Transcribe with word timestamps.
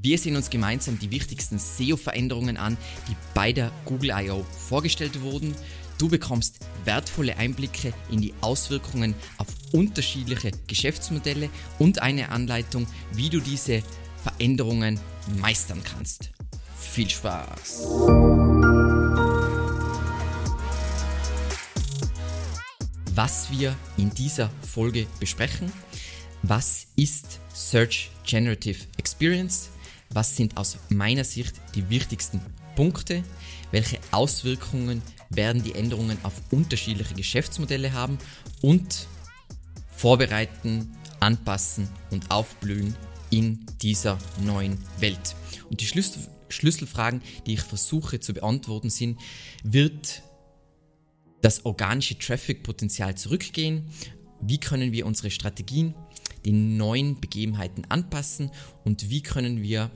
Wir 0.00 0.16
sehen 0.16 0.36
uns 0.36 0.48
gemeinsam 0.48 0.96
die 0.96 1.10
wichtigsten 1.10 1.58
SEO-Veränderungen 1.58 2.56
an, 2.56 2.76
die 3.08 3.16
bei 3.34 3.52
der 3.52 3.72
Google 3.84 4.10
I.O. 4.10 4.44
vorgestellt 4.44 5.22
wurden. 5.22 5.56
Du 5.98 6.08
bekommst 6.08 6.60
wertvolle 6.84 7.36
Einblicke 7.36 7.92
in 8.08 8.20
die 8.20 8.32
Auswirkungen 8.40 9.16
auf 9.38 9.48
unterschiedliche 9.72 10.52
Geschäftsmodelle 10.68 11.50
und 11.80 12.00
eine 12.00 12.28
Anleitung, 12.28 12.86
wie 13.12 13.28
du 13.28 13.40
diese 13.40 13.82
Veränderungen 14.22 15.00
meistern 15.40 15.82
kannst. 15.82 16.30
Viel 16.78 17.10
Spaß! 17.10 17.88
Was 23.16 23.50
wir 23.50 23.74
in 23.96 24.10
dieser 24.14 24.48
Folge 24.62 25.08
besprechen, 25.18 25.72
was 26.42 26.86
ist 26.94 27.40
Search 27.52 28.12
Generative 28.24 28.78
Experience? 28.96 29.70
Was 30.10 30.36
sind 30.36 30.56
aus 30.56 30.78
meiner 30.88 31.24
Sicht 31.24 31.54
die 31.74 31.88
wichtigsten 31.90 32.40
Punkte? 32.74 33.22
Welche 33.70 33.98
Auswirkungen 34.10 35.02
werden 35.30 35.62
die 35.62 35.74
Änderungen 35.74 36.18
auf 36.22 36.34
unterschiedliche 36.50 37.14
Geschäftsmodelle 37.14 37.92
haben? 37.92 38.18
Und 38.62 39.06
vorbereiten, 39.90 40.96
anpassen 41.20 41.88
und 42.10 42.30
aufblühen 42.30 42.94
in 43.30 43.66
dieser 43.82 44.18
neuen 44.40 44.78
Welt. 45.00 45.36
Und 45.68 45.80
die 45.80 45.86
Schlüssel 45.86 46.28
Schlüsselfragen, 46.50 47.20
die 47.46 47.54
ich 47.54 47.60
versuche 47.60 48.20
zu 48.20 48.32
beantworten, 48.32 48.88
sind, 48.88 49.20
wird 49.62 50.22
das 51.42 51.66
organische 51.66 52.18
Traffic-Potenzial 52.18 53.16
zurückgehen? 53.16 53.90
Wie 54.40 54.58
können 54.58 54.92
wir 54.92 55.06
unsere 55.06 55.30
Strategien 55.30 55.94
den 56.44 56.76
neuen 56.76 57.20
Begebenheiten 57.20 57.84
anpassen 57.88 58.50
und 58.84 59.10
wie 59.10 59.22
können 59.22 59.62
wir 59.62 59.90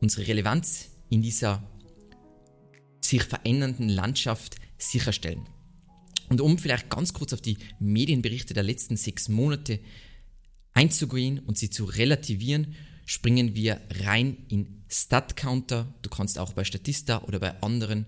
unsere 0.00 0.26
Relevanz 0.26 0.90
in 1.08 1.22
dieser 1.22 1.62
sich 3.00 3.22
verändernden 3.22 3.88
Landschaft 3.88 4.56
sicherstellen. 4.76 5.48
Und 6.28 6.40
um 6.40 6.58
vielleicht 6.58 6.90
ganz 6.90 7.14
kurz 7.14 7.32
auf 7.32 7.40
die 7.40 7.56
Medienberichte 7.80 8.54
der 8.54 8.62
letzten 8.62 8.96
sechs 8.96 9.28
Monate 9.28 9.80
einzugehen 10.74 11.38
und 11.38 11.56
sie 11.56 11.70
zu 11.70 11.84
relativieren, 11.84 12.74
springen 13.06 13.54
wir 13.54 13.80
rein 14.04 14.36
in 14.48 14.84
StatCounter. 14.90 15.94
Du 16.02 16.10
kannst 16.10 16.38
auch 16.38 16.52
bei 16.52 16.64
Statista 16.64 17.22
oder 17.22 17.40
bei 17.40 17.60
anderen 17.62 18.06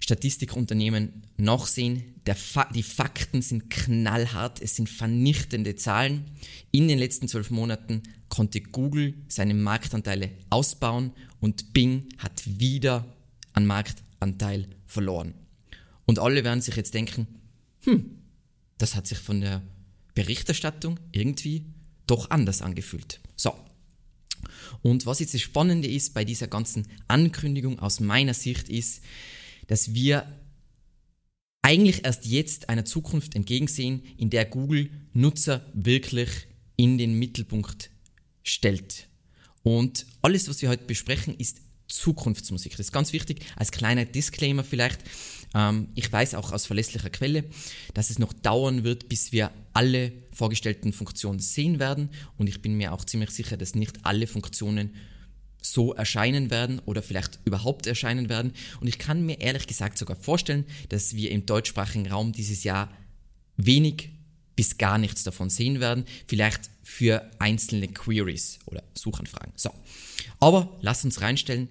Statistikunternehmen 0.00 1.22
nachsehen. 1.36 2.14
Fa 2.34 2.68
die 2.72 2.82
Fakten 2.82 3.42
sind 3.42 3.70
knallhart, 3.70 4.62
es 4.62 4.76
sind 4.76 4.88
vernichtende 4.88 5.76
Zahlen. 5.76 6.24
In 6.70 6.86
den 6.88 6.98
letzten 6.98 7.26
zwölf 7.28 7.50
Monaten 7.50 8.02
konnte 8.28 8.60
Google 8.60 9.14
seine 9.28 9.54
Marktanteile 9.54 10.30
ausbauen 10.48 11.12
und 11.40 11.72
Bing 11.72 12.08
hat 12.18 12.42
wieder 12.46 13.04
an 13.52 13.66
Marktanteil 13.66 14.68
verloren. 14.86 15.34
Und 16.06 16.18
alle 16.18 16.44
werden 16.44 16.60
sich 16.60 16.76
jetzt 16.76 16.94
denken, 16.94 17.26
hm, 17.82 18.18
das 18.78 18.94
hat 18.94 19.06
sich 19.06 19.18
von 19.18 19.40
der 19.40 19.62
Berichterstattung 20.14 20.98
irgendwie 21.12 21.64
doch 22.06 22.30
anders 22.30 22.62
angefühlt. 22.62 23.20
So. 23.36 23.54
Und 24.82 25.06
was 25.06 25.20
jetzt 25.20 25.34
das 25.34 25.40
Spannende 25.40 25.88
ist 25.88 26.14
bei 26.14 26.24
dieser 26.24 26.46
ganzen 26.46 26.86
Ankündigung 27.08 27.78
aus 27.78 28.00
meiner 28.00 28.34
Sicht 28.34 28.68
ist, 28.68 29.02
dass 29.70 29.94
wir 29.94 30.26
eigentlich 31.62 32.04
erst 32.04 32.26
jetzt 32.26 32.68
einer 32.68 32.84
Zukunft 32.84 33.36
entgegensehen, 33.36 34.02
in 34.16 34.28
der 34.28 34.44
Google 34.44 34.90
Nutzer 35.12 35.64
wirklich 35.74 36.28
in 36.74 36.98
den 36.98 37.14
Mittelpunkt 37.14 37.90
stellt. 38.42 39.06
Und 39.62 40.06
alles, 40.22 40.48
was 40.48 40.60
wir 40.60 40.70
heute 40.70 40.86
besprechen, 40.86 41.36
ist 41.38 41.60
Zukunftsmusik. 41.86 42.72
Das 42.72 42.86
ist 42.86 42.92
ganz 42.92 43.12
wichtig. 43.12 43.46
Als 43.54 43.70
kleiner 43.70 44.04
Disclaimer 44.04 44.64
vielleicht. 44.64 45.02
Ähm, 45.54 45.90
ich 45.94 46.10
weiß 46.10 46.34
auch 46.34 46.50
aus 46.50 46.66
verlässlicher 46.66 47.10
Quelle, 47.10 47.44
dass 47.94 48.10
es 48.10 48.18
noch 48.18 48.32
dauern 48.32 48.82
wird, 48.82 49.08
bis 49.08 49.30
wir 49.30 49.52
alle 49.72 50.10
vorgestellten 50.32 50.92
Funktionen 50.92 51.38
sehen 51.38 51.78
werden. 51.78 52.10
Und 52.38 52.48
ich 52.48 52.60
bin 52.60 52.74
mir 52.74 52.92
auch 52.92 53.04
ziemlich 53.04 53.30
sicher, 53.30 53.56
dass 53.56 53.76
nicht 53.76 54.04
alle 54.04 54.26
Funktionen 54.26 54.96
so 55.60 55.92
erscheinen 55.94 56.50
werden 56.50 56.80
oder 56.80 57.02
vielleicht 57.02 57.38
überhaupt 57.44 57.86
erscheinen 57.86 58.28
werden. 58.28 58.52
Und 58.80 58.86
ich 58.86 58.98
kann 58.98 59.24
mir 59.24 59.40
ehrlich 59.40 59.66
gesagt 59.66 59.98
sogar 59.98 60.16
vorstellen, 60.16 60.64
dass 60.88 61.14
wir 61.14 61.30
im 61.30 61.46
deutschsprachigen 61.46 62.08
Raum 62.08 62.32
dieses 62.32 62.64
Jahr 62.64 62.90
wenig 63.56 64.10
bis 64.56 64.78
gar 64.78 64.98
nichts 64.98 65.22
davon 65.22 65.50
sehen 65.50 65.80
werden. 65.80 66.04
Vielleicht 66.26 66.70
für 66.82 67.30
einzelne 67.38 67.88
Queries 67.88 68.58
oder 68.66 68.82
Suchanfragen. 68.94 69.52
So. 69.56 69.70
Aber 70.38 70.76
lass 70.80 71.04
uns 71.04 71.20
reinstellen, 71.20 71.68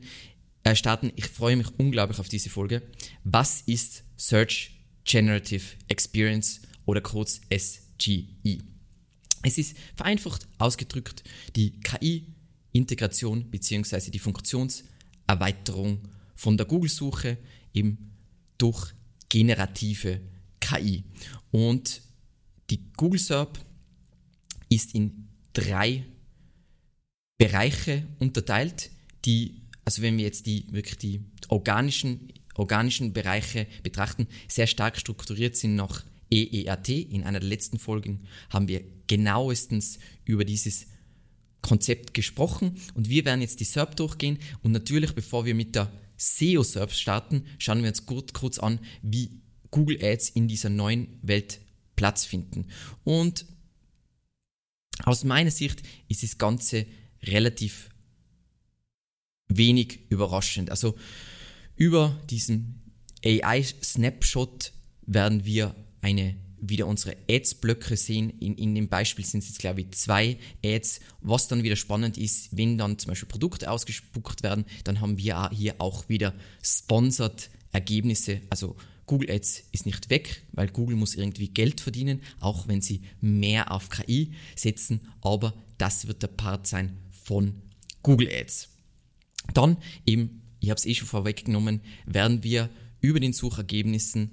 äh, 0.64 0.76
starten. 0.76 1.12
Ich 1.16 1.26
freue 1.26 1.56
mich 1.56 1.68
unglaublich 1.78 2.20
auf 2.20 2.30
diese 2.30 2.50
Folge. 2.50 2.82
Was 3.24 3.62
ist 3.66 4.04
Search 4.18 4.72
Generative 5.06 5.64
Experience 5.88 6.62
oder 6.86 7.02
kurz 7.02 7.42
SGE? 7.50 8.60
Es 9.44 9.58
ist 9.58 9.78
vereinfacht 9.96 10.48
ausgedrückt 10.58 11.24
die 11.56 11.80
KI 11.80 12.36
Integration 12.72 13.50
bzw. 13.50 14.12
die 14.12 14.20
Funktionserweiterung 14.20 16.00
von 16.36 16.58
der 16.58 16.66
Google-Suche 16.66 17.38
eben 17.74 18.12
durch 18.58 18.94
generative 19.30 20.22
KI. 20.60 21.04
Und 21.52 22.02
die 22.70 22.82
Google 22.96 23.20
SERP 23.20 23.60
ist 24.70 24.94
in 24.94 25.28
drei 25.54 26.06
Bereiche 27.38 28.06
unterteilt, 28.20 28.92
die, 29.26 29.62
also 29.86 30.02
wenn 30.02 30.18
wir 30.18 30.26
jetzt 30.26 30.46
die 30.46 30.66
wirklich 30.72 30.98
die 30.98 31.22
organischen, 31.48 32.32
organischen 32.56 33.14
Bereiche 33.14 33.66
betrachten, 33.82 34.28
sehr 34.48 34.68
stark 34.68 34.98
strukturiert 34.98 35.56
sind 35.56 35.76
nach 35.76 36.04
EEAT. 36.30 36.90
In 36.90 37.24
einer 37.24 37.40
der 37.40 37.50
letzten 37.50 37.80
Folgen 37.80 38.22
haben 38.50 38.68
wir 38.68 38.84
genauestens 39.08 40.00
über 40.26 40.46
dieses 40.46 40.88
Konzept 41.62 42.14
gesprochen 42.14 42.78
und 42.94 43.10
wir 43.10 43.26
werden 43.26 43.42
jetzt 43.42 43.60
die 43.60 43.66
SERP 43.66 43.96
durchgehen 43.96 44.40
und 44.64 44.72
natürlich, 44.72 45.14
bevor 45.14 45.46
wir 45.46 45.56
mit 45.56 45.76
der 45.76 45.92
SEO-SERP 46.18 46.92
starten, 46.92 47.46
schauen 47.58 47.82
wir 47.82 47.90
uns 47.90 48.06
kurz, 48.06 48.34
kurz 48.34 48.60
an, 48.60 48.80
wie 49.02 49.42
Google 49.72 50.04
Ads 50.04 50.30
in 50.30 50.48
dieser 50.48 50.70
neuen 50.70 51.20
Welt 51.22 51.60
Platz 51.96 52.26
finden. 52.26 52.68
Und 53.04 53.46
aus 55.04 55.24
meiner 55.24 55.52
Sicht 55.52 55.84
ist 56.08 56.24
das 56.24 56.38
Ganze 56.38 56.86
relativ 57.24 57.90
wenig 59.48 60.00
überraschend. 60.10 60.70
Also 60.70 60.96
über 61.76 62.22
diesen 62.30 62.94
AI-Snapshot 63.26 64.72
werden 65.06 65.46
wir 65.46 65.76
eine 66.02 66.36
wieder 66.62 66.88
unsere 66.88 67.16
Ads-Blöcke 67.30 67.96
sehen. 67.98 68.30
In, 68.40 68.56
in 68.56 68.76
dem 68.76 68.88
Beispiel 68.88 69.26
sind 69.26 69.42
es 69.42 69.50
jetzt, 69.50 69.60
glaube 69.60 69.82
ich, 69.82 69.92
zwei 69.92 70.38
Ads. 70.64 71.00
Was 71.22 71.48
dann 71.48 71.64
wieder 71.64 71.76
spannend 71.76 72.18
ist, 72.18 72.56
wenn 72.56 72.78
dann 72.78 72.98
zum 72.98 73.10
Beispiel 73.10 73.28
Produkte 73.28 73.70
ausgespuckt 73.70 74.44
werden, 74.44 74.66
dann 74.84 75.02
haben 75.02 75.18
wir 75.18 75.50
hier 75.52 75.76
auch 75.80 76.10
wieder 76.10 76.34
Sponsored 76.62 77.50
Ergebnisse. 77.72 78.42
Also 78.50 78.76
Google 79.06 79.32
Ads 79.32 79.64
ist 79.72 79.86
nicht 79.86 80.10
weg, 80.10 80.44
weil 80.52 80.70
Google 80.70 80.96
muss 80.96 81.16
irgendwie 81.16 81.50
Geld 81.50 81.82
verdienen, 81.82 82.22
auch 82.40 82.68
wenn 82.68 82.82
sie 82.82 83.02
mehr 83.22 83.72
auf 83.72 83.90
KI 83.90 84.34
setzen. 84.56 85.02
Aber 85.22 85.54
das 85.78 86.08
wird 86.08 86.22
der 86.22 86.28
Part 86.28 86.68
sein 86.68 86.98
von 87.12 87.62
Google 88.04 88.30
Ads. 88.32 88.70
Dann 89.54 89.78
eben, 90.06 90.42
ich 90.60 90.70
habe 90.70 90.78
es 90.78 90.86
eh 90.86 90.94
schon 90.94 91.08
vorweggenommen, 91.08 91.82
werden 92.06 92.44
wir 92.44 92.70
über 93.02 93.20
den 93.20 93.34
Suchergebnissen 93.34 94.32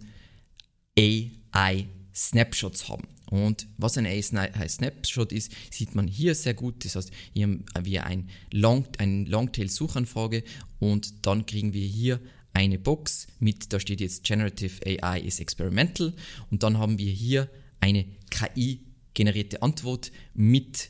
AI 0.99 1.87
Snapshots 2.17 2.89
haben. 2.89 3.07
Und 3.31 3.67
was 3.77 3.99
ein 3.99 4.07
AI-Snapshot 4.07 5.33
ist, 5.33 5.53
sieht 5.71 5.95
man 5.95 6.09
hier 6.09 6.35
sehr 6.35 6.55
gut. 6.55 6.85
Das 6.85 6.97
heißt, 6.97 7.11
hier 7.35 7.47
haben 7.47 7.65
wir 7.83 8.07
ein 8.07 8.31
Long, 8.53 8.87
eine 8.99 9.25
Longtail-Suchanfrage 9.25 10.43
und 10.79 11.27
dann 11.27 11.45
kriegen 11.45 11.75
wir 11.75 11.87
hier 11.87 12.21
eine 12.55 12.79
Box 12.79 13.27
mit, 13.39 13.73
da 13.73 13.79
steht 13.79 14.01
jetzt 14.01 14.25
Generative 14.25 14.81
AI 14.87 15.21
is 15.21 15.41
experimental 15.41 16.15
und 16.51 16.63
dann 16.63 16.79
haben 16.79 16.99
wir 16.99 17.13
hier 17.13 17.51
eine 17.81 18.07
KI-generierte 18.31 19.61
Antwort 19.61 20.11
mit 20.33 20.89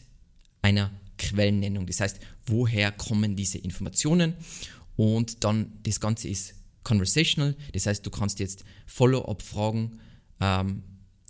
einer 0.63 0.93
Quellennennung. 1.19 1.87
Das 1.87 2.01
heißt, 2.01 2.21
woher 2.47 2.93
kommen 2.93 3.35
diese 3.35 3.59
Informationen? 3.59 4.35
Und 4.95 5.43
dann 5.43 5.73
das 5.83 5.99
Ganze 5.99 6.29
ist 6.29 6.55
conversational, 6.85 7.57
das 7.73 7.87
heißt, 7.87 8.07
du 8.07 8.11
kannst 8.11 8.39
jetzt 8.39 8.65
Follow-up-Fragen 8.87 9.99
ähm, 10.41 10.83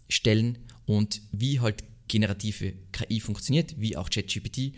stellen 0.09 0.59
und 0.85 1.23
wie 1.33 1.61
halt 1.61 1.85
generative 2.09 2.73
KI 2.93 3.21
funktioniert, 3.21 3.75
wie 3.79 3.97
auch 3.97 4.11
ChatGPT 4.11 4.73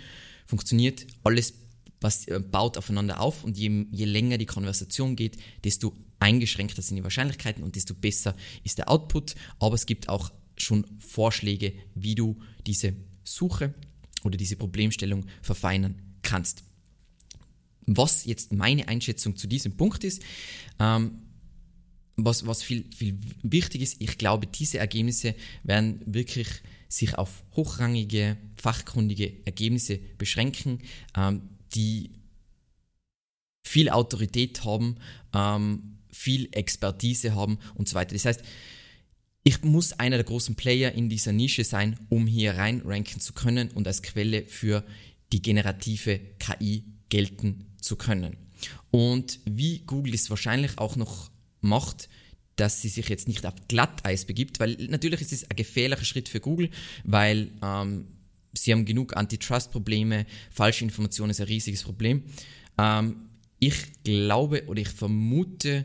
funktioniert, 0.46 1.06
alles 1.24 1.54
was, 2.00 2.26
äh, 2.28 2.40
baut 2.40 2.78
aufeinander 2.78 3.20
auf 3.20 3.44
und 3.44 3.58
je, 3.58 3.86
je 3.90 4.04
länger 4.04 4.38
die 4.38 4.46
Konversation 4.46 5.16
geht, 5.16 5.36
desto 5.64 5.94
eingeschränkter 6.20 6.82
sind 6.82 6.96
die 6.96 7.02
Wahrscheinlichkeiten 7.04 7.62
und 7.62 7.76
desto 7.76 7.94
besser 7.94 8.34
ist 8.64 8.78
der 8.78 8.88
Output. 8.88 9.34
Aber 9.58 9.74
es 9.74 9.86
gibt 9.86 10.08
auch 10.08 10.32
schon 10.56 10.86
Vorschläge, 10.98 11.72
wie 11.94 12.14
du 12.14 12.36
diese 12.66 12.94
Suche 13.24 13.74
oder 14.24 14.36
diese 14.36 14.56
Problemstellung 14.56 15.26
verfeinern 15.42 16.00
kannst. 16.22 16.64
was 17.90 18.26
jetzt 18.26 18.52
meine 18.52 18.86
Einschätzung 18.86 19.36
zu 19.36 19.46
diesem 19.46 19.74
Punkt 19.78 20.04
ist. 20.04 20.22
Ähm, 20.78 21.22
was, 22.18 22.46
was 22.46 22.62
viel, 22.62 22.84
viel 22.94 23.18
wichtig 23.42 23.80
ist, 23.80 23.96
ich 24.00 24.18
glaube, 24.18 24.46
diese 24.46 24.78
Ergebnisse 24.78 25.34
werden 25.62 26.02
wirklich 26.04 26.48
sich 26.88 27.16
auf 27.16 27.44
hochrangige, 27.54 28.36
fachkundige 28.56 29.32
Ergebnisse 29.44 29.98
beschränken, 30.18 30.80
ähm, 31.16 31.42
die 31.74 32.10
viel 33.62 33.88
Autorität 33.90 34.64
haben, 34.64 34.96
ähm, 35.32 35.98
viel 36.10 36.48
Expertise 36.52 37.34
haben 37.34 37.58
und 37.74 37.88
so 37.88 37.94
weiter. 37.94 38.14
Das 38.14 38.24
heißt, 38.24 38.42
ich 39.44 39.62
muss 39.62 39.92
einer 39.92 40.16
der 40.16 40.24
großen 40.24 40.56
Player 40.56 40.92
in 40.92 41.08
dieser 41.08 41.32
Nische 41.32 41.64
sein, 41.64 41.98
um 42.08 42.26
hier 42.26 42.54
rein 42.54 42.82
ranken 42.84 43.20
zu 43.20 43.32
können 43.32 43.70
und 43.70 43.86
als 43.86 44.02
Quelle 44.02 44.44
für 44.46 44.84
die 45.32 45.40
generative 45.40 46.18
KI 46.38 46.84
gelten 47.08 47.66
zu 47.80 47.96
können. 47.96 48.36
Und 48.90 49.38
wie 49.44 49.80
Google 49.80 50.14
es 50.14 50.30
wahrscheinlich 50.30 50.78
auch 50.78 50.96
noch 50.96 51.30
macht, 51.60 52.08
dass 52.56 52.82
sie 52.82 52.88
sich 52.88 53.08
jetzt 53.08 53.28
nicht 53.28 53.46
auf 53.46 53.54
Glatteis 53.68 54.24
begibt, 54.24 54.58
weil 54.60 54.74
natürlich 54.88 55.20
ist 55.20 55.32
es 55.32 55.50
ein 55.50 55.56
gefährlicher 55.56 56.04
Schritt 56.04 56.28
für 56.28 56.40
Google, 56.40 56.70
weil 57.04 57.50
ähm, 57.62 58.08
sie 58.52 58.72
haben 58.72 58.84
genug 58.84 59.16
Antitrust-Probleme, 59.16 60.26
falsche 60.50 60.84
Information 60.84 61.30
ist 61.30 61.40
ein 61.40 61.46
riesiges 61.46 61.84
Problem. 61.84 62.24
Ähm, 62.76 63.28
ich 63.60 64.02
glaube 64.04 64.66
oder 64.66 64.80
ich 64.80 64.88
vermute 64.88 65.84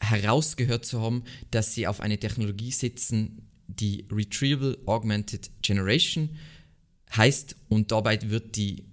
herausgehört 0.00 0.84
zu 0.84 1.00
haben, 1.00 1.24
dass 1.50 1.74
sie 1.74 1.86
auf 1.86 2.00
eine 2.00 2.18
Technologie 2.18 2.72
setzen, 2.72 3.48
die 3.68 4.06
Retrieval 4.10 4.76
Augmented 4.86 5.50
Generation 5.62 6.30
heißt 7.14 7.56
und 7.68 7.92
dabei 7.92 8.18
wird 8.22 8.56
die 8.56 8.84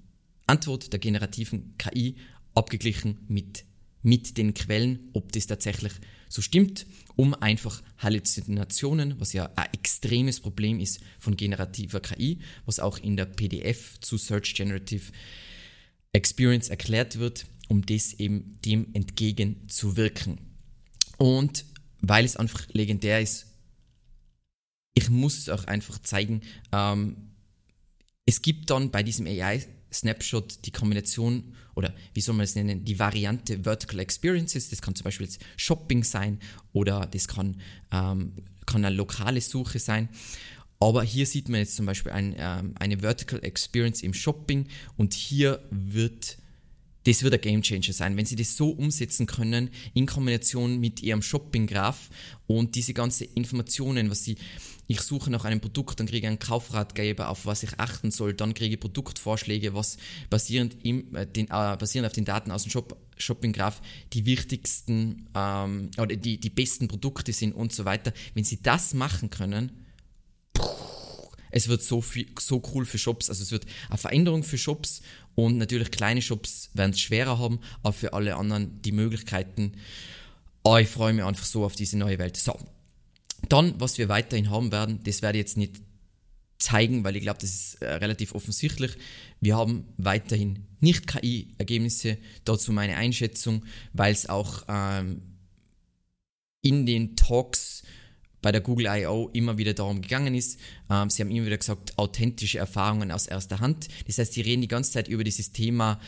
Antwort 0.46 0.92
der 0.92 1.00
generativen 1.00 1.76
KI 1.78 2.16
abgeglichen 2.56 3.20
mit, 3.28 3.66
mit 4.02 4.38
den 4.38 4.54
Quellen, 4.54 5.10
ob 5.14 5.32
das 5.32 5.48
tatsächlich 5.48 5.94
so 6.30 6.42
stimmt, 6.42 6.86
um 7.16 7.34
einfach 7.34 7.82
Halluzinationen, 7.98 9.20
was 9.20 9.34
ja 9.34 9.52
ein 9.56 9.74
extremes 9.74 10.40
Problem 10.40 10.80
ist 10.80 11.02
von 11.18 11.36
generativer 11.36 12.00
KI, 12.00 12.40
was 12.66 12.80
auch 12.80 12.98
in 12.98 13.18
der 13.18 13.26
PDF 13.26 14.00
zu 14.00 14.18
Search 14.18 14.54
Generative 14.54 15.12
Experience 16.14 16.70
erklärt 16.70 17.20
wird, 17.20 17.46
um 17.68 17.86
das 17.86 18.14
eben 18.14 18.60
dem 18.64 18.94
entgegenzuwirken. 18.94 20.40
Und 21.18 21.66
weil 22.02 22.26
es 22.26 22.38
einfach 22.38 22.68
legendär 22.72 23.20
ist, 23.20 23.48
ich 24.94 25.10
muss 25.10 25.38
es 25.38 25.50
auch 25.50 25.66
einfach 25.66 26.00
zeigen, 26.00 26.42
ähm, 26.72 27.32
es 28.26 28.42
gibt 28.42 28.70
dann 28.70 28.92
bei 28.92 29.04
diesem 29.04 29.26
AI 29.28 29.66
Snapshot 29.92 30.66
die 30.66 30.72
Kombination 30.72 31.56
oder 31.76 31.94
wie 32.14 32.22
soll 32.22 32.36
man 32.36 32.44
es 32.44 32.56
nennen, 32.56 32.84
die 32.86 33.00
Variante 33.00 33.64
Vertical 33.64 34.00
Experiences. 34.00 34.70
Das 34.70 34.82
kann 34.82 34.96
zum 34.96 35.06
Beispiel 35.06 35.30
Shopping 35.58 36.04
sein 36.04 36.40
oder 36.74 37.08
das 37.08 37.28
kann, 37.28 37.62
ähm, 37.92 38.34
kann 38.66 38.86
eine 38.86 38.96
lokale 38.96 39.42
Suche 39.42 39.80
sein. 39.80 40.10
Aber 40.80 41.04
hier 41.04 41.26
sieht 41.26 41.50
man 41.50 41.60
jetzt 41.60 41.76
zum 41.76 41.86
Beispiel 41.86 42.12
ein, 42.12 42.36
ähm, 42.38 42.74
eine 42.80 43.00
Vertical 43.00 43.44
Experience 43.44 44.02
im 44.02 44.14
Shopping 44.14 44.68
und 44.98 45.14
hier 45.14 45.64
wird 45.72 46.38
das 47.06 47.24
wird 47.24 47.34
ein 47.34 47.42
Game 47.42 47.62
Changer 47.62 47.94
sein, 47.94 48.18
wenn 48.18 48.26
sie 48.26 48.36
das 48.36 48.58
so 48.58 48.72
umsetzen 48.72 49.26
können 49.26 49.70
in 49.94 50.06
Kombination 50.06 50.80
mit 50.80 51.02
ihrem 51.02 51.22
Shopping-Graph 51.22 52.10
und 52.46 52.76
diese 52.76 52.94
ganzen 52.94 53.28
Informationen, 53.36 54.12
was 54.12 54.26
sie 54.26 54.36
ich 54.90 55.02
suche 55.02 55.30
nach 55.30 55.46
einem 55.46 55.62
Produkt, 55.62 56.00
dann 56.00 56.08
kriege 56.08 56.26
ich 56.26 56.28
einen 56.28 56.40
Kaufratgeber, 56.40 57.30
auf 57.30 57.46
was 57.46 57.62
ich 57.62 57.80
achten 57.80 58.10
soll, 58.10 58.34
dann 58.34 58.56
kriege 58.56 58.74
ich 58.74 58.80
Produktvorschläge, 58.80 59.76
was 59.76 59.98
basierend, 60.32 60.84
im, 60.84 61.16
äh, 61.16 61.28
den, 61.28 61.46
äh, 61.46 61.78
basierend 61.78 62.08
auf 62.08 62.14
den 62.14 62.26
Daten 62.26 62.50
aus 62.50 62.64
dem 62.64 62.72
Shop, 62.72 62.98
Shopping 63.16 63.54
Graph 63.54 63.84
die 64.14 64.26
wichtigsten 64.26 65.30
ähm, 65.36 65.92
oder 66.00 66.16
die, 66.16 66.40
die 66.40 66.50
besten 66.50 66.88
Produkte 66.88 67.32
sind 67.34 67.54
und 67.54 67.72
so 67.72 67.86
weiter. 67.86 68.14
Wenn 68.34 68.44
sie 68.44 68.64
das 68.64 68.96
machen 68.96 69.30
können, 69.30 69.72
es 71.52 71.68
wird 71.68 71.84
so, 71.84 72.02
viel, 72.02 72.26
so 72.40 72.60
cool 72.74 72.84
für 72.84 72.98
Shops. 72.98 73.30
Also 73.30 73.44
es 73.44 73.52
wird 73.52 73.68
eine 73.90 74.00
Veränderung 74.00 74.42
für 74.42 74.58
Shops 74.58 75.04
und 75.36 75.60
natürlich 75.60 75.92
kleine 75.92 76.24
Shops 76.24 76.72
werden 76.74 76.92
es 76.94 77.00
schwerer 77.00 77.38
haben, 77.38 77.60
aber 77.84 77.94
für 77.94 78.14
alle 78.14 78.36
anderen 78.38 78.82
die 78.82 78.92
Möglichkeiten. 78.92 79.74
Oh, 80.64 80.78
ich 80.78 80.88
freue 80.88 81.14
mich 81.14 81.24
einfach 81.24 81.46
so 81.46 81.64
auf 81.64 81.76
diese 81.76 81.96
neue 81.96 82.18
Welt. 82.18 82.38
So, 82.38 82.58
dann, 83.48 83.80
was 83.80 83.98
wir 83.98 84.10
weiterhin 84.10 84.50
haben 84.50 84.72
werden, 84.72 85.00
das 85.04 85.22
werde 85.22 85.38
ich 85.38 85.44
jetzt 85.44 85.58
nicht 85.58 85.82
zeigen, 86.60 87.04
weil 87.04 87.16
ich 87.16 87.22
glaube, 87.22 87.40
das 87.40 87.50
ist 87.50 87.76
äh, 87.82 87.94
relativ 87.94 88.36
offensichtlich. 88.36 88.92
Wir 89.40 89.56
haben 89.56 89.86
weiterhin 89.98 90.66
nicht 90.82 91.08
KI-Ergebnisse, 91.08 92.18
dazu 92.44 92.74
meine 92.74 92.98
Einschätzung, 92.98 93.64
weil 93.94 94.12
es 94.12 94.28
auch 94.28 94.64
ähm, 94.68 95.22
in 96.62 96.86
den 96.86 97.16
Talks 97.16 97.84
bei 98.42 98.52
der 98.52 98.62
Google 98.62 98.88
I.O. 98.90 99.30
immer 99.34 99.58
wieder 99.58 99.74
darum 99.74 100.02
gegangen 100.02 100.36
ist. 100.36 100.60
Ähm, 100.90 101.10
sie 101.10 101.22
haben 101.22 101.32
immer 101.32 101.46
wieder 101.46 101.58
gesagt, 101.58 101.98
authentische 101.98 102.58
Erfahrungen 102.58 103.12
aus 103.12 103.28
erster 103.28 103.60
Hand. 103.60 103.88
Das 104.08 104.18
heißt, 104.18 104.34
sie 104.34 104.42
reden 104.42 104.62
die 104.62 104.68
ganze 104.68 104.92
Zeit 104.92 105.08
über 105.08 105.24
dieses 105.24 105.52
Thema 105.52 106.00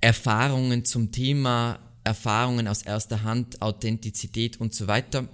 Erfahrungen 0.00 0.84
zum 0.84 1.12
Thema 1.12 1.78
Erfahrungen 2.04 2.66
aus 2.66 2.82
erster 2.82 3.22
Hand, 3.22 3.60
Authentizität 3.62 4.60
und 4.60 4.74
so 4.74 4.86
weiter. 4.86 5.28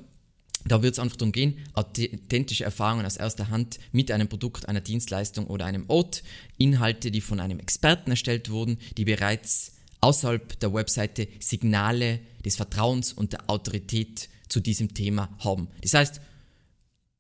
Da 0.69 0.83
wird 0.83 0.95
es 0.95 0.99
einfach 0.99 1.17
darum 1.17 1.33
gehen, 1.33 1.59
authentische 1.75 2.65
Erfahrungen 2.65 3.07
aus 3.07 3.17
erster 3.17 3.51
Hand 3.51 3.79
mit 3.93 4.11
einem 4.11 4.29
Produkt, 4.29 4.69
einer 4.69 4.81
Dienstleistung 4.81 5.47
oder 5.47 5.65
einem 5.65 5.85
Ort, 5.89 6.23
Inhalte, 6.59 7.11
die 7.11 7.21
von 7.21 7.41
einem 7.41 7.61
Experten 7.61 8.11
erstellt 8.11 8.51
wurden, 8.51 8.79
die 8.97 9.05
bereits 9.05 9.73
außerhalb 10.01 10.59
der 10.61 10.75
Webseite 10.75 11.29
Signale 11.41 12.21
des 12.45 12.57
Vertrauens 12.57 13.13
und 13.13 13.33
der 13.33 13.49
Autorität 13.49 14.29
zu 14.49 14.61
diesem 14.61 14.95
Thema 14.95 15.29
haben. 15.39 15.69
Das 15.83 15.95
heißt, 15.95 16.21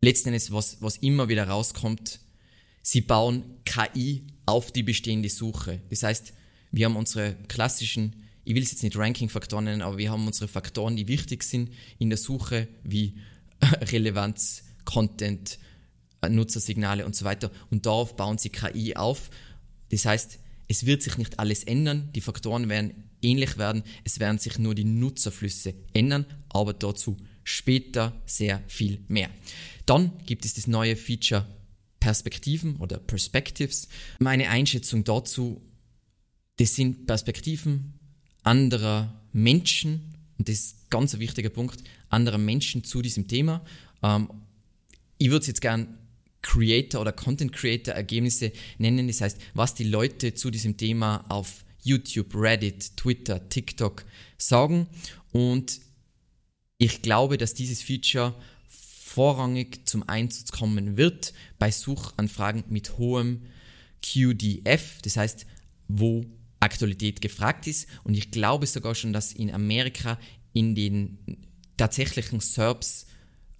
letzten 0.00 0.28
Endes, 0.28 0.52
was, 0.52 0.82
was 0.82 0.96
immer 0.98 1.28
wieder 1.28 1.48
rauskommt, 1.48 2.20
sie 2.82 3.00
bauen 3.00 3.42
KI 3.64 4.24
auf 4.44 4.72
die 4.72 4.82
bestehende 4.82 5.28
Suche. 5.28 5.80
Das 5.90 6.02
heißt, 6.02 6.32
wir 6.70 6.86
haben 6.86 6.96
unsere 6.96 7.34
klassischen, 7.48 8.24
ich 8.44 8.54
will 8.54 8.62
es 8.62 8.70
jetzt 8.70 8.82
nicht 8.82 8.96
Ranking-Faktoren 8.96 9.64
nennen, 9.64 9.82
aber 9.82 9.98
wir 9.98 10.10
haben 10.10 10.26
unsere 10.26 10.48
Faktoren, 10.48 10.96
die 10.96 11.08
wichtig 11.08 11.42
sind 11.42 11.70
in 11.98 12.10
der 12.10 12.18
Suche, 12.18 12.68
wie 12.84 13.14
Relevanz, 13.92 14.64
Content, 14.84 15.58
äh, 16.20 16.28
Nutzersignale 16.28 17.06
und 17.06 17.14
so 17.14 17.24
weiter. 17.24 17.50
Und 17.70 17.86
darauf 17.86 18.16
bauen 18.16 18.38
sie 18.38 18.50
KI 18.50 18.96
auf. 18.96 19.30
Das 19.90 20.04
heißt, 20.04 20.38
es 20.68 20.86
wird 20.86 21.02
sich 21.02 21.18
nicht 21.18 21.38
alles 21.38 21.64
ändern, 21.64 22.10
die 22.14 22.20
Faktoren 22.20 22.68
werden 22.68 23.04
ähnlich 23.22 23.56
werden, 23.58 23.82
es 24.04 24.20
werden 24.20 24.38
sich 24.38 24.58
nur 24.58 24.74
die 24.74 24.84
Nutzerflüsse 24.84 25.74
ändern, 25.92 26.26
aber 26.48 26.72
dazu 26.72 27.16
später 27.44 28.20
sehr 28.26 28.62
viel 28.66 29.00
mehr. 29.08 29.30
Dann 29.86 30.12
gibt 30.26 30.44
es 30.44 30.54
das 30.54 30.66
neue 30.66 30.96
Feature 30.96 31.46
Perspektiven 32.00 32.76
oder 32.76 32.98
Perspectives. 32.98 33.88
Meine 34.18 34.48
Einschätzung 34.48 35.04
dazu, 35.04 35.62
das 36.56 36.74
sind 36.74 37.06
Perspektiven 37.06 37.94
anderer 38.42 39.22
Menschen 39.32 40.14
und 40.38 40.48
das 40.48 40.56
ist 40.56 40.90
ganz 40.90 41.14
ein 41.14 41.20
wichtiger 41.20 41.50
Punkt, 41.50 41.82
anderer 42.08 42.38
Menschen 42.38 42.84
zu 42.84 43.02
diesem 43.02 43.28
Thema. 43.28 43.64
Ähm, 44.02 44.28
ich 45.18 45.28
würde 45.30 45.42
es 45.42 45.46
jetzt 45.46 45.60
gern 45.60 45.98
Creator 46.42 47.00
oder 47.00 47.12
Content 47.12 47.52
Creator 47.52 47.94
Ergebnisse 47.94 48.52
nennen. 48.78 49.08
Das 49.08 49.20
heißt, 49.20 49.38
was 49.54 49.74
die 49.74 49.84
Leute 49.84 50.34
zu 50.34 50.50
diesem 50.50 50.76
Thema 50.76 51.24
auf 51.28 51.64
YouTube, 51.82 52.34
Reddit, 52.34 52.96
Twitter, 52.96 53.48
TikTok 53.48 54.04
sagen. 54.38 54.86
Und 55.32 55.80
ich 56.78 57.02
glaube, 57.02 57.38
dass 57.38 57.54
dieses 57.54 57.82
Feature 57.82 58.34
vorrangig 58.68 59.88
zum 59.88 60.08
Einsatz 60.08 60.52
kommen 60.52 60.96
wird 60.96 61.32
bei 61.58 61.70
Suchanfragen 61.70 62.64
mit 62.68 62.98
hohem 62.98 63.46
QDF, 64.02 65.00
das 65.02 65.16
heißt, 65.16 65.46
wo 65.88 66.26
Aktualität 66.60 67.20
gefragt 67.20 67.66
ist. 67.66 67.88
Und 68.04 68.14
ich 68.14 68.30
glaube 68.30 68.66
sogar 68.66 68.94
schon, 68.94 69.12
dass 69.12 69.32
in 69.32 69.52
Amerika 69.52 70.18
in 70.52 70.74
den 70.74 71.18
tatsächlichen 71.76 72.40
SERPs 72.40 73.06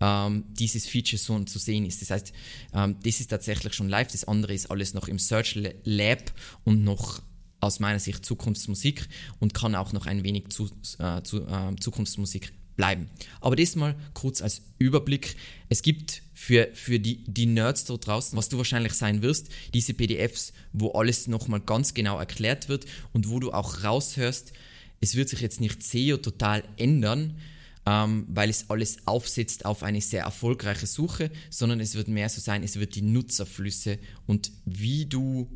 ähm, 0.01 0.45
dieses 0.51 0.87
Feature 0.87 1.19
so 1.19 1.39
zu 1.45 1.59
sehen 1.59 1.87
ist. 1.87 2.03
Das 2.03 2.11
heißt, 2.11 2.33
ähm, 2.75 2.97
das 3.03 3.21
ist 3.21 3.29
tatsächlich 3.29 3.75
schon 3.75 3.89
live, 3.89 4.09
das 4.09 4.25
andere 4.25 4.55
ist 4.55 4.71
alles 4.71 4.95
noch 4.95 5.09
im 5.09 5.19
Search 5.19 5.59
Lab 5.85 6.33
und 6.65 6.85
noch 6.85 7.23
aus 7.61 7.81
meiner 7.81 7.99
Sicht 7.99 8.25
Zukunftsmusik 8.25 9.09
und 9.41 9.55
kann 9.55 9.75
auch 9.75 9.93
noch 9.93 10.07
ein 10.07 10.23
wenig 10.23 10.49
zu, 10.51 10.69
äh, 10.99 11.23
zu 11.23 11.47
äh, 11.47 11.75
Zukunftsmusik 11.81 12.53
bleiben. 12.77 13.09
Aber 13.41 13.57
das 13.57 13.75
mal 13.75 13.97
kurz 14.13 14.43
als 14.43 14.63
Überblick. 14.79 15.37
Es 15.71 15.81
gibt 15.81 16.23
für, 16.35 16.69
für 16.75 17.01
die, 17.01 17.25
die 17.25 17.47
Nerds 17.47 17.87
dort 17.87 18.07
draußen, 18.07 18.37
was 18.37 18.51
du 18.51 18.59
wahrscheinlich 18.59 18.93
sein 18.93 19.23
wirst, 19.23 19.49
diese 19.73 19.95
PDFs, 19.95 20.53
wo 20.75 20.91
alles 20.93 21.27
nochmal 21.27 21.61
ganz 21.61 21.95
genau 21.95 22.19
erklärt 22.19 22.69
wird 22.69 22.85
und 23.15 23.31
wo 23.31 23.41
du 23.41 23.53
auch 23.53 23.83
raushörst, 23.83 24.53
es 25.01 25.15
wird 25.15 25.31
sich 25.31 25.41
jetzt 25.41 25.61
nicht 25.61 25.83
SEO 25.83 26.19
total 26.19 26.63
ändern, 26.77 27.39
ähm, 27.87 28.27
weil 28.29 28.51
es 28.51 28.69
alles 28.69 29.07
aufsetzt 29.07 29.65
auf 29.65 29.85
eine 29.85 30.01
sehr 30.01 30.25
erfolgreiche 30.25 30.87
Suche, 30.87 31.31
sondern 31.51 31.81
es 31.81 31.95
wird 31.95 32.09
mehr 32.09 32.29
so 32.29 32.41
sein, 32.41 32.65
es 32.65 32.77
wird 32.77 32.97
die 32.97 33.03
Nutzerflüsse 33.03 33.99
und 34.27 34.51
wie 34.65 35.07
du 35.07 35.49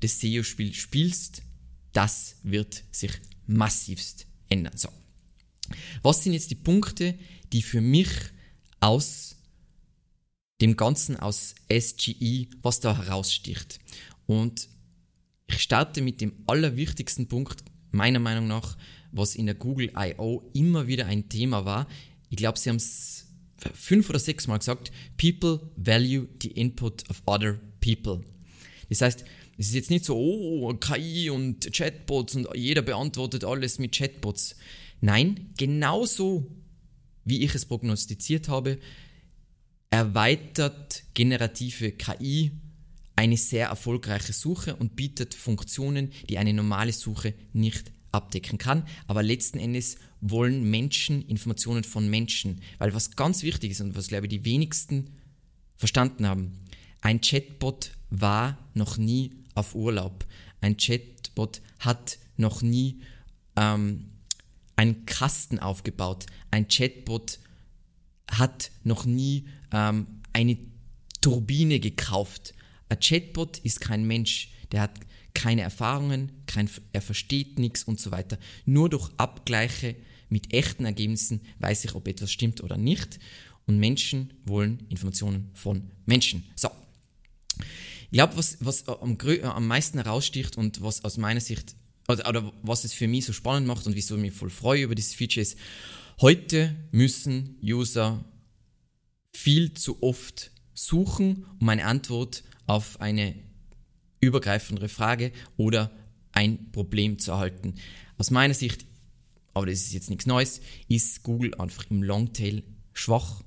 das 0.00 0.20
SEO-Spiel 0.20 0.74
spielst, 0.74 1.42
das 1.92 2.36
wird 2.42 2.84
sich 2.92 3.12
massivst 3.46 4.26
ändern. 4.48 4.76
So. 4.76 4.90
Was 6.02 6.22
sind 6.22 6.34
jetzt 6.34 6.50
die 6.50 6.56
Punkte, 6.56 7.18
die 7.52 7.62
für 7.62 7.80
mich 7.80 8.10
aus 8.80 9.36
dem 10.60 10.76
Ganzen 10.76 11.16
aus 11.16 11.54
SGE, 11.72 12.48
was 12.62 12.80
da 12.80 12.96
heraussticht? 12.96 13.80
Und 14.26 14.68
ich 15.46 15.60
starte 15.60 16.02
mit 16.02 16.20
dem 16.20 16.34
allerwichtigsten 16.46 17.28
Punkt, 17.28 17.64
meiner 17.90 18.18
Meinung 18.18 18.46
nach, 18.46 18.76
was 19.12 19.34
in 19.34 19.46
der 19.46 19.54
Google 19.54 19.90
I.O. 19.96 20.42
immer 20.52 20.86
wieder 20.86 21.06
ein 21.06 21.28
Thema 21.28 21.64
war. 21.64 21.88
Ich 22.30 22.36
glaube, 22.36 22.58
sie 22.58 22.68
haben 22.68 22.76
es 22.76 23.26
fünf 23.74 24.08
oder 24.10 24.18
sechs 24.18 24.46
Mal 24.46 24.58
gesagt, 24.58 24.92
People 25.16 25.60
value 25.76 26.28
the 26.42 26.50
input 26.52 27.08
of 27.10 27.22
other 27.26 27.58
people. 27.80 28.20
Das 28.88 29.00
heißt, 29.00 29.24
es 29.58 29.68
ist 29.68 29.74
jetzt 29.74 29.90
nicht 29.90 30.04
so, 30.04 30.16
oh, 30.16 30.72
KI 30.74 31.30
und 31.30 31.72
Chatbots 31.72 32.36
und 32.36 32.48
jeder 32.54 32.82
beantwortet 32.82 33.44
alles 33.44 33.78
mit 33.78 33.92
Chatbots. 33.92 34.56
Nein, 35.00 35.52
genauso 35.56 36.46
wie 37.24 37.44
ich 37.44 37.54
es 37.54 37.66
prognostiziert 37.66 38.48
habe, 38.48 38.78
erweitert 39.90 41.02
generative 41.14 41.92
KI 41.92 42.52
eine 43.16 43.36
sehr 43.36 43.68
erfolgreiche 43.68 44.32
Suche 44.32 44.76
und 44.76 44.94
bietet 44.94 45.34
Funktionen, 45.34 46.12
die 46.28 46.38
eine 46.38 46.54
normale 46.54 46.92
Suche 46.92 47.34
nicht 47.52 47.90
abdecken 48.12 48.58
kann. 48.58 48.86
Aber 49.06 49.22
letzten 49.22 49.58
Endes 49.58 49.96
wollen 50.20 50.68
Menschen 50.70 51.26
Informationen 51.28 51.84
von 51.84 52.08
Menschen. 52.08 52.60
Weil 52.78 52.94
was 52.94 53.12
ganz 53.12 53.42
wichtig 53.42 53.72
ist 53.72 53.80
und 53.80 53.96
was, 53.96 54.08
glaube 54.08 54.26
ich, 54.26 54.30
die 54.30 54.44
wenigsten 54.44 55.10
verstanden 55.76 56.26
haben, 56.26 56.52
ein 57.00 57.20
Chatbot 57.20 57.92
war 58.10 58.58
noch 58.74 58.96
nie 58.96 59.32
auf 59.54 59.74
Urlaub. 59.74 60.26
Ein 60.60 60.76
Chatbot 60.76 61.60
hat 61.78 62.18
noch 62.36 62.62
nie 62.62 63.00
ähm, 63.56 64.06
einen 64.76 65.06
Kasten 65.06 65.58
aufgebaut. 65.58 66.26
Ein 66.50 66.68
Chatbot 66.68 67.38
hat 68.30 68.70
noch 68.84 69.04
nie 69.04 69.46
ähm, 69.72 70.06
eine 70.32 70.58
Turbine 71.20 71.80
gekauft. 71.80 72.54
Ein 72.88 73.00
Chatbot 73.00 73.58
ist 73.58 73.80
kein 73.80 74.06
Mensch, 74.06 74.50
der 74.72 74.82
hat 74.82 74.98
keine 75.38 75.62
Erfahrungen, 75.62 76.32
kein, 76.46 76.68
er 76.92 77.00
versteht 77.00 77.60
nichts 77.60 77.84
und 77.84 78.00
so 78.00 78.10
weiter. 78.10 78.38
Nur 78.66 78.90
durch 78.90 79.08
Abgleiche 79.18 79.94
mit 80.28 80.52
echten 80.52 80.84
Ergebnissen 80.84 81.42
weiß 81.60 81.84
ich, 81.84 81.94
ob 81.94 82.08
etwas 82.08 82.32
stimmt 82.32 82.60
oder 82.60 82.76
nicht. 82.76 83.20
Und 83.64 83.78
Menschen 83.78 84.32
wollen 84.46 84.84
Informationen 84.88 85.50
von 85.54 85.92
Menschen. 86.06 86.42
So. 86.56 86.70
Ich 88.10 88.16
glaube, 88.16 88.36
was, 88.36 88.56
was 88.60 88.88
am, 88.88 89.16
am 89.16 89.66
meisten 89.68 89.98
heraussticht 89.98 90.56
und 90.56 90.82
was 90.82 91.04
aus 91.04 91.18
meiner 91.18 91.40
Sicht, 91.40 91.76
oder, 92.08 92.28
oder 92.28 92.52
was 92.62 92.82
es 92.82 92.92
für 92.92 93.06
mich 93.06 93.24
so 93.24 93.32
spannend 93.32 93.68
macht 93.68 93.86
und 93.86 93.94
wieso 93.94 94.16
ich 94.16 94.22
mich 94.22 94.32
voll 94.32 94.50
freue 94.50 94.82
über 94.82 94.96
dieses 94.96 95.14
Feature 95.14 95.42
ist, 95.42 95.56
heute 96.20 96.74
müssen 96.90 97.58
User 97.62 98.24
viel 99.32 99.72
zu 99.74 100.02
oft 100.02 100.50
suchen, 100.74 101.46
um 101.60 101.68
eine 101.68 101.84
Antwort 101.84 102.42
auf 102.66 103.00
eine 103.00 103.36
übergreifendere 104.20 104.88
Frage 104.88 105.32
oder 105.56 105.90
ein 106.32 106.70
Problem 106.72 107.18
zu 107.18 107.32
erhalten. 107.32 107.74
Aus 108.16 108.30
meiner 108.30 108.54
Sicht, 108.54 108.86
aber 109.54 109.66
das 109.66 109.80
ist 109.80 109.92
jetzt 109.92 110.10
nichts 110.10 110.26
Neues, 110.26 110.60
ist 110.88 111.22
Google 111.22 111.54
einfach 111.54 111.84
im 111.90 112.02
Longtail 112.02 112.62
schwach 112.92 113.42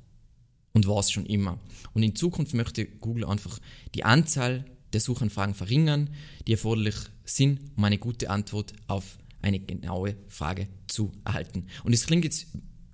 und 0.73 0.87
war 0.87 0.99
es 0.99 1.11
schon 1.11 1.25
immer. 1.25 1.59
Und 1.93 2.03
in 2.03 2.15
Zukunft 2.15 2.53
möchte 2.53 2.85
Google 2.85 3.25
einfach 3.25 3.59
die 3.95 4.03
Anzahl 4.03 4.65
der 4.93 5.01
Suchanfragen 5.01 5.55
verringern, 5.55 6.09
die 6.47 6.53
erforderlich 6.53 6.95
sind, 7.23 7.59
um 7.75 7.83
eine 7.83 7.97
gute 7.97 8.29
Antwort 8.29 8.73
auf 8.87 9.17
eine 9.41 9.59
genaue 9.59 10.15
Frage 10.27 10.67
zu 10.87 11.11
erhalten. 11.25 11.67
Und 11.83 11.93
es 11.93 12.05
klingt 12.05 12.23
jetzt, 12.23 12.47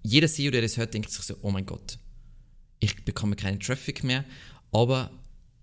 jeder 0.03 0.27
SEO, 0.27 0.51
der 0.51 0.61
das 0.61 0.77
hört, 0.77 0.93
denkt 0.93 1.11
sich 1.11 1.23
so, 1.23 1.35
oh 1.41 1.51
mein 1.51 1.65
Gott, 1.65 1.99
ich 2.79 3.03
bekomme 3.03 3.35
keinen 3.35 3.59
Traffic 3.59 4.03
mehr, 4.03 4.23
aber 4.71 5.11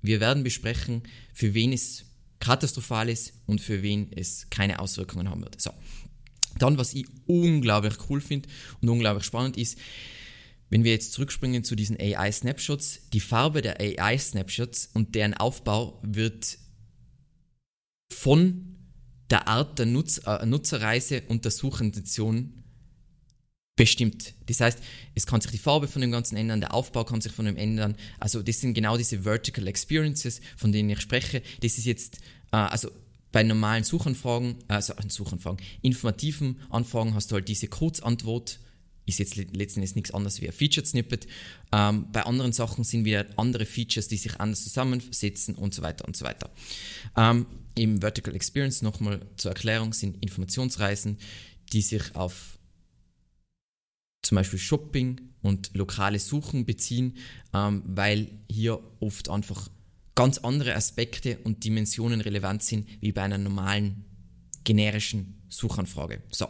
wir 0.04 0.20
werden 0.20 0.42
besprechen, 0.42 1.02
für 1.32 1.54
wen 1.54 1.72
es 1.72 2.04
katastrophal 2.40 3.08
ist 3.08 3.32
und 3.46 3.60
für 3.60 3.82
wen 3.82 4.12
es 4.12 4.48
keine 4.50 4.80
Auswirkungen 4.80 5.30
haben 5.30 5.42
wird. 5.42 5.60
So. 5.60 5.70
Dann, 6.58 6.76
was 6.76 6.92
ich 6.92 7.06
unglaublich 7.26 7.94
cool 8.10 8.20
finde 8.20 8.48
und 8.80 8.88
unglaublich 8.88 9.24
spannend 9.24 9.56
ist, 9.56 9.78
wenn 10.68 10.84
wir 10.84 10.92
jetzt 10.92 11.12
zurückspringen 11.12 11.64
zu 11.64 11.74
diesen 11.74 11.98
AI-Snapshots, 11.98 13.08
die 13.12 13.20
Farbe 13.20 13.62
der 13.62 13.80
AI-Snapshots 13.80 14.90
und 14.92 15.14
deren 15.14 15.34
Aufbau 15.34 16.00
wird 16.02 16.58
von 18.12 18.76
der 19.30 19.48
Art 19.48 19.78
der 19.78 19.86
Nutz 19.86 20.20
äh, 20.26 20.44
Nutzerreise 20.44 21.22
und 21.28 21.44
der 21.44 21.52
Suchintention 21.52 22.63
bestimmt. 23.76 24.34
Das 24.46 24.60
heißt, 24.60 24.78
es 25.14 25.26
kann 25.26 25.40
sich 25.40 25.50
die 25.50 25.58
Farbe 25.58 25.88
von 25.88 26.00
dem 26.00 26.12
Ganzen 26.12 26.36
ändern, 26.36 26.60
der 26.60 26.74
Aufbau 26.74 27.04
kann 27.04 27.20
sich 27.20 27.32
von 27.32 27.44
dem 27.44 27.56
ändern. 27.56 27.96
Also 28.20 28.42
das 28.42 28.60
sind 28.60 28.74
genau 28.74 28.96
diese 28.96 29.22
Vertical 29.22 29.66
Experiences, 29.66 30.40
von 30.56 30.72
denen 30.72 30.90
ich 30.90 31.00
spreche. 31.00 31.42
Das 31.60 31.78
ist 31.78 31.84
jetzt, 31.84 32.18
äh, 32.52 32.56
also 32.56 32.90
bei 33.32 33.42
normalen 33.42 33.82
Suchanfragen, 33.82 34.56
also 34.68 34.94
Suchanfragen, 35.08 35.58
informativen 35.82 36.60
Anfragen 36.70 37.14
hast 37.14 37.30
du 37.30 37.34
halt 37.34 37.48
diese 37.48 37.66
Kurzantwort, 37.66 38.60
ist 39.06 39.18
jetzt 39.18 39.36
letzten 39.36 39.80
Endes 39.80 39.96
nichts 39.96 40.12
anderes 40.12 40.40
wie 40.40 40.46
ein 40.46 40.52
Featured 40.52 40.86
Snippet. 40.86 41.26
Ähm, 41.72 42.06
bei 42.12 42.22
anderen 42.22 42.52
Sachen 42.52 42.84
sind 42.84 43.04
wieder 43.04 43.26
andere 43.36 43.66
Features, 43.66 44.08
die 44.08 44.16
sich 44.16 44.40
anders 44.40 44.62
zusammensetzen 44.62 45.56
und 45.56 45.74
so 45.74 45.82
weiter 45.82 46.06
und 46.06 46.16
so 46.16 46.24
weiter. 46.24 46.48
Ähm, 47.16 47.44
Im 47.74 48.00
Vertical 48.00 48.34
Experience 48.34 48.82
nochmal 48.82 49.20
zur 49.36 49.50
Erklärung 49.50 49.92
sind 49.92 50.22
Informationsreisen, 50.22 51.18
die 51.72 51.82
sich 51.82 52.14
auf 52.14 52.58
zum 54.24 54.36
Beispiel 54.36 54.58
Shopping 54.58 55.20
und 55.42 55.70
lokale 55.74 56.18
Suchen 56.18 56.64
beziehen, 56.64 57.16
ähm, 57.52 57.82
weil 57.86 58.30
hier 58.48 58.80
oft 59.00 59.28
einfach 59.28 59.68
ganz 60.14 60.38
andere 60.38 60.74
Aspekte 60.74 61.38
und 61.44 61.64
Dimensionen 61.64 62.20
relevant 62.20 62.62
sind 62.62 62.88
wie 63.00 63.12
bei 63.12 63.22
einer 63.22 63.38
normalen 63.38 64.04
generischen 64.64 65.42
Suchanfrage. 65.48 66.22
So. 66.30 66.48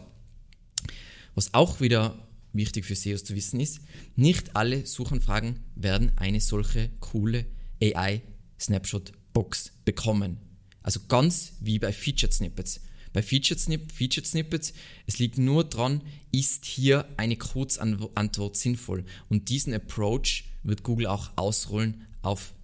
Was 1.34 1.52
auch 1.52 1.80
wieder 1.80 2.28
wichtig 2.52 2.84
für 2.84 2.94
SEOs 2.94 3.24
zu 3.24 3.34
wissen 3.34 3.58
ist, 3.58 3.80
nicht 4.14 4.54
alle 4.54 4.86
Suchanfragen 4.86 5.60
werden 5.74 6.12
eine 6.16 6.40
solche 6.40 6.90
coole 7.00 7.46
AI 7.82 8.22
Snapshot 8.60 9.12
Box 9.32 9.72
bekommen. 9.84 10.38
Also 10.82 11.00
ganz 11.08 11.54
wie 11.60 11.78
bei 11.78 11.92
Featured 11.92 12.32
Snippets. 12.32 12.80
Bei 13.14 13.22
Featured, 13.22 13.60
Snip 13.60 13.92
Featured 13.92 14.26
Snippets, 14.26 14.74
es 15.06 15.18
liegt 15.18 15.38
nur 15.38 15.64
dran, 15.64 16.02
ist 16.32 16.64
hier 16.66 17.08
eine 17.16 17.36
Kurzantwort 17.36 18.56
sinnvoll. 18.56 19.04
Und 19.28 19.48
diesen 19.48 19.72
Approach 19.72 20.44
wird 20.64 20.82
Google 20.82 21.06
auch 21.06 21.30
ausrollen 21.36 22.06
auf 22.22 22.54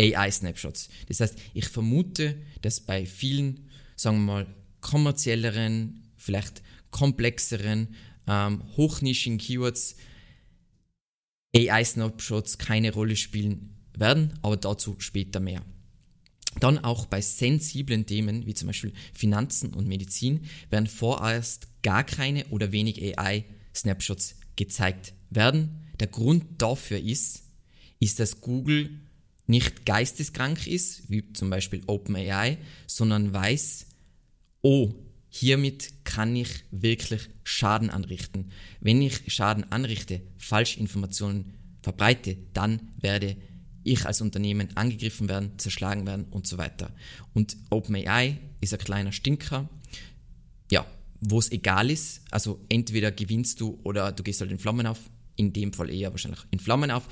AI-Snapshots. 0.00 0.88
Das 1.06 1.20
heißt, 1.20 1.38
ich 1.52 1.68
vermute, 1.68 2.40
dass 2.62 2.80
bei 2.80 3.04
vielen, 3.04 3.68
sagen 3.94 4.24
wir 4.24 4.32
mal, 4.32 4.46
kommerzielleren, 4.80 6.10
vielleicht 6.16 6.62
komplexeren, 6.90 7.94
ähm, 8.26 8.62
hochnischigen 8.78 9.38
Keywords 9.38 9.96
AI-Snapshots 11.54 12.56
keine 12.56 12.94
Rolle 12.94 13.16
spielen 13.16 13.76
werden, 13.94 14.38
aber 14.40 14.56
dazu 14.56 14.96
später 14.98 15.40
mehr. 15.40 15.62
Dann 16.58 16.78
auch 16.78 17.06
bei 17.06 17.20
sensiblen 17.20 18.06
Themen 18.06 18.46
wie 18.46 18.54
zum 18.54 18.66
Beispiel 18.66 18.92
Finanzen 19.14 19.72
und 19.72 19.86
Medizin 19.86 20.46
werden 20.68 20.88
vorerst 20.88 21.68
gar 21.82 22.02
keine 22.04 22.46
oder 22.46 22.72
wenig 22.72 23.00
AI-Snapshots 23.18 24.34
gezeigt 24.56 25.14
werden. 25.30 25.86
Der 26.00 26.08
Grund 26.08 26.44
dafür 26.58 26.98
ist, 26.98 27.44
ist, 28.00 28.18
dass 28.18 28.40
Google 28.40 28.90
nicht 29.46 29.86
geisteskrank 29.86 30.66
ist, 30.66 31.08
wie 31.10 31.32
zum 31.32 31.50
Beispiel 31.50 31.82
OpenAI, 31.86 32.58
sondern 32.86 33.32
weiß, 33.32 33.86
oh, 34.62 34.94
hiermit 35.28 36.04
kann 36.04 36.34
ich 36.34 36.64
wirklich 36.70 37.28
Schaden 37.44 37.90
anrichten. 37.90 38.50
Wenn 38.80 39.02
ich 39.02 39.32
Schaden 39.32 39.70
anrichte, 39.70 40.22
Falschinformationen 40.38 41.54
verbreite, 41.82 42.36
dann 42.52 42.92
werde 43.00 43.26
ich 43.26 43.36
als 44.04 44.20
Unternehmen 44.20 44.68
angegriffen 44.76 45.28
werden, 45.28 45.58
zerschlagen 45.58 46.06
werden 46.06 46.26
und 46.30 46.46
so 46.46 46.58
weiter. 46.58 46.90
Und 47.34 47.56
OpenAI 47.70 48.38
ist 48.60 48.72
ein 48.72 48.80
kleiner 48.80 49.12
Stinker, 49.12 49.68
ja, 50.70 50.86
wo 51.20 51.38
es 51.38 51.50
egal 51.50 51.90
ist, 51.90 52.22
also 52.30 52.60
entweder 52.68 53.12
gewinnst 53.12 53.60
du 53.60 53.78
oder 53.82 54.12
du 54.12 54.22
gehst 54.22 54.40
halt 54.40 54.50
in 54.50 54.58
Flammen 54.58 54.86
auf, 54.86 54.98
in 55.36 55.52
dem 55.52 55.72
Fall 55.72 55.90
eher 55.90 56.10
wahrscheinlich 56.10 56.40
in 56.50 56.58
Flammen 56.58 56.90
auf, 56.90 57.08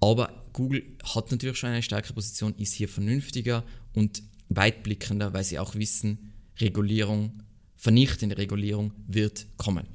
aber 0.00 0.44
Google 0.52 0.84
hat 1.02 1.30
natürlich 1.30 1.58
schon 1.58 1.70
eine 1.70 1.82
starke 1.82 2.12
Position, 2.12 2.54
ist 2.56 2.74
hier 2.74 2.88
vernünftiger 2.88 3.64
und 3.94 4.22
weitblickender, 4.48 5.32
weil 5.32 5.44
sie 5.44 5.58
auch 5.58 5.74
wissen, 5.74 6.32
Regulierung, 6.58 7.42
vernichtende 7.76 8.38
Regulierung 8.38 8.92
wird 9.06 9.46
kommen. 9.56 9.86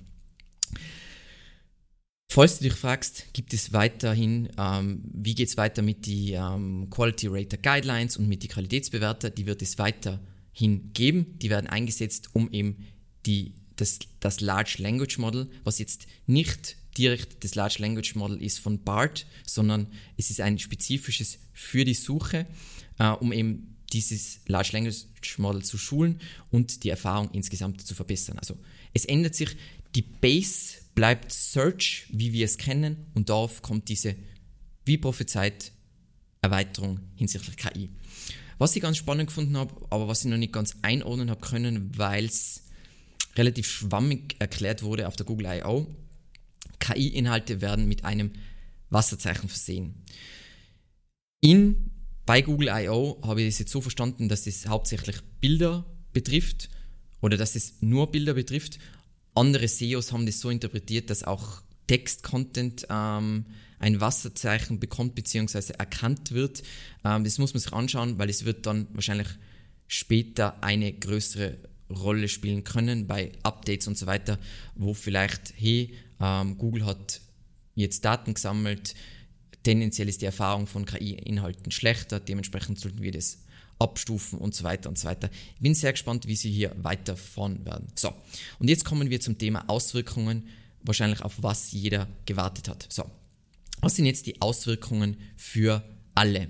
Falls 2.34 2.58
du 2.58 2.64
dich 2.64 2.74
fragst, 2.74 3.32
gibt 3.34 3.54
es 3.54 3.74
weiterhin, 3.74 4.50
ähm, 4.58 5.04
wie 5.14 5.36
geht 5.36 5.50
es 5.50 5.56
weiter 5.56 5.84
mit 5.84 6.08
den 6.08 6.34
ähm, 6.34 6.90
Quality 6.90 7.28
Rater 7.28 7.58
Guidelines 7.58 8.18
und 8.18 8.28
mit 8.28 8.42
den 8.42 8.50
Qualitätsbewerter, 8.50 9.30
die 9.30 9.46
wird 9.46 9.62
es 9.62 9.78
weiter 9.78 10.20
hingeben. 10.52 11.38
Die 11.38 11.52
werden 11.52 11.68
eingesetzt, 11.68 12.32
um 12.34 12.50
eben 12.50 12.88
die, 13.28 13.54
das, 13.76 14.00
das 14.20 14.42
Large 14.42 14.78
Language 14.80 15.20
Model, 15.20 15.48
was 15.64 15.78
jetzt 15.78 16.08
nicht 16.26 16.76
direkt 16.98 17.44
das 17.44 17.54
Large 17.54 17.76
Language 17.78 18.16
Model 18.16 18.42
ist 18.42 18.58
von 18.58 18.84
BART, 18.84 19.28
sondern 19.46 19.86
es 20.18 20.32
ist 20.32 20.42
ein 20.42 20.58
spezifisches 20.58 21.38
für 21.54 21.86
die 21.86 21.94
Suche, 21.94 22.48
äh, 22.98 23.10
um 23.10 23.32
eben 23.32 23.76
dieses 23.92 24.40
Large 24.48 24.72
Language 24.74 25.38
Model 25.38 25.62
zu 25.62 25.78
schulen 25.78 26.20
und 26.50 26.84
die 26.84 26.90
Erfahrung 26.90 27.30
insgesamt 27.30 27.86
zu 27.86 27.94
verbessern. 27.94 28.40
Also 28.40 28.58
es 28.92 29.06
ändert 29.06 29.36
sich, 29.36 29.56
die 29.94 30.02
Base 30.02 30.78
bleibt 30.96 31.32
Search, 31.32 32.08
wie 32.10 32.34
wir 32.34 32.46
es 32.46 32.58
kennen, 32.58 33.08
und 33.14 33.30
darauf 33.30 33.62
kommt 33.62 33.90
diese, 33.90 34.16
wie 34.86 34.98
prophezeit, 34.98 35.72
Erweiterung 36.42 37.00
hinsichtlich 37.16 37.56
KI. 37.56 37.90
Was 38.58 38.76
ich 38.76 38.82
ganz 38.82 38.98
spannend 38.98 39.28
gefunden 39.28 39.58
habe, 39.58 39.74
aber 39.90 40.08
was 40.08 40.24
ich 40.24 40.30
noch 40.30 40.38
nicht 40.38 40.54
ganz 40.54 40.76
einordnen 40.82 41.30
habe 41.30 41.42
können, 41.42 41.98
weil 41.98 42.26
es 42.26 42.64
relativ 43.36 43.68
schwammig 43.68 44.36
erklärt 44.40 44.84
wurde 44.84 45.08
auf 45.08 45.16
der 45.16 45.26
Google 45.26 45.48
I.O., 45.48 45.88
KI-Inhalte 46.80 47.62
werden 47.62 47.88
mit 47.88 48.04
einem 48.04 48.32
Wasserzeichen 48.90 49.48
versehen. 49.48 50.04
In, 51.40 51.92
bei 52.26 52.42
Google 52.42 52.70
I.O. 52.70 53.20
habe 53.24 53.42
ich 53.42 53.48
es 53.50 53.60
jetzt 53.60 53.72
so 53.72 53.82
verstanden, 53.82 54.30
dass 54.30 54.48
es 54.48 54.68
hauptsächlich 54.68 55.18
Bilder 55.40 55.86
betrifft 56.12 56.70
oder 57.22 57.38
dass 57.38 57.56
es 57.56 57.82
nur 57.82 58.12
Bilder 58.12 58.34
betrifft. 58.34 58.80
Andere 59.36 59.68
SEOs 59.68 60.12
haben 60.12 60.26
das 60.26 60.40
so 60.40 60.50
interpretiert, 60.50 61.10
dass 61.10 61.24
auch 61.24 61.62
Text-Content 61.88 62.88
ähm, 62.90 63.46
ein 63.80 64.00
Wasserzeichen 64.00 64.80
bekommt 64.80 65.16
bzw. 65.16 65.74
erkannt 65.78 66.32
wird. 66.32 66.64
Ähm, 67.04 67.24
das 67.24 67.38
muss 67.38 67.54
man 67.54 67.62
sich 67.62 67.74
anschauen, 67.74 68.18
weil 68.18 68.30
es 68.30 68.46
wird 68.46 68.66
dann 68.66 68.88
wahrscheinlich 68.94 69.28
später 69.88 70.64
eine 70.64 70.94
größere 70.94 71.58
Rolle 71.90 72.28
spielen 72.28 72.64
können 72.64 73.08
bei 73.08 73.32
Updates 73.44 73.88
und 73.88 73.98
so 73.98 74.06
weiter, 74.06 74.40
wo 74.76 74.94
vielleicht, 74.94 75.54
hey, 75.56 75.94
ähm, 76.20 76.58
Google 76.58 76.86
hat 76.86 77.22
jetzt 77.76 78.06
Daten 78.06 78.34
gesammelt, 78.34 78.96
tendenziell 79.64 80.10
ist 80.10 80.22
die 80.22 80.26
Erfahrung 80.26 80.68
von 80.68 80.86
KI-Inhalten 80.86 81.72
schlechter, 81.72 82.20
dementsprechend 82.20 82.80
sollten 82.80 83.02
wir 83.02 83.12
das 83.12 83.40
abstufen 83.80 84.40
und 84.40 84.56
so 84.56 84.64
weiter 84.64 84.90
und 84.90 84.98
so 84.98 85.08
weiter. 85.08 85.30
Ich 85.56 85.62
bin 85.62 85.76
sehr 85.76 85.92
gespannt, 85.92 86.28
wie 86.28 86.36
sie 86.36 86.52
hier 86.52 86.76
weiterfahren 86.82 87.66
werden. 87.66 87.88
So, 87.96 88.14
und 88.60 88.70
jetzt 88.70 88.86
kommen 88.86 89.10
wir 89.10 89.20
zum 89.20 89.38
Thema 89.38 89.66
Auswirkungen, 89.68 90.48
wahrscheinlich 90.84 91.22
auf 91.22 91.42
was 91.42 91.72
jeder 91.72 92.08
gewartet 92.26 92.68
hat. 92.68 92.88
So, 92.90 93.10
was 93.82 93.96
sind 93.96 94.06
jetzt 94.06 94.26
die 94.26 94.42
Auswirkungen 94.42 95.18
für 95.36 95.84
alle? 96.16 96.48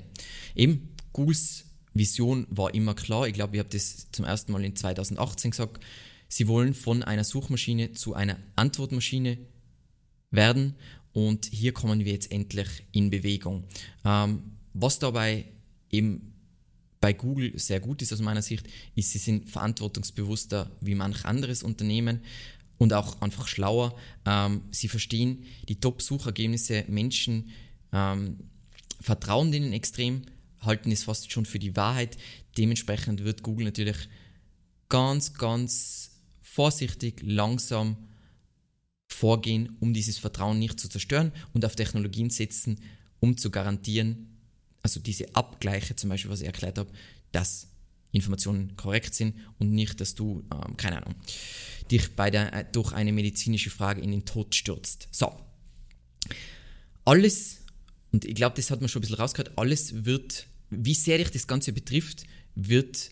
Eben, 0.55 0.89
Googles 1.13 1.65
Vision 1.93 2.47
war 2.49 2.73
immer 2.73 2.95
klar. 2.95 3.27
Ich 3.27 3.33
glaube, 3.33 3.55
ich 3.55 3.59
habe 3.59 3.69
das 3.69 4.09
zum 4.11 4.25
ersten 4.25 4.51
Mal 4.51 4.65
in 4.65 4.75
2018 4.75 5.51
gesagt. 5.51 5.83
Sie 6.27 6.47
wollen 6.47 6.73
von 6.73 7.03
einer 7.03 7.23
Suchmaschine 7.23 7.91
zu 7.91 8.15
einer 8.15 8.37
Antwortmaschine 8.55 9.37
werden 10.31 10.75
und 11.11 11.45
hier 11.45 11.73
kommen 11.73 12.03
wir 12.05 12.11
jetzt 12.11 12.31
endlich 12.31 12.67
in 12.91 13.11
Bewegung. 13.11 13.65
Ähm, 14.03 14.57
was 14.73 14.97
dabei 14.97 15.45
eben 15.91 16.32
bei 17.03 17.11
Google 17.11 17.59
sehr 17.59 17.81
gut 17.81 18.01
ist 18.01 18.13
aus 18.13 18.21
meiner 18.21 18.41
Sicht, 18.41 18.65
ist, 18.95 19.11
sie 19.11 19.17
sind 19.17 19.49
verantwortungsbewusster 19.49 20.71
wie 20.79 20.95
manch 20.95 21.25
anderes 21.25 21.61
Unternehmen 21.61 22.21
und 22.77 22.93
auch 22.93 23.21
einfach 23.21 23.49
schlauer. 23.49 23.93
Ähm, 24.25 24.61
sie 24.71 24.87
verstehen 24.87 25.43
die 25.67 25.81
Top-Suchergebnisse, 25.81 26.85
Menschen 26.87 27.49
ähm, 27.91 28.37
vertrauen 29.01 29.51
denen 29.51 29.73
extrem, 29.73 30.21
halten 30.61 30.93
es 30.93 31.03
fast 31.03 31.29
schon 31.29 31.45
für 31.45 31.59
die 31.59 31.75
Wahrheit. 31.75 32.15
Dementsprechend 32.57 33.25
wird 33.25 33.43
Google 33.43 33.65
natürlich 33.65 34.07
ganz, 34.87 35.33
ganz 35.33 36.21
vorsichtig, 36.41 37.21
langsam 37.21 37.97
vorgehen, 39.09 39.75
um 39.81 39.93
dieses 39.93 40.19
Vertrauen 40.19 40.57
nicht 40.57 40.79
zu 40.79 40.87
zerstören 40.87 41.33
und 41.53 41.65
auf 41.65 41.75
Technologien 41.75 42.29
setzen, 42.29 42.79
um 43.19 43.35
zu 43.35 43.51
garantieren, 43.51 44.32
also 44.83 44.99
diese 44.99 45.33
Abgleiche 45.35 45.95
zum 45.95 46.09
Beispiel, 46.09 46.29
was 46.29 46.41
ich 46.41 46.47
erklärt 46.47 46.77
habe, 46.77 46.91
dass 47.31 47.67
Informationen 48.11 48.75
korrekt 48.75 49.15
sind 49.15 49.35
und 49.57 49.71
nicht, 49.71 49.99
dass 49.99 50.13
du, 50.13 50.43
ähm, 50.53 50.77
keine 50.77 50.97
Ahnung, 50.97 51.15
dich 51.89 52.15
bei 52.15 52.29
der, 52.29 52.53
äh, 52.53 52.65
durch 52.71 52.93
eine 52.93 53.11
medizinische 53.11 53.71
Frage 53.71 54.01
in 54.01 54.11
den 54.11 54.25
Tod 54.25 54.53
stürzt. 54.53 55.07
So. 55.11 55.33
Alles, 57.05 57.61
und 58.11 58.25
ich 58.25 58.35
glaube, 58.35 58.55
das 58.55 58.69
hat 58.69 58.81
man 58.81 58.89
schon 58.89 58.99
ein 58.99 59.03
bisschen 59.03 59.17
rausgehört, 59.17 59.57
alles 59.57 60.05
wird, 60.05 60.45
wie 60.69 60.93
sehr 60.93 61.17
dich 61.17 61.31
das 61.31 61.47
Ganze 61.47 61.73
betrifft, 61.73 62.25
wird 62.55 63.09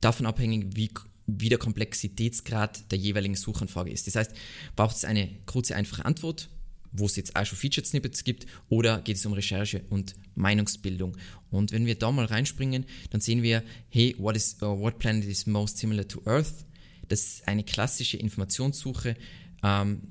davon 0.00 0.26
abhängen, 0.26 0.74
wie 0.74 0.90
wie 1.26 1.48
der 1.48 1.58
Komplexitätsgrad 1.58 2.90
der 2.92 2.98
jeweiligen 2.98 3.34
Suchanfrage 3.34 3.90
ist. 3.90 4.06
Das 4.06 4.16
heißt, 4.16 4.32
braucht 4.76 4.96
es 4.96 5.04
eine 5.04 5.30
kurze, 5.46 5.74
einfache 5.74 6.04
Antwort, 6.04 6.50
wo 6.94 7.06
es 7.06 7.16
jetzt 7.16 7.36
auch 7.36 7.44
schon 7.44 7.58
Featured 7.58 7.86
Snippets 7.86 8.24
gibt, 8.24 8.46
oder 8.68 9.00
geht 9.02 9.16
es 9.16 9.26
um 9.26 9.32
Recherche 9.32 9.82
und 9.90 10.14
Meinungsbildung? 10.36 11.16
Und 11.50 11.72
wenn 11.72 11.86
wir 11.86 11.96
da 11.96 12.10
mal 12.10 12.24
reinspringen, 12.24 12.86
dann 13.10 13.20
sehen 13.20 13.42
wir, 13.42 13.62
hey, 13.90 14.14
what, 14.18 14.36
is, 14.36 14.56
uh, 14.62 14.66
what 14.66 14.98
planet 14.98 15.24
is 15.24 15.46
most 15.46 15.78
similar 15.78 16.06
to 16.08 16.22
Earth? 16.24 16.64
Das 17.08 17.20
ist 17.20 17.48
eine 17.48 17.64
klassische 17.64 18.16
Informationssuche, 18.16 19.16
ähm, 19.62 20.02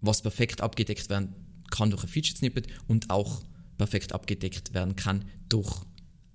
was 0.00 0.22
perfekt 0.22 0.60
abgedeckt 0.60 1.08
werden 1.10 1.34
kann 1.70 1.90
durch 1.90 2.04
ein 2.04 2.08
Featured 2.08 2.38
Snippet 2.38 2.66
und 2.86 3.10
auch 3.10 3.42
perfekt 3.78 4.12
abgedeckt 4.12 4.74
werden 4.74 4.96
kann 4.96 5.24
durch 5.48 5.82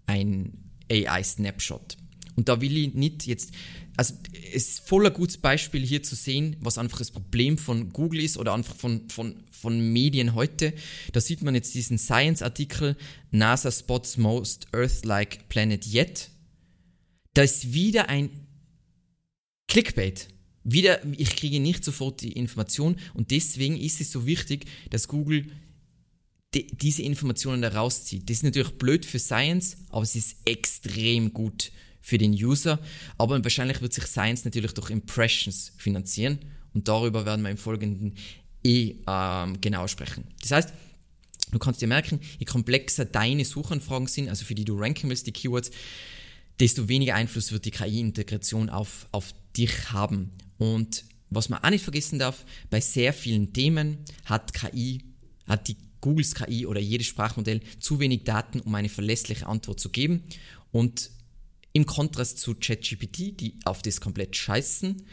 ein 0.07 0.53
AI-Snapshot. 0.91 1.97
Und 2.35 2.49
da 2.49 2.61
will 2.61 2.75
ich 2.77 2.93
nicht 2.93 3.25
jetzt, 3.27 3.51
also 3.97 4.13
es 4.53 4.69
ist 4.69 4.87
voll 4.87 5.05
ein 5.05 5.13
gutes 5.13 5.37
Beispiel 5.37 5.85
hier 5.85 6.03
zu 6.03 6.15
sehen, 6.15 6.57
was 6.59 6.77
einfach 6.77 6.97
das 6.97 7.11
Problem 7.11 7.57
von 7.57 7.93
Google 7.93 8.19
ist 8.21 8.37
oder 8.37 8.53
einfach 8.53 8.75
von, 8.75 9.09
von, 9.09 9.43
von 9.49 9.93
Medien 9.93 10.35
heute. 10.35 10.73
Da 11.13 11.21
sieht 11.21 11.41
man 11.41 11.55
jetzt 11.55 11.73
diesen 11.73 11.97
Science-Artikel, 11.97 12.97
NASA 13.31 13.71
spots 13.71 14.17
most 14.17 14.67
Earth-like 14.73 15.47
planet 15.47 15.87
yet. 15.87 16.29
Da 17.33 17.43
ist 17.43 17.73
wieder 17.73 18.09
ein 18.09 18.29
Clickbait. 19.67 20.27
Wieder, 20.63 20.99
ich 21.17 21.35
kriege 21.35 21.59
nicht 21.59 21.85
sofort 21.85 22.21
die 22.21 22.33
Information 22.33 22.97
und 23.13 23.31
deswegen 23.31 23.77
ist 23.77 24.01
es 24.01 24.11
so 24.11 24.25
wichtig, 24.25 24.65
dass 24.89 25.07
Google 25.07 25.45
diese 26.53 27.03
Informationen 27.03 27.61
da 27.61 27.69
rauszieht. 27.69 28.29
Das 28.29 28.37
ist 28.37 28.43
natürlich 28.43 28.77
blöd 28.77 29.05
für 29.05 29.19
Science, 29.19 29.77
aber 29.89 30.03
es 30.03 30.15
ist 30.15 30.37
extrem 30.45 31.33
gut 31.33 31.71
für 32.05 32.19
den 32.19 32.33
User, 32.33 32.77
aber 33.17 33.43
wahrscheinlich 33.43 33.81
wird 33.81 33.91
sich 33.91 34.05
Science 34.05 34.45
natürlich 34.45 34.73
durch 34.73 34.91
Impressions 34.91 35.71
finanzieren 35.75 36.37
und 36.75 36.87
darüber 36.87 37.25
werden 37.25 37.41
wir 37.41 37.49
im 37.49 37.57
Folgenden 37.57 38.13
eh 38.63 38.97
ähm, 39.07 39.59
genau 39.59 39.87
sprechen. 39.87 40.25
Das 40.39 40.51
heißt, 40.51 40.73
du 41.51 41.57
kannst 41.57 41.81
dir 41.81 41.87
merken, 41.87 42.19
je 42.37 42.45
komplexer 42.45 43.05
deine 43.05 43.43
Suchanfragen 43.43 44.05
sind, 44.05 44.29
also 44.29 44.45
für 44.45 44.53
die 44.53 44.65
du 44.65 44.77
ranken 44.77 45.09
willst, 45.09 45.25
die 45.25 45.31
Keywords, 45.31 45.71
desto 46.59 46.87
weniger 46.87 47.15
Einfluss 47.15 47.51
wird 47.51 47.65
die 47.65 47.71
KI-Integration 47.71 48.69
auf, 48.69 49.07
auf 49.11 49.33
dich 49.57 49.91
haben. 49.91 50.29
Und 50.59 51.05
was 51.31 51.49
man 51.49 51.63
auch 51.63 51.71
nicht 51.71 51.83
vergessen 51.83 52.19
darf, 52.19 52.45
bei 52.69 52.81
sehr 52.81 53.13
vielen 53.13 53.51
Themen 53.51 53.97
hat 54.25 54.53
KI, 54.53 55.01
hat 55.47 55.67
die 55.69 55.77
Googles 56.01 56.35
KI 56.35 56.67
oder 56.67 56.79
jedes 56.79 57.07
Sprachmodell 57.07 57.61
zu 57.79 57.99
wenig 57.99 58.25
Daten, 58.25 58.59
um 58.59 58.75
eine 58.75 58.89
verlässliche 58.89 59.47
Antwort 59.47 59.79
zu 59.79 59.89
geben. 59.89 60.21
Und 60.71 61.09
im 61.75 61.85
Kontrast 61.85 62.39
zu 62.39 62.55
ChatGPT, 62.55 63.37
die 63.37 63.55
auf 63.65 63.81
das 63.81 63.99
komplett 63.99 64.33
scheißen, 64.37 65.03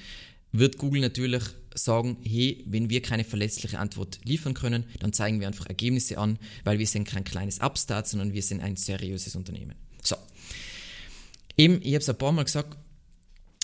wird 0.52 0.78
Google 0.78 1.00
natürlich 1.00 1.42
sagen, 1.74 2.18
hey, 2.22 2.62
wenn 2.68 2.88
wir 2.88 3.02
keine 3.02 3.24
verlässliche 3.24 3.80
Antwort 3.80 4.20
liefern 4.22 4.54
können, 4.54 4.84
dann 5.00 5.12
zeigen 5.12 5.40
wir 5.40 5.48
einfach 5.48 5.66
Ergebnisse 5.66 6.18
an, 6.18 6.38
weil 6.62 6.78
wir 6.78 6.86
sind 6.86 7.08
kein 7.08 7.24
kleines 7.24 7.58
Upstart, 7.58 8.06
sondern 8.06 8.32
wir 8.32 8.44
sind 8.44 8.60
ein 8.60 8.76
seriöses 8.76 9.34
Unternehmen. 9.34 9.74
So. 10.04 10.14
Eben, 11.56 11.80
ich 11.82 11.94
habe 11.94 12.02
es 12.02 12.08
ein 12.08 12.18
paar 12.18 12.30
Mal 12.30 12.44
gesagt, 12.44 12.76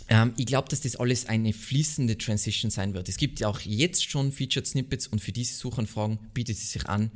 ähm, 0.08 0.34
ich 0.36 0.46
glaube, 0.46 0.68
dass 0.68 0.80
das 0.80 0.96
alles 0.96 1.26
eine 1.26 1.52
fließende 1.52 2.18
Transition 2.18 2.72
sein 2.72 2.94
wird. 2.94 3.08
Es 3.08 3.16
gibt 3.16 3.38
ja 3.38 3.46
auch 3.46 3.60
jetzt 3.60 4.10
schon 4.10 4.32
Featured 4.32 4.66
Snippets 4.66 5.06
und 5.06 5.20
für 5.20 5.30
diese 5.30 5.54
Suchanfragen 5.54 6.18
bietet 6.34 6.56
es 6.56 6.72
sich 6.72 6.86
an, 6.86 7.12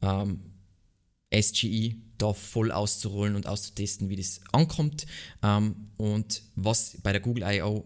ähm, 0.00 0.40
SGE 1.32 1.94
da 2.22 2.32
voll 2.32 2.70
auszurollen 2.70 3.36
und 3.36 3.46
auszutesten, 3.46 4.08
wie 4.08 4.16
das 4.16 4.40
ankommt. 4.52 5.06
Ähm, 5.42 5.74
und 5.96 6.42
was 6.54 6.98
bei 7.02 7.12
der 7.12 7.20
Google 7.20 7.44
I.O. 7.44 7.84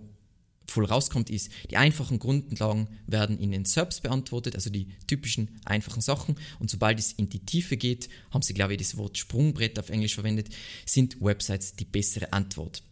voll 0.68 0.84
rauskommt, 0.84 1.30
ist, 1.30 1.50
die 1.70 1.76
einfachen 1.76 2.18
Grundlagen 2.18 2.88
werden 3.06 3.38
in 3.38 3.52
den 3.52 3.64
SERPs 3.64 4.00
beantwortet, 4.00 4.54
also 4.54 4.70
die 4.70 4.88
typischen 5.06 5.60
einfachen 5.64 6.02
Sachen. 6.02 6.36
Und 6.58 6.70
sobald 6.70 6.98
es 6.98 7.12
in 7.12 7.28
die 7.28 7.44
Tiefe 7.44 7.76
geht, 7.76 8.08
haben 8.30 8.42
sie, 8.42 8.54
glaube 8.54 8.74
ich, 8.74 8.78
das 8.78 8.96
Wort 8.96 9.16
Sprungbrett 9.16 9.78
auf 9.78 9.90
Englisch 9.90 10.14
verwendet, 10.14 10.48
sind 10.84 11.20
Websites 11.20 11.76
die 11.76 11.84
bessere 11.84 12.32
Antwort. 12.32 12.82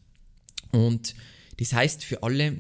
Und 0.71 1.15
das 1.59 1.73
heißt 1.73 2.05
für 2.05 2.23
alle, 2.23 2.59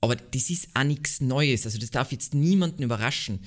aber 0.00 0.16
das 0.16 0.50
ist 0.50 0.68
auch 0.74 0.84
nichts 0.84 1.20
Neues, 1.20 1.64
also 1.64 1.78
das 1.78 1.90
darf 1.90 2.12
jetzt 2.12 2.34
niemanden 2.34 2.82
überraschen 2.82 3.40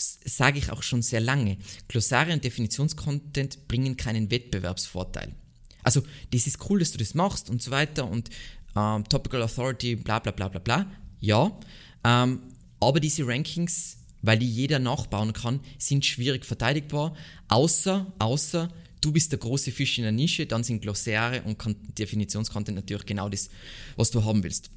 sage 0.00 0.58
ich 0.58 0.70
auch 0.70 0.82
schon 0.82 1.02
sehr 1.02 1.20
lange. 1.20 1.58
Glossare 1.88 2.32
und 2.32 2.44
Definitionscontent 2.44 3.68
bringen 3.68 3.96
keinen 3.96 4.30
Wettbewerbsvorteil. 4.30 5.34
Also, 5.82 6.02
das 6.32 6.46
ist 6.46 6.58
cool, 6.68 6.80
dass 6.80 6.92
du 6.92 6.98
das 6.98 7.14
machst 7.14 7.50
und 7.50 7.62
so 7.62 7.70
weiter 7.70 8.08
und 8.08 8.30
ähm, 8.76 9.04
Topical 9.08 9.42
Authority, 9.42 9.96
bla 9.96 10.18
bla 10.18 10.32
bla 10.32 10.48
bla 10.48 10.60
bla. 10.60 10.86
Ja, 11.20 11.58
ähm, 12.04 12.42
aber 12.80 13.00
diese 13.00 13.26
Rankings, 13.26 13.98
weil 14.22 14.38
die 14.38 14.50
jeder 14.50 14.78
nachbauen 14.78 15.32
kann, 15.32 15.60
sind 15.78 16.04
schwierig 16.04 16.44
verteidigbar, 16.44 17.14
außer, 17.48 18.12
außer 18.18 18.70
du 19.00 19.12
bist 19.12 19.32
der 19.32 19.38
große 19.38 19.72
Fisch 19.72 19.98
in 19.98 20.04
der 20.04 20.12
Nische, 20.12 20.46
dann 20.46 20.64
sind 20.64 20.82
Glossäre 20.82 21.42
und 21.42 21.58
Definitionscontent 21.98 22.76
natürlich 22.76 23.06
genau 23.06 23.28
das, 23.28 23.48
was 23.96 24.10
du 24.10 24.24
haben 24.24 24.42
willst. 24.42 24.70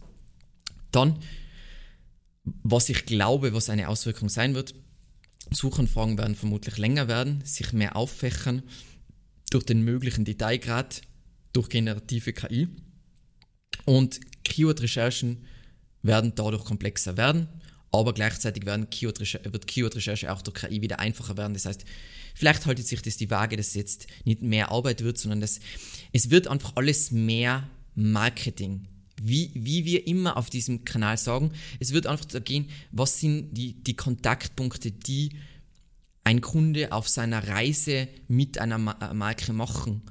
Dann, 0.92 1.20
was 2.44 2.90
ich 2.90 3.06
glaube, 3.06 3.54
was 3.54 3.70
eine 3.70 3.90
Auswirkung 3.90 4.30
sein 4.30 4.54
wird, 4.54 4.76
Suchanfragen 5.52 6.18
werden 6.18 6.36
vermutlich 6.36 6.78
länger 6.78 7.08
werden, 7.08 7.44
sich 7.46 7.74
mehr 7.74 7.96
auffächern 7.96 8.64
durch 9.50 9.66
den 9.66 9.84
möglichen 9.84 10.26
Detailgrad, 10.26 11.02
durch 11.54 11.70
generative 11.70 12.34
KI. 12.34 12.68
Und 13.86 14.20
Keyword-Recherchen 14.44 15.46
werden 16.02 16.34
dadurch 16.36 16.66
komplexer 16.66 17.18
werden, 17.18 17.48
aber 17.92 18.14
gleichzeitig 18.14 18.66
werden 18.66 18.90
Keyword 18.90 19.20
wird 19.20 19.68
Keyword-Recherche 19.68 20.32
auch 20.32 20.42
durch 20.42 20.56
KI 20.56 20.82
wieder 20.82 21.00
einfacher 21.00 21.38
werden. 21.38 21.54
Das 21.54 21.66
heißt, 21.66 21.86
vielleicht 22.34 22.66
haltet 22.66 22.88
sich 22.88 23.02
das 23.02 23.18
die 23.18 23.30
Waage, 23.30 23.56
dass 23.56 23.68
es 23.68 23.74
jetzt 23.76 24.08
nicht 24.26 24.42
mehr 24.42 24.72
Arbeit 24.72 25.04
wird, 25.04 25.18
sondern 25.18 25.42
dass 25.42 25.60
es 26.12 26.30
wird 26.30 26.48
einfach 26.48 26.74
alles 26.76 27.12
mehr 27.12 27.70
Marketing. 27.96 28.88
Wie, 29.26 29.52
wie 29.54 29.86
wir 29.86 30.06
immer 30.06 30.36
auf 30.36 30.50
diesem 30.50 30.84
Kanal 30.84 31.18
sagen, 31.18 31.52
es 31.80 31.94
wird 31.94 32.08
einfach 32.08 32.26
da 32.26 32.40
gehen, 32.40 32.70
was 32.92 33.22
sind 33.22 33.54
die, 33.54 33.82
die 33.82 33.96
Kontaktpunkte, 33.96 34.92
die 34.92 35.38
ein 36.26 36.42
Kunde 36.42 36.92
auf 36.92 37.08
seiner 37.08 37.48
Reise 37.48 38.10
mit 38.28 38.58
einer 38.58 38.78
Marke 38.78 39.54
machen 39.54 40.02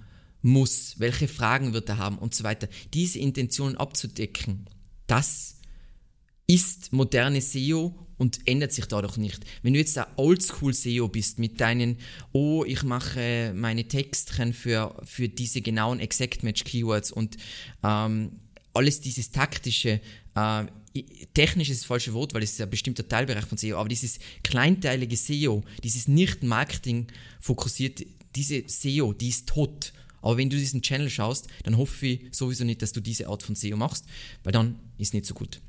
muss, 0.40 0.94
welche 0.98 1.28
Fragen 1.28 1.74
wird 1.74 1.90
er 1.90 1.98
haben 1.98 2.16
und 2.16 2.34
so 2.34 2.42
weiter. 2.42 2.68
Diese 2.94 3.18
Intentionen 3.18 3.76
abzudecken, 3.76 4.66
das 5.06 5.56
ist 6.46 6.92
moderne 6.92 7.42
SEO 7.42 7.94
und 8.16 8.46
ändert 8.46 8.72
sich 8.72 8.86
dadurch 8.86 9.18
nicht. 9.18 9.44
Wenn 9.62 9.74
du 9.74 9.78
jetzt 9.78 9.98
ein 9.98 10.06
Oldschool 10.16 10.72
SEO 10.72 11.08
bist 11.08 11.38
mit 11.38 11.60
deinen, 11.60 11.98
oh, 12.32 12.64
ich 12.66 12.82
mache 12.82 13.52
meine 13.54 13.88
Textchen 13.88 14.54
für, 14.54 15.00
für 15.04 15.28
diese 15.28 15.60
genauen 15.60 16.00
Exact 16.00 16.42
Match 16.42 16.64
Keywords 16.64 17.12
und 17.12 17.36
ähm, 17.82 18.40
alles 18.74 19.00
dieses 19.00 19.30
taktische, 19.30 20.00
äh, 20.34 20.64
technisch 21.34 21.70
ist 21.70 21.82
das 21.82 21.86
falsche 21.86 22.12
Wort, 22.12 22.34
weil 22.34 22.42
es 22.42 22.52
ist 22.52 22.60
ein 22.60 22.70
bestimmter 22.70 23.06
Teilbereich 23.06 23.46
von 23.46 23.58
SEO, 23.58 23.78
aber 23.78 23.88
dieses 23.88 24.18
kleinteilige 24.42 25.16
SEO, 25.16 25.62
dieses 25.82 26.08
nicht 26.08 26.42
Marketing 26.42 27.06
fokussierte, 27.40 28.06
diese 28.34 28.64
SEO, 28.66 29.12
die 29.12 29.28
ist 29.28 29.48
tot. 29.48 29.92
Aber 30.20 30.36
wenn 30.36 30.50
du 30.50 30.56
diesen 30.56 30.82
Channel 30.82 31.10
schaust, 31.10 31.48
dann 31.64 31.76
hoffe 31.76 32.06
ich 32.06 32.20
sowieso 32.30 32.64
nicht, 32.64 32.82
dass 32.82 32.92
du 32.92 33.00
diese 33.00 33.28
Art 33.28 33.42
von 33.42 33.54
SEO 33.54 33.76
machst, 33.76 34.04
weil 34.44 34.52
dann 34.52 34.78
ist 34.98 35.14
nicht 35.14 35.26
so 35.26 35.34
gut. 35.34 35.60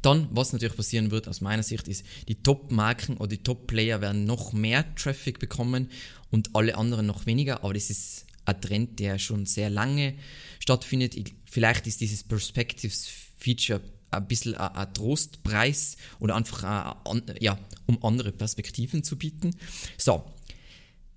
Dann, 0.00 0.28
was 0.32 0.52
natürlich 0.52 0.76
passieren 0.76 1.10
wird 1.10 1.28
aus 1.28 1.40
meiner 1.40 1.62
Sicht, 1.62 1.86
ist, 1.86 2.04
die 2.26 2.34
Top-Marken 2.34 3.18
oder 3.18 3.28
die 3.28 3.42
Top-Player 3.42 4.00
werden 4.00 4.24
noch 4.24 4.52
mehr 4.52 4.92
Traffic 4.96 5.38
bekommen 5.38 5.90
und 6.30 6.56
alle 6.56 6.76
anderen 6.76 7.06
noch 7.06 7.26
weniger, 7.26 7.62
aber 7.62 7.74
das 7.74 7.90
ist 7.90 8.26
ein 8.44 8.60
Trend, 8.60 8.98
der 8.98 9.18
schon 9.18 9.46
sehr 9.46 9.70
lange 9.70 10.14
stattfindet. 10.58 11.14
Vielleicht 11.52 11.86
ist 11.86 12.00
dieses 12.00 12.24
Perspectives-Feature 12.24 13.82
ein 14.10 14.26
bisschen 14.26 14.54
ein, 14.54 14.94
Trostpreis 14.94 15.98
oder 16.18 16.34
einfach 16.34 16.64
ein, 17.04 17.22
ja, 17.40 17.58
um 17.84 18.02
andere 18.02 18.32
Perspektiven 18.32 19.04
zu 19.04 19.18
bieten. 19.18 19.54
So, 19.98 20.24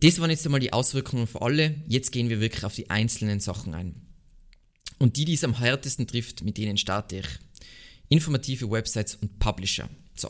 das 0.01 0.19
waren 0.19 0.29
jetzt 0.29 0.45
einmal 0.45 0.59
die 0.59 0.73
Auswirkungen 0.73 1.27
für 1.27 1.41
alle. 1.41 1.75
Jetzt 1.87 2.11
gehen 2.11 2.27
wir 2.27 2.41
wirklich 2.41 2.65
auf 2.65 2.75
die 2.75 2.89
einzelnen 2.89 3.39
Sachen 3.39 3.73
ein. 3.75 3.95
Und 4.99 5.15
die, 5.15 5.23
die 5.23 5.35
es 5.35 5.45
am 5.45 5.57
härtesten 5.57 6.05
trifft, 6.05 6.43
mit 6.43 6.57
denen 6.57 6.75
starte 6.75 7.19
ich. 7.19 7.27
Informative 8.09 8.69
Websites 8.69 9.15
und 9.15 9.39
Publisher. 9.39 9.87
So, 10.15 10.29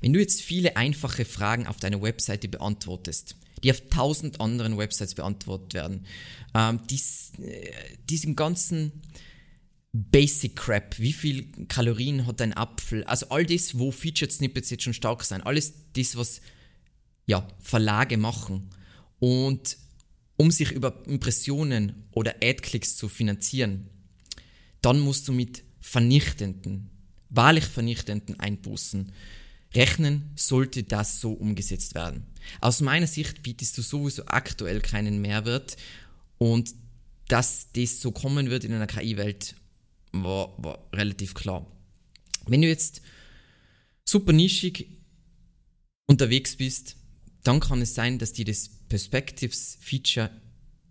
wenn 0.00 0.12
du 0.12 0.18
jetzt 0.18 0.42
viele 0.42 0.76
einfache 0.76 1.24
Fragen 1.24 1.68
auf 1.68 1.76
deiner 1.76 2.02
Webseite 2.02 2.48
beantwortest, 2.48 3.36
die 3.62 3.70
auf 3.70 3.82
tausend 3.88 4.40
anderen 4.40 4.76
Websites 4.78 5.14
beantwortet 5.14 5.74
werden, 5.74 6.06
ähm, 6.54 6.80
dies, 6.90 7.30
äh, 7.38 7.70
diesen 8.10 8.34
ganzen 8.34 8.90
Basic 9.96 10.56
Crap, 10.56 10.98
wie 10.98 11.12
viel 11.12 11.46
Kalorien 11.68 12.26
hat 12.26 12.40
ein 12.42 12.52
Apfel, 12.52 13.04
also 13.04 13.28
all 13.28 13.46
das, 13.46 13.78
wo 13.78 13.92
Featured 13.92 14.32
Snippets 14.32 14.70
jetzt 14.70 14.82
schon 14.82 14.92
stark 14.92 15.22
sein, 15.22 15.40
alles 15.40 15.72
das, 15.92 16.16
was 16.16 16.40
ja, 17.26 17.46
Verlage 17.60 18.16
machen, 18.16 18.70
und 19.20 19.78
um 20.36 20.50
sich 20.50 20.72
über 20.72 21.06
Impressionen 21.06 22.06
oder 22.10 22.34
Ad-Klicks 22.42 22.96
zu 22.96 23.08
finanzieren, 23.08 23.88
dann 24.82 24.98
musst 24.98 25.28
du 25.28 25.32
mit 25.32 25.62
vernichtenden, 25.80 26.90
wahrlich 27.30 27.64
vernichtenden 27.64 28.40
Einbußen 28.40 29.12
rechnen, 29.74 30.32
sollte 30.34 30.82
das 30.82 31.20
so 31.20 31.32
umgesetzt 31.32 31.94
werden. 31.94 32.26
Aus 32.60 32.80
meiner 32.80 33.06
Sicht 33.06 33.44
bietest 33.44 33.78
du 33.78 33.82
sowieso 33.82 34.26
aktuell 34.26 34.80
keinen 34.80 35.20
Mehrwert 35.20 35.76
und 36.38 36.74
dass 37.28 37.68
das 37.72 38.00
so 38.00 38.10
kommen 38.10 38.50
wird 38.50 38.64
in 38.64 38.72
einer 38.72 38.88
KI-Welt, 38.88 39.54
war, 40.22 40.54
war 40.62 40.88
relativ 40.92 41.34
klar. 41.34 41.66
Wenn 42.46 42.62
du 42.62 42.68
jetzt 42.68 43.02
super 44.04 44.32
nischig 44.32 44.88
unterwegs 46.06 46.56
bist, 46.56 46.96
dann 47.42 47.60
kann 47.60 47.82
es 47.82 47.94
sein, 47.94 48.18
dass 48.18 48.32
dir 48.32 48.44
das 48.44 48.70
Perspectives-Feature 48.88 50.30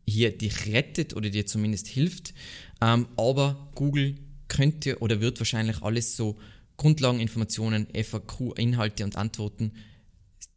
hier 0.06 0.38
dich 0.38 0.68
rettet 0.68 1.16
oder 1.16 1.30
dir 1.30 1.46
zumindest 1.46 1.88
hilft. 1.88 2.34
Ähm, 2.82 3.08
aber 3.16 3.72
Google 3.76 4.16
könnte 4.48 5.00
oder 5.00 5.22
wird 5.22 5.40
wahrscheinlich 5.40 5.82
alles 5.82 6.16
so 6.16 6.38
Grundlageninformationen, 6.78 7.88
FAQ, 7.94 8.58
Inhalte 8.58 9.04
und 9.04 9.16
Antworten, 9.16 9.74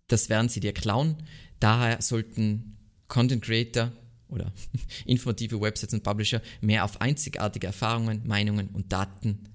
das 0.08 0.28
werden 0.28 0.48
sie 0.48 0.60
dir 0.60 0.72
klauen. 0.72 1.16
Daher 1.60 2.00
sollten 2.02 2.76
Content 3.08 3.42
Creator 3.42 3.92
oder 4.28 4.52
informative 5.06 5.60
Websites 5.60 5.94
und 5.94 6.02
Publisher 6.02 6.42
mehr 6.60 6.84
auf 6.84 7.00
einzigartige 7.00 7.66
Erfahrungen, 7.66 8.22
Meinungen 8.26 8.68
und 8.68 8.92
Daten 8.92 9.48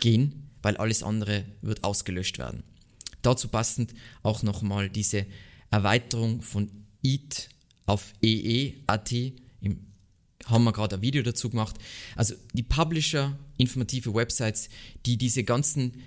gehen, 0.00 0.50
weil 0.62 0.76
alles 0.76 1.02
andere 1.02 1.44
wird 1.60 1.84
ausgelöscht 1.84 2.38
werden. 2.38 2.62
Dazu 3.22 3.48
passend 3.48 3.94
auch 4.22 4.42
nochmal 4.42 4.90
diese 4.90 5.26
Erweiterung 5.70 6.42
von 6.42 6.70
EAT 7.02 7.48
auf 7.86 8.12
EE.at. 8.22 9.14
Haben 10.44 10.64
wir 10.64 10.72
gerade 10.72 10.96
ein 10.96 11.02
Video 11.02 11.22
dazu 11.22 11.50
gemacht. 11.50 11.76
Also 12.14 12.34
die 12.54 12.62
Publisher, 12.62 13.36
informative 13.56 14.14
Websites, 14.14 14.68
die 15.04 15.16
diese 15.16 15.42
ganzen 15.42 16.04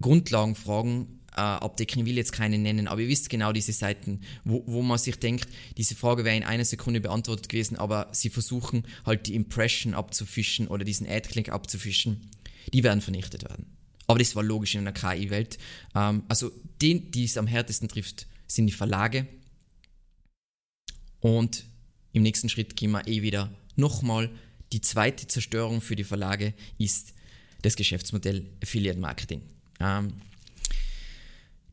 Grundlagenfragen 0.00 1.19
äh, 1.36 1.40
abdecken. 1.40 2.00
Ich 2.00 2.06
will 2.06 2.16
jetzt 2.16 2.32
keine 2.32 2.58
nennen, 2.58 2.88
aber 2.88 3.00
ihr 3.00 3.08
wisst 3.08 3.30
genau 3.30 3.52
diese 3.52 3.72
Seiten, 3.72 4.20
wo, 4.44 4.62
wo 4.66 4.82
man 4.82 4.98
sich 4.98 5.16
denkt, 5.16 5.48
diese 5.76 5.94
Frage 5.94 6.24
wäre 6.24 6.36
in 6.36 6.44
einer 6.44 6.64
Sekunde 6.64 7.00
beantwortet 7.00 7.48
gewesen, 7.48 7.76
aber 7.76 8.08
sie 8.12 8.30
versuchen 8.30 8.84
halt 9.06 9.26
die 9.26 9.34
Impression 9.34 9.94
abzufischen 9.94 10.68
oder 10.68 10.84
diesen 10.84 11.08
Ad-Click 11.08 11.50
abzufischen. 11.50 12.30
Die 12.72 12.82
werden 12.82 13.00
vernichtet 13.00 13.44
werden. 13.44 13.66
Aber 14.06 14.18
das 14.18 14.34
war 14.34 14.42
logisch 14.42 14.74
in 14.74 14.80
einer 14.80 14.92
KI-Welt. 14.92 15.58
Ähm, 15.94 16.24
also 16.28 16.50
den, 16.82 17.10
die 17.10 17.24
es 17.24 17.36
am 17.36 17.46
härtesten 17.46 17.88
trifft, 17.88 18.26
sind 18.46 18.66
die 18.66 18.72
Verlage. 18.72 19.26
Und 21.20 21.64
im 22.12 22.22
nächsten 22.22 22.48
Schritt 22.48 22.76
gehen 22.76 22.90
wir 22.90 23.06
eh 23.06 23.22
wieder 23.22 23.52
nochmal. 23.76 24.30
Die 24.72 24.80
zweite 24.80 25.26
Zerstörung 25.26 25.80
für 25.80 25.96
die 25.96 26.04
Verlage 26.04 26.54
ist 26.78 27.14
das 27.62 27.76
Geschäftsmodell 27.76 28.46
Affiliate 28.62 28.98
Marketing. 28.98 29.42
Ähm, 29.80 30.14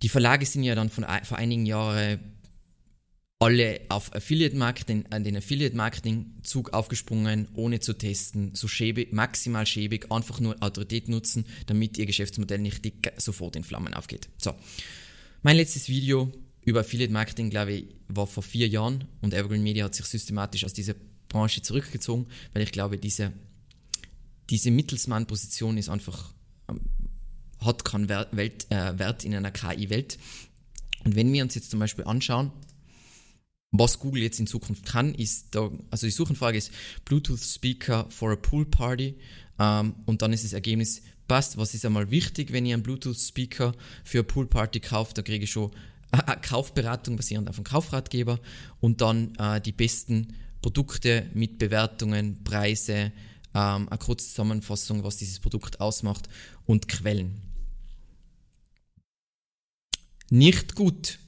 die 0.01 0.09
Verlage 0.09 0.45
sind 0.45 0.63
ja 0.63 0.75
dann 0.75 0.89
von, 0.89 1.05
vor 1.23 1.37
einigen 1.37 1.65
Jahren 1.65 2.19
alle 3.39 3.81
auf 3.89 4.13
Affiliate 4.15 4.55
Marketing, 4.55 5.05
an 5.11 5.23
den 5.23 5.37
Affiliate 5.37 5.75
Marketing 5.75 6.33
Zug 6.41 6.73
aufgesprungen, 6.73 7.47
ohne 7.53 7.79
zu 7.79 7.93
testen, 7.93 8.55
so 8.55 8.67
schäbig, 8.67 9.13
maximal 9.13 9.65
schäbig, 9.65 10.11
einfach 10.11 10.39
nur 10.39 10.55
Autorität 10.61 11.07
nutzen, 11.07 11.45
damit 11.67 11.97
ihr 11.97 12.07
Geschäftsmodell 12.07 12.59
nicht 12.59 12.91
sofort 13.17 13.55
in 13.55 13.63
Flammen 13.63 13.93
aufgeht. 13.93 14.27
So. 14.37 14.55
Mein 15.43 15.57
letztes 15.57 15.87
Video 15.87 16.31
über 16.65 16.79
Affiliate 16.79 17.13
Marketing, 17.13 17.49
glaube 17.49 17.73
ich, 17.73 17.85
war 18.07 18.25
vor 18.25 18.43
vier 18.43 18.67
Jahren 18.67 19.05
und 19.21 19.33
Evergreen 19.33 19.63
Media 19.63 19.85
hat 19.85 19.93
sich 19.93 20.05
systematisch 20.05 20.65
aus 20.65 20.73
dieser 20.73 20.95
Branche 21.29 21.61
zurückgezogen, 21.61 22.25
weil 22.53 22.63
ich 22.63 22.71
glaube, 22.71 22.97
diese, 22.97 23.31
diese 24.49 24.71
Mittelsmann-Position 24.71 25.77
ist 25.77 25.89
einfach, 25.89 26.33
hat 27.63 27.85
keinen 27.85 28.09
Wert, 28.09 28.35
Welt, 28.35 28.67
äh, 28.69 28.97
Wert 28.99 29.25
in 29.25 29.35
einer 29.35 29.51
KI-Welt. 29.51 30.17
Und 31.03 31.15
wenn 31.15 31.31
wir 31.31 31.43
uns 31.43 31.55
jetzt 31.55 31.71
zum 31.71 31.79
Beispiel 31.79 32.05
anschauen, 32.05 32.51
was 33.71 33.99
Google 33.99 34.23
jetzt 34.23 34.39
in 34.39 34.47
Zukunft 34.47 34.85
kann, 34.85 35.13
ist 35.13 35.47
da, 35.51 35.69
also 35.91 36.07
die 36.07 36.11
Suchanfrage 36.11 36.57
ist 36.57 36.71
Bluetooth 37.05 37.39
Speaker 37.39 38.07
for 38.09 38.31
a 38.31 38.35
Pool 38.35 38.65
Party 38.65 39.15
ähm, 39.59 39.95
und 40.05 40.21
dann 40.21 40.33
ist 40.33 40.43
das 40.43 40.53
Ergebnis, 40.53 41.01
passt, 41.27 41.57
was 41.57 41.73
ist 41.73 41.85
einmal 41.85 42.09
wichtig, 42.09 42.53
wenn 42.53 42.65
ihr 42.65 42.75
einen 42.75 42.83
Bluetooth 42.83 43.19
Speaker 43.19 43.73
für 44.03 44.19
eine 44.19 44.23
Pool 44.23 44.47
Party 44.47 44.79
kauft, 44.79 45.17
da 45.17 45.21
kriege 45.21 45.43
ich 45.43 45.51
schon 45.51 45.71
Kaufberatung 46.41 47.17
basierend 47.17 47.49
auf 47.49 47.57
einem 47.57 47.65
Kaufratgeber 47.65 48.39
und 48.79 49.01
dann 49.01 49.35
äh, 49.35 49.59
die 49.59 49.73
besten 49.73 50.33
Produkte 50.61 51.29
mit 51.33 51.57
Bewertungen, 51.57 52.43
Preise, 52.43 53.11
ähm, 53.53 53.89
eine 53.89 53.97
kurze 53.99 54.27
Zusammenfassung, 54.27 55.03
was 55.03 55.17
dieses 55.17 55.39
Produkt 55.39 55.81
ausmacht 55.81 56.29
und 56.65 56.87
Quellen. 56.87 57.46
Nicht 60.29 60.75
gut 60.75 61.19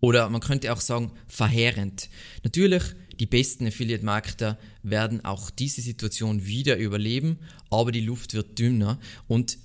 oder 0.00 0.28
man 0.28 0.40
könnte 0.40 0.72
auch 0.72 0.80
sagen 0.80 1.12
verheerend. 1.28 2.08
Natürlich, 2.42 2.82
die 3.20 3.26
besten 3.26 3.66
Affiliate-Marketer 3.66 4.58
werden 4.82 5.24
auch 5.24 5.50
diese 5.50 5.80
Situation 5.80 6.44
wieder 6.44 6.76
überleben, 6.76 7.38
aber 7.70 7.92
die 7.92 8.00
Luft 8.00 8.34
wird 8.34 8.58
dünner 8.58 8.98
und 9.28 9.58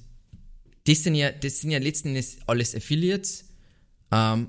das 0.86 1.04
sind 1.04 1.16
ja, 1.16 1.32
das 1.32 1.60
sind 1.60 1.72
ja 1.72 1.80
letzten 1.80 2.10
Endes 2.10 2.38
alles 2.46 2.76
Affiliates, 2.76 3.46
ähm, 4.12 4.48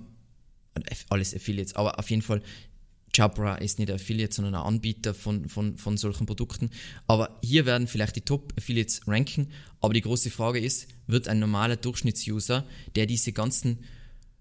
alles 1.08 1.34
Affiliates, 1.34 1.74
aber 1.74 1.98
auf 1.98 2.10
jeden 2.10 2.22
Fall 2.22 2.42
Jabra 3.14 3.56
ist 3.56 3.78
nicht 3.78 3.90
ein 3.90 3.96
Affiliate, 3.96 4.34
sondern 4.34 4.54
ein 4.54 4.62
Anbieter 4.62 5.14
von, 5.14 5.48
von, 5.48 5.76
von 5.78 5.96
solchen 5.96 6.26
Produkten. 6.26 6.70
Aber 7.06 7.38
hier 7.42 7.66
werden 7.66 7.88
vielleicht 7.88 8.16
die 8.16 8.20
Top-Affiliates 8.20 9.08
ranken. 9.08 9.48
Aber 9.80 9.94
die 9.94 10.02
große 10.02 10.30
Frage 10.30 10.60
ist, 10.60 10.88
wird 11.06 11.26
ein 11.26 11.38
normaler 11.38 11.76
Durchschnittsuser, 11.76 12.64
der 12.94 13.06
diese 13.06 13.32
ganzen 13.32 13.78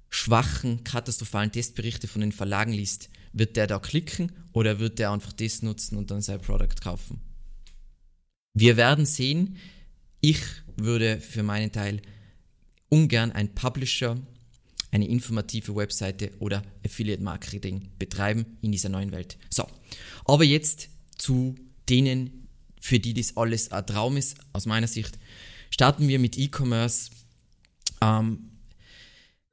schwachen, 0.10 0.84
katastrophalen 0.84 1.52
Testberichte 1.52 2.08
von 2.08 2.22
den 2.22 2.32
Verlagen 2.32 2.74
liest, 2.74 3.10
wird 3.34 3.56
der 3.56 3.68
da 3.68 3.80
klicken 3.80 4.32
oder 4.54 4.80
wird 4.80 5.00
der 5.00 5.12
einfach 5.12 5.34
das 5.34 5.62
nutzen 5.62 5.98
und 5.98 6.12
dann 6.12 6.22
sein 6.22 6.42
Produkt 6.42 6.82
kaufen? 6.82 7.22
Wir 8.54 8.78
werden 8.78 9.06
sehen. 9.06 9.58
Ich 10.22 10.40
würde 10.76 11.20
für 11.20 11.44
meinen 11.44 11.72
Teil 11.72 12.02
ungern 12.90 13.32
ein 13.32 13.54
Publisher 13.54 14.18
eine 14.92 15.08
informative 15.08 15.76
Webseite 15.76 16.32
oder 16.40 16.64
Affiliate 16.84 17.22
Marketing 17.22 17.90
betreiben 18.00 18.58
in 18.62 18.72
dieser 18.72 18.90
neuen 18.90 19.12
Welt. 19.12 19.38
So, 19.50 19.68
aber 20.26 20.44
jetzt 20.44 20.90
zu 21.18 21.56
denen, 21.90 22.48
für 22.80 23.00
die 23.00 23.14
das 23.14 23.36
alles 23.38 23.72
ein 23.72 23.86
Traum 23.86 24.18
ist, 24.18 24.38
aus 24.54 24.66
meiner 24.66 24.88
Sicht, 24.88 25.20
starten 25.70 26.08
wir 26.08 26.20
mit 26.20 26.38
E-Commerce. 26.38 27.12
Ähm, 28.02 28.57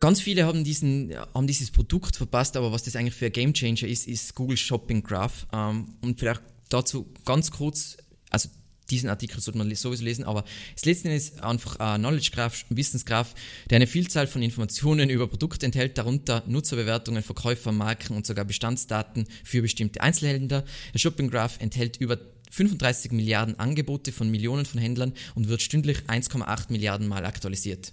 ganz 0.01 0.21
viele 0.21 0.45
haben, 0.45 0.65
diesen, 0.65 1.15
haben 1.35 1.47
dieses 1.47 1.71
Produkt 1.71 2.17
verpasst, 2.17 2.57
aber 2.57 2.73
was 2.73 2.83
das 2.83 2.97
eigentlich 2.97 3.15
für 3.15 3.27
ein 3.27 3.33
Game 3.33 3.55
Changer 3.55 3.89
ist, 3.89 4.07
ist 4.07 4.35
Google 4.35 4.57
Shopping 4.57 5.03
Graph. 5.03 5.47
Ähm, 5.53 5.87
und 6.03 6.19
vielleicht 6.19 6.43
dazu 6.69 7.13
ganz 7.25 7.51
kurz, 7.51 7.97
also 8.31 8.49
diesen 8.91 9.09
Artikel 9.09 9.41
sollte 9.41 9.59
man 9.59 9.75
sowieso 9.75 10.05
lesen, 10.05 10.25
aber 10.25 10.45
das 10.75 10.85
letzte 10.85 11.11
ist 11.11 11.43
einfach 11.43 11.77
ein 11.77 12.01
Knowledge 12.01 12.31
Graph, 12.33 12.65
ein 12.71 12.77
Wissensgraph, 12.77 13.35
der 13.71 13.77
eine 13.77 13.87
Vielzahl 13.87 14.27
von 14.27 14.43
Informationen 14.43 15.09
über 15.11 15.27
Produkte 15.27 15.67
enthält, 15.67 15.97
darunter 15.97 16.43
Nutzerbewertungen, 16.47 17.23
Verkäufer, 17.23 17.73
Marken 17.73 18.15
und 18.15 18.27
sogar 18.27 18.45
Bestandsdaten 18.45 19.27
für 19.43 19.63
bestimmte 19.63 20.01
Einzelhändler. 20.01 20.65
Der 20.93 20.99
Shopping 20.99 21.31
Graph 21.31 21.61
enthält 21.61 21.97
über 21.97 22.19
35 22.51 23.13
Milliarden 23.13 23.59
Angebote 23.59 24.13
von 24.13 24.31
Millionen 24.31 24.65
von 24.67 24.81
Händlern 24.81 25.13
und 25.35 25.49
wird 25.49 25.63
stündlich 25.63 25.99
1,8 26.07 26.71
Milliarden 26.71 27.09
Mal 27.09 27.25
aktualisiert. 27.25 27.93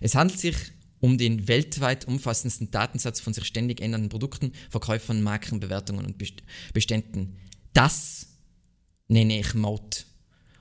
Es 0.00 0.14
handelt 0.14 0.38
sich 0.38 0.54
um 1.06 1.18
den 1.18 1.46
weltweit 1.46 2.08
umfassendsten 2.08 2.72
Datensatz 2.72 3.20
von 3.20 3.32
sich 3.32 3.44
ständig 3.44 3.80
ändernden 3.80 4.08
Produkten, 4.08 4.50
Verkäufern, 4.70 5.22
Marken, 5.22 5.60
Bewertungen 5.60 6.04
und 6.04 6.20
Beständen. 6.72 7.36
Das 7.72 8.26
nenne 9.06 9.38
ich 9.38 9.54
Mode. 9.54 9.98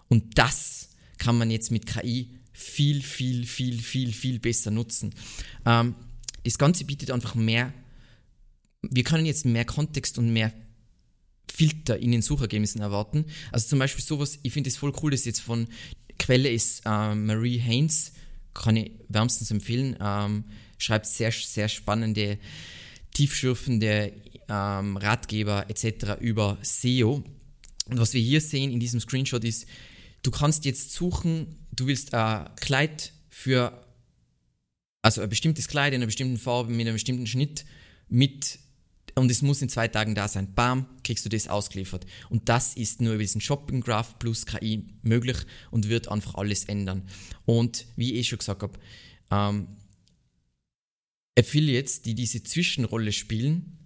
Und 0.08 0.38
das 0.38 0.90
kann 1.18 1.40
man 1.40 1.50
jetzt 1.50 1.72
mit 1.72 1.88
KI 1.88 2.30
viel, 2.54 3.02
viel, 3.02 3.48
viel, 3.48 3.82
viel, 3.82 4.14
viel 4.14 4.38
besser 4.38 4.70
nutzen. 4.70 5.16
Ähm, 5.66 5.96
das 6.44 6.60
Ganze 6.60 6.86
bietet 6.86 7.10
einfach 7.10 7.34
mehr, 7.34 7.74
wir 8.84 9.04
können 9.04 9.26
jetzt 9.26 9.46
mehr 9.46 9.66
Kontext 9.66 10.20
und 10.20 10.32
mehr 10.32 10.54
Filter 11.52 11.98
in 11.98 12.12
den 12.12 12.22
Suchergebnissen 12.22 12.82
erwarten. 12.82 13.26
Also 13.52 13.68
zum 13.68 13.80
Beispiel 13.80 14.06
sowas, 14.06 14.38
ich 14.44 14.54
finde 14.54 14.70
es 14.70 14.78
voll 14.78 14.94
cool, 15.02 15.10
das 15.10 15.26
jetzt 15.26 15.40
von 15.42 15.68
Quelle 16.20 16.50
ist 16.52 16.84
äh, 16.86 17.16
Marie 17.16 17.58
Haynes, 17.58 18.12
kann 18.56 18.78
ich 18.78 18.92
wärmstens 19.10 19.52
empfehlen, 19.52 19.96
ähm, 20.02 20.46
schreibt 20.80 21.06
sehr, 21.06 21.32
sehr 21.32 21.70
spannende, 21.70 22.40
tiefschürfende 23.14 24.14
ähm, 24.50 24.98
Ratgeber 24.98 25.70
etc. 25.70 26.20
über 26.20 26.58
SEO. 26.64 27.24
Und 27.88 28.00
was 28.00 28.14
wir 28.14 28.22
hier 28.22 28.42
sehen 28.42 28.72
in 28.72 28.80
diesem 28.80 29.00
Screenshot 29.00 29.44
ist, 29.44 29.68
du 30.24 30.32
kannst 30.32 30.66
jetzt 30.66 30.92
suchen, 30.92 31.68
du 31.72 31.86
willst 31.86 32.14
ein 32.14 32.50
Kleid 32.56 33.14
für, 33.30 33.80
also 35.04 35.22
ein 35.22 35.30
bestimmtes 35.30 35.68
Kleid 35.68 35.94
in 35.94 35.98
einer 35.98 36.08
bestimmten 36.08 36.38
Farbe 36.38 36.72
mit 36.72 36.88
einem 36.88 36.96
bestimmten 36.96 37.28
Schnitt 37.28 37.66
mit 38.08 38.60
und 39.16 39.32
es 39.32 39.42
muss 39.42 39.62
in 39.62 39.70
zwei 39.70 39.88
Tagen 39.88 40.14
da 40.14 40.28
sein. 40.28 40.54
Bam, 40.54 40.88
kriegst 41.04 41.26
du 41.26 41.30
das 41.30 41.48
ausgeliefert. 41.48 42.06
Und 42.30 42.50
das 42.50 42.76
ist 42.76 43.02
nur 43.02 43.14
über 43.14 43.24
diesen 43.24 43.40
Shopping 43.40 43.80
Graph 43.80 44.20
plus 44.20 44.46
KI 44.46 44.84
möglich 45.04 45.38
und 45.72 45.88
wird 45.88 46.10
einfach 46.10 46.36
alles 46.36 46.66
ändern. 46.66 47.08
Und 47.46 47.86
wie 47.96 48.14
ich 48.14 48.20
eh 48.20 48.24
schon 48.24 48.40
gesagt 48.40 48.62
habe, 48.62 48.78
ähm, 49.32 49.68
Affiliates, 51.38 52.02
die 52.02 52.14
diese 52.14 52.44
Zwischenrolle 52.44 53.14
spielen, 53.14 53.78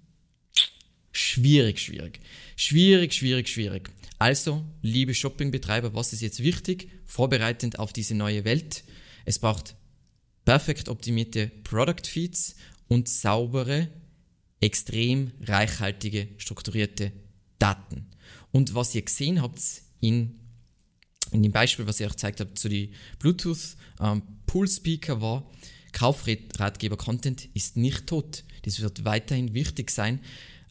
schwierig, 1.12 1.80
schwierig. 1.80 2.20
Schwierig, 2.56 3.14
schwierig, 3.14 3.50
schwierig. 3.50 3.90
Also, 4.18 4.66
liebe 4.82 5.14
Shoppingbetreiber, 5.14 5.94
was 5.94 6.12
ist 6.12 6.22
jetzt 6.22 6.44
wichtig? 6.44 6.90
Vorbereitend 7.06 7.78
auf 7.80 7.94
diese 7.94 8.16
neue 8.16 8.46
Welt. 8.46 8.84
Es 9.26 9.40
braucht 9.40 9.76
perfekt 10.44 10.90
optimierte 10.90 11.52
Product 11.64 12.06
Feeds 12.08 12.56
und 12.88 13.08
saubere, 13.08 13.90
extrem 14.62 15.32
reichhaltige, 15.42 16.28
strukturierte 16.38 17.12
Daten. 17.60 18.08
Und 18.52 18.74
was 18.74 18.96
ihr 18.96 19.02
gesehen 19.02 19.42
habt 19.42 19.62
in, 20.00 20.40
in 21.32 21.44
dem 21.44 21.52
Beispiel, 21.52 21.86
was 21.88 22.00
ich 22.00 22.06
euch 22.06 22.14
gezeigt 22.14 22.40
habe, 22.40 22.54
zu 22.54 22.70
den 22.70 22.94
Bluetooth 23.20 23.76
ähm, 24.00 24.22
Pool 24.46 24.68
Speaker 24.68 25.22
war, 25.22 25.50
Kaufratgeber-Content 25.92 27.50
ist 27.54 27.78
nicht 27.78 28.08
tot. 28.08 28.44
Das 28.64 28.80
wird 28.80 29.06
weiterhin 29.06 29.54
wichtig 29.54 29.92
sein, 29.92 30.20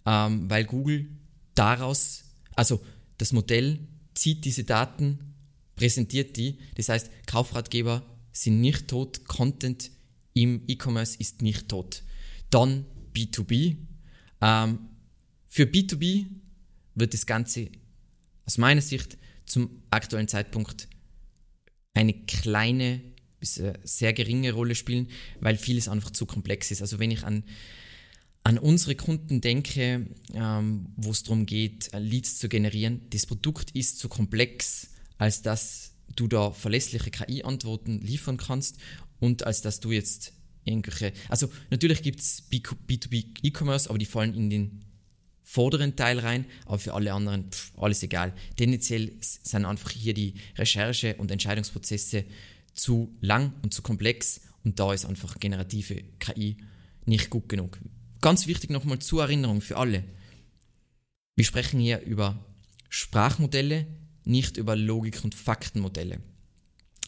ähm, 0.06 0.48
weil 0.48 0.64
Google 0.64 1.08
daraus, 1.54 2.24
also 2.54 2.80
das 3.18 3.32
Modell 3.32 3.80
zieht 4.14 4.44
diese 4.44 4.64
Daten, 4.64 5.34
präsentiert 5.76 6.36
die. 6.36 6.58
Das 6.74 6.88
heißt, 6.88 7.10
Kaufratgeber 7.26 8.02
sind 8.32 8.60
nicht 8.60 8.88
tot, 8.88 9.24
Content 9.26 9.90
im 10.34 10.62
E-Commerce 10.66 11.16
ist 11.18 11.42
nicht 11.42 11.68
tot. 11.68 12.02
Dann 12.50 12.84
B2B. 13.14 13.76
Ähm, 14.40 14.78
für 15.46 15.64
B2B 15.64 16.26
wird 16.94 17.14
das 17.14 17.26
Ganze 17.26 17.70
aus 18.44 18.58
meiner 18.58 18.80
Sicht 18.80 19.18
zum 19.46 19.82
aktuellen 19.90 20.28
Zeitpunkt 20.28 20.88
eine 21.94 22.12
kleine 22.12 23.00
bis 23.40 23.62
sehr 23.84 24.12
geringe 24.12 24.52
Rolle 24.52 24.74
spielen, 24.74 25.08
weil 25.40 25.56
vieles 25.56 25.88
einfach 25.88 26.10
zu 26.10 26.26
komplex 26.26 26.70
ist. 26.70 26.82
Also 26.82 26.98
wenn 26.98 27.10
ich 27.10 27.24
an 27.24 27.44
an 28.48 28.56
unsere 28.56 28.94
Kunden 28.94 29.42
denke, 29.42 30.06
ähm, 30.32 30.86
wo 30.96 31.10
es 31.10 31.22
darum 31.22 31.44
geht, 31.44 31.92
äh, 31.92 31.98
Leads 31.98 32.38
zu 32.38 32.48
generieren, 32.48 33.02
das 33.10 33.26
Produkt 33.26 33.72
ist 33.72 33.98
zu 33.98 34.08
komplex, 34.08 34.88
als 35.18 35.42
dass 35.42 35.92
du 36.16 36.28
da 36.28 36.52
verlässliche 36.52 37.10
KI-Antworten 37.10 38.00
liefern 38.00 38.38
kannst 38.38 38.78
und 39.20 39.44
als 39.44 39.60
dass 39.60 39.80
du 39.80 39.92
jetzt 39.92 40.32
irgendwelche, 40.68 41.12
also 41.28 41.50
natürlich 41.70 42.02
gibt 42.02 42.20
es 42.20 42.44
B2B 42.50 43.26
E-Commerce, 43.42 43.88
aber 43.88 43.98
die 43.98 44.06
fallen 44.06 44.34
in 44.34 44.50
den 44.50 44.84
vorderen 45.42 45.96
Teil 45.96 46.18
rein, 46.18 46.44
aber 46.66 46.78
für 46.78 46.92
alle 46.94 47.12
anderen 47.12 47.50
pff, 47.50 47.72
alles 47.78 48.02
egal. 48.02 48.34
Tendenziell 48.56 49.12
sind 49.20 49.64
einfach 49.64 49.90
hier 49.90 50.12
die 50.12 50.34
Recherche- 50.56 51.16
und 51.16 51.30
Entscheidungsprozesse 51.30 52.24
zu 52.74 53.16
lang 53.20 53.54
und 53.62 53.72
zu 53.72 53.82
komplex 53.82 54.42
und 54.64 54.78
da 54.78 54.92
ist 54.92 55.06
einfach 55.06 55.38
generative 55.40 56.02
KI 56.18 56.58
nicht 57.06 57.30
gut 57.30 57.48
genug. 57.48 57.78
Ganz 58.20 58.46
wichtig 58.46 58.70
nochmal 58.70 58.98
zur 58.98 59.22
Erinnerung 59.22 59.60
für 59.60 59.78
alle. 59.78 60.04
Wir 61.36 61.44
sprechen 61.44 61.80
hier 61.80 62.02
über 62.02 62.44
Sprachmodelle, 62.88 63.86
nicht 64.24 64.56
über 64.56 64.76
Logik- 64.76 65.24
und 65.24 65.34
Faktenmodelle. 65.34 66.20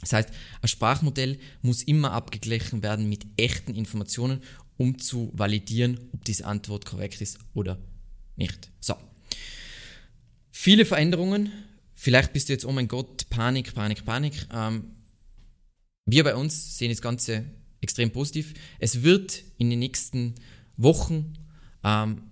Das 0.00 0.12
heißt, 0.12 0.30
ein 0.62 0.68
Sprachmodell 0.68 1.38
muss 1.62 1.82
immer 1.82 2.12
abgeglichen 2.12 2.82
werden 2.82 3.08
mit 3.08 3.26
echten 3.36 3.74
Informationen, 3.74 4.42
um 4.76 4.98
zu 4.98 5.30
validieren, 5.34 6.00
ob 6.12 6.24
diese 6.24 6.46
Antwort 6.46 6.86
korrekt 6.86 7.20
ist 7.20 7.38
oder 7.52 7.78
nicht. 8.36 8.70
So. 8.80 8.94
Viele 10.50 10.84
Veränderungen. 10.84 11.52
Vielleicht 11.94 12.32
bist 12.32 12.48
du 12.48 12.54
jetzt, 12.54 12.64
oh 12.64 12.72
mein 12.72 12.88
Gott, 12.88 13.28
Panik, 13.28 13.74
Panik, 13.74 14.04
Panik. 14.06 14.46
Ähm, 14.52 14.92
wir 16.06 16.24
bei 16.24 16.34
uns 16.34 16.78
sehen 16.78 16.90
das 16.90 17.02
Ganze 17.02 17.44
extrem 17.82 18.10
positiv. 18.10 18.54
Es 18.78 19.02
wird 19.02 19.42
in 19.58 19.68
den 19.68 19.78
nächsten 19.78 20.34
Wochen 20.76 21.34
ähm, 21.84 22.22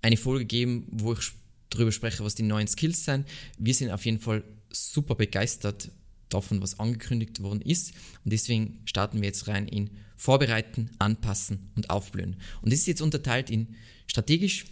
eine 0.00 0.16
Folge 0.16 0.46
geben, 0.46 0.86
wo 0.90 1.12
ich 1.12 1.32
darüber 1.68 1.92
spreche, 1.92 2.24
was 2.24 2.34
die 2.34 2.42
neuen 2.42 2.68
Skills 2.68 3.04
sind. 3.04 3.26
Wir 3.58 3.74
sind 3.74 3.90
auf 3.90 4.04
jeden 4.04 4.18
Fall 4.18 4.42
super 4.70 5.14
begeistert 5.14 5.90
davon, 6.34 6.62
was 6.62 6.78
angekündigt 6.78 7.42
worden 7.42 7.60
ist. 7.60 7.92
Und 8.24 8.32
deswegen 8.32 8.80
starten 8.84 9.20
wir 9.20 9.28
jetzt 9.28 9.48
rein 9.48 9.68
in 9.68 9.90
Vorbereiten, 10.16 10.90
Anpassen 10.98 11.70
und 11.76 11.90
Aufblühen. 11.90 12.36
Und 12.60 12.72
das 12.72 12.80
ist 12.80 12.86
jetzt 12.86 13.02
unterteilt 13.02 13.50
in 13.50 13.74
strategisch 14.06 14.66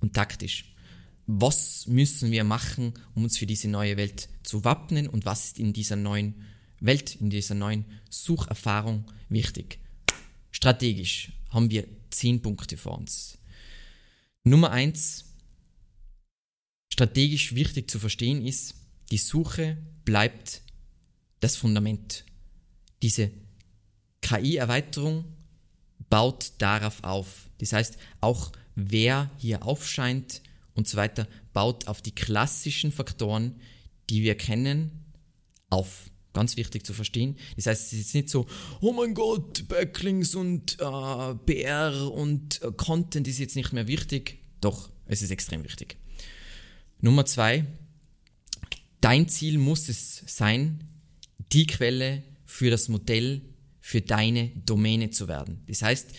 und 0.00 0.14
taktisch. 0.14 0.64
was 1.26 1.86
müssen 1.88 2.30
wir 2.30 2.44
machen, 2.44 2.94
um 3.14 3.24
uns 3.24 3.36
für 3.36 3.46
diese 3.46 3.68
neue 3.68 3.96
Welt 3.96 4.28
zu 4.44 4.64
wappnen 4.64 5.08
und 5.08 5.26
was 5.26 5.46
ist 5.46 5.58
in 5.58 5.72
dieser 5.72 5.96
neuen 5.96 6.34
Welt, 6.78 7.16
in 7.16 7.30
dieser 7.30 7.54
neuen 7.54 7.84
Sucherfahrung 8.10 9.04
wichtig. 9.28 9.80
Strategisch 10.52 11.32
haben 11.50 11.70
wir 11.70 11.86
zehn 12.10 12.42
Punkte 12.42 12.76
vor 12.76 12.98
uns. 12.98 13.38
Nummer 14.44 14.70
eins, 14.70 15.24
strategisch 16.92 17.54
wichtig 17.54 17.90
zu 17.90 17.98
verstehen 17.98 18.44
ist, 18.46 18.74
die 19.10 19.18
Suche 19.18 19.78
bleibt 20.04 20.62
das 21.40 21.56
Fundament. 21.56 22.24
Diese 23.02 23.30
KI-Erweiterung 24.22 25.24
baut 26.10 26.52
darauf 26.58 27.02
auf. 27.04 27.50
Das 27.58 27.72
heißt, 27.72 27.96
auch 28.20 28.52
wer 28.74 29.30
hier 29.38 29.64
aufscheint 29.64 30.42
und 30.74 30.88
so 30.88 30.96
weiter, 30.96 31.26
baut 31.52 31.88
auf 31.88 32.02
die 32.02 32.14
klassischen 32.14 32.92
Faktoren, 32.92 33.60
die 34.10 34.22
wir 34.22 34.36
kennen, 34.36 35.12
auf. 35.70 36.10
Ganz 36.32 36.58
wichtig 36.58 36.84
zu 36.84 36.92
verstehen. 36.92 37.38
Das 37.56 37.66
heißt, 37.66 37.94
es 37.94 37.98
ist 37.98 38.14
nicht 38.14 38.28
so, 38.28 38.46
oh 38.82 38.92
mein 38.92 39.14
Gott, 39.14 39.66
Backlinks 39.68 40.34
und 40.34 40.78
äh, 40.78 41.34
PR 41.46 42.12
und 42.12 42.60
äh, 42.60 42.72
Content 42.76 43.26
ist 43.26 43.38
jetzt 43.38 43.56
nicht 43.56 43.72
mehr 43.72 43.86
wichtig. 43.86 44.38
Doch, 44.60 44.90
es 45.06 45.22
ist 45.22 45.30
extrem 45.30 45.64
wichtig. 45.64 45.96
Nummer 47.00 47.24
zwei, 47.24 47.64
dein 49.00 49.28
Ziel 49.28 49.58
muss 49.58 49.88
es 49.88 50.22
sein, 50.26 50.84
die 51.52 51.66
Quelle 51.66 52.22
für 52.44 52.70
das 52.70 52.88
Modell, 52.88 53.42
für 53.80 54.00
deine 54.00 54.50
Domäne 54.64 55.10
zu 55.10 55.28
werden. 55.28 55.62
Das 55.66 55.82
heißt, 55.82 56.10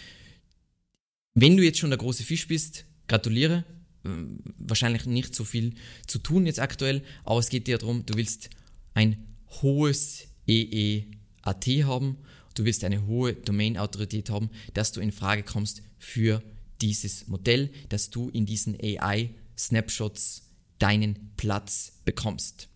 wenn 1.33 1.57
du 1.57 1.63
jetzt 1.63 1.79
schon 1.79 1.89
der 1.89 1.99
große 1.99 2.23
Fisch 2.23 2.47
bist, 2.47 2.85
gratuliere. 3.07 3.63
Ähm, 4.05 4.39
wahrscheinlich 4.57 5.05
nicht 5.05 5.35
so 5.35 5.43
viel 5.43 5.73
zu 6.05 6.19
tun 6.19 6.45
jetzt 6.45 6.59
aktuell, 6.59 7.03
aber 7.23 7.39
es 7.39 7.49
geht 7.49 7.67
dir 7.67 7.77
darum, 7.77 8.05
du 8.05 8.15
willst 8.15 8.49
ein 8.93 9.17
hohes 9.61 10.27
EEAT 10.47 11.65
haben, 11.85 12.17
du 12.55 12.65
willst 12.65 12.83
eine 12.83 13.05
hohe 13.05 13.33
Domain-Autorität 13.33 14.29
haben, 14.29 14.49
dass 14.73 14.91
du 14.91 15.01
in 15.01 15.11
Frage 15.11 15.43
kommst 15.43 15.81
für 15.99 16.43
dieses 16.81 17.27
Modell, 17.27 17.71
dass 17.89 18.09
du 18.09 18.29
in 18.29 18.45
diesen 18.45 18.75
AI-Snapshots 18.79 20.43
deinen 20.79 21.33
Platz 21.37 21.96
bekommst. 22.08 22.70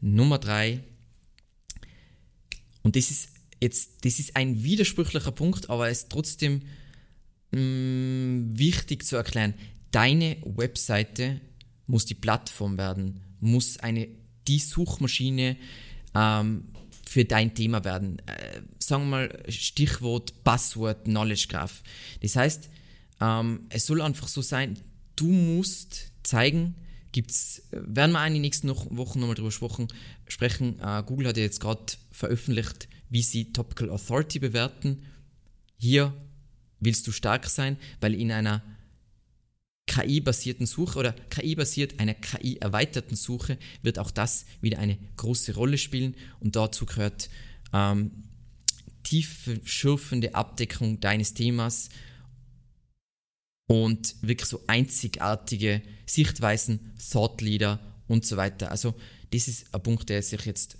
Nummer 0.00 0.38
drei, 0.38 0.80
und 2.82 2.96
das 2.96 3.10
ist 3.10 3.28
jetzt, 3.60 4.04
das 4.04 4.18
ist 4.18 4.36
ein 4.36 4.62
widersprüchlicher 4.62 5.32
Punkt, 5.32 5.70
aber 5.70 5.88
es 5.88 6.02
ist 6.02 6.10
trotzdem 6.10 6.62
mh, 7.52 7.60
mm, 7.60 8.58
wichtig 8.58 9.04
zu 9.04 9.16
erklären. 9.16 9.54
Deine 9.90 10.36
Webseite 10.44 11.40
muss 11.86 12.04
die 12.04 12.14
Plattform 12.14 12.76
werden, 12.78 13.20
muss 13.40 13.78
eine, 13.78 14.08
die 14.46 14.58
Suchmaschine 14.58 15.56
ähm, 16.14 16.64
für 17.06 17.24
dein 17.24 17.54
Thema 17.54 17.84
werden. 17.84 18.20
Äh, 18.26 18.62
sagen 18.78 19.04
wir 19.04 19.10
mal 19.10 19.42
Stichwort 19.48 20.44
Passwort 20.44 21.04
Knowledge 21.04 21.46
Graph. 21.48 21.82
Das 22.20 22.36
heißt, 22.36 22.70
ähm, 23.20 23.66
es 23.70 23.86
soll 23.86 24.02
einfach 24.02 24.28
so 24.28 24.42
sein, 24.42 24.78
du 25.16 25.26
musst 25.26 26.12
zeigen, 26.22 26.74
gibt's, 27.12 27.62
werden 27.70 28.12
wir 28.12 28.26
in 28.26 28.34
den 28.34 28.42
nächsten 28.42 28.68
Wochen 28.68 29.20
nochmal 29.20 29.34
drüber 29.34 29.50
sprechen. 29.50 30.80
Äh, 30.80 31.02
Google 31.04 31.28
hat 31.28 31.36
ja 31.36 31.42
jetzt 31.42 31.60
gerade 31.60 31.94
veröffentlicht, 32.10 32.88
wie 33.08 33.22
sie 33.22 33.52
Topical 33.52 33.90
Authority 33.90 34.38
bewerten. 34.38 35.04
Hier 35.76 36.12
willst 36.80 37.06
du 37.06 37.12
stark 37.12 37.46
sein, 37.46 37.76
weil 38.00 38.14
in 38.14 38.30
einer 38.30 38.62
KI-basierten 39.86 40.66
Suche 40.66 40.98
oder 40.98 41.12
KI-basiert 41.12 41.98
einer 41.98 42.14
KI-erweiterten 42.14 43.16
Suche 43.16 43.58
wird 43.82 43.98
auch 43.98 44.10
das 44.10 44.44
wieder 44.60 44.78
eine 44.78 44.98
große 45.16 45.54
Rolle 45.54 45.78
spielen 45.78 46.14
und 46.40 46.56
dazu 46.56 46.86
gehört 46.86 47.30
ähm, 47.72 48.24
tiefe, 49.02 49.60
schürfende 49.64 50.34
Abdeckung 50.34 51.00
deines 51.00 51.32
Themas, 51.34 51.88
und 53.68 54.16
wirklich 54.22 54.48
so 54.48 54.64
einzigartige 54.66 55.82
Sichtweisen, 56.06 56.92
Thought 57.12 57.40
Leader 57.40 57.78
und 58.08 58.26
so 58.26 58.36
weiter. 58.36 58.72
Also 58.72 58.94
das 59.30 59.46
ist 59.46 59.72
ein 59.72 59.82
Punkt, 59.82 60.08
der 60.08 60.22
sich 60.22 60.44
jetzt 60.46 60.78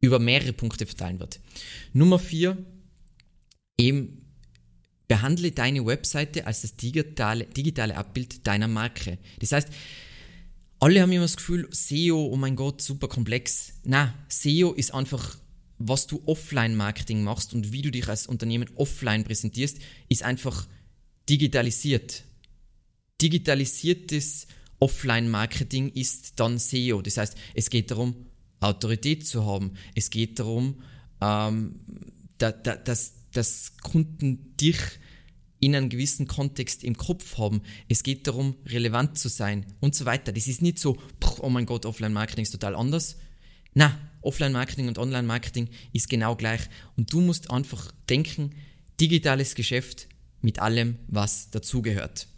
über 0.00 0.18
mehrere 0.18 0.52
Punkte 0.52 0.86
verteilen 0.86 1.18
wird. 1.18 1.40
Nummer 1.92 2.18
vier, 2.18 2.58
eben 3.78 4.22
behandle 5.08 5.50
deine 5.50 5.84
Webseite 5.86 6.46
als 6.46 6.60
das 6.62 6.76
digitale, 6.76 7.46
digitale 7.46 7.96
Abbild 7.96 8.46
deiner 8.46 8.68
Marke. 8.68 9.18
Das 9.40 9.52
heißt, 9.52 9.68
alle 10.78 11.00
haben 11.00 11.12
immer 11.12 11.24
das 11.24 11.36
Gefühl, 11.36 11.68
SEO, 11.70 12.26
oh 12.26 12.36
mein 12.36 12.54
Gott, 12.54 12.82
super 12.82 13.08
komplex. 13.08 13.72
Na, 13.84 14.14
SEO 14.28 14.74
ist 14.74 14.92
einfach, 14.92 15.38
was 15.78 16.06
du 16.06 16.22
Offline-Marketing 16.26 17.22
machst 17.22 17.54
und 17.54 17.72
wie 17.72 17.80
du 17.80 17.90
dich 17.90 18.08
als 18.08 18.26
Unternehmen 18.26 18.68
offline 18.74 19.24
präsentierst, 19.24 19.78
ist 20.10 20.22
einfach 20.22 20.66
digitalisiert. 21.28 22.24
Digitalisiertes 23.20 24.46
Offline-Marketing 24.78 25.90
ist 25.92 26.38
dann 26.38 26.58
SEO. 26.58 27.02
Das 27.02 27.16
heißt, 27.16 27.36
es 27.54 27.70
geht 27.70 27.90
darum, 27.90 28.26
Autorität 28.60 29.26
zu 29.26 29.44
haben. 29.44 29.72
Es 29.94 30.10
geht 30.10 30.38
darum, 30.38 30.82
ähm, 31.20 31.80
da, 32.38 32.52
da, 32.52 32.76
dass, 32.76 33.14
dass 33.32 33.76
Kunden 33.78 34.56
dich 34.56 34.78
in 35.58 35.74
einem 35.74 35.88
gewissen 35.88 36.26
Kontext 36.26 36.84
im 36.84 36.96
Kopf 36.96 37.38
haben. 37.38 37.62
Es 37.88 38.02
geht 38.02 38.26
darum, 38.26 38.56
relevant 38.66 39.18
zu 39.18 39.28
sein 39.28 39.66
und 39.80 39.94
so 39.94 40.04
weiter. 40.04 40.32
Das 40.32 40.46
ist 40.46 40.60
nicht 40.62 40.78
so, 40.78 40.98
oh 41.40 41.48
mein 41.48 41.66
Gott, 41.66 41.86
Offline-Marketing 41.86 42.42
ist 42.42 42.52
total 42.52 42.74
anders. 42.74 43.16
Na, 43.74 43.98
Offline-Marketing 44.20 44.88
und 44.88 44.98
Online-Marketing 44.98 45.68
ist 45.92 46.08
genau 46.08 46.36
gleich. 46.36 46.62
Und 46.96 47.12
du 47.12 47.20
musst 47.20 47.50
einfach 47.50 47.92
denken, 48.08 48.54
digitales 49.00 49.54
Geschäft 49.54 50.08
mit 50.40 50.58
allem, 50.58 50.96
was 51.08 51.50
dazugehört. 51.50 52.28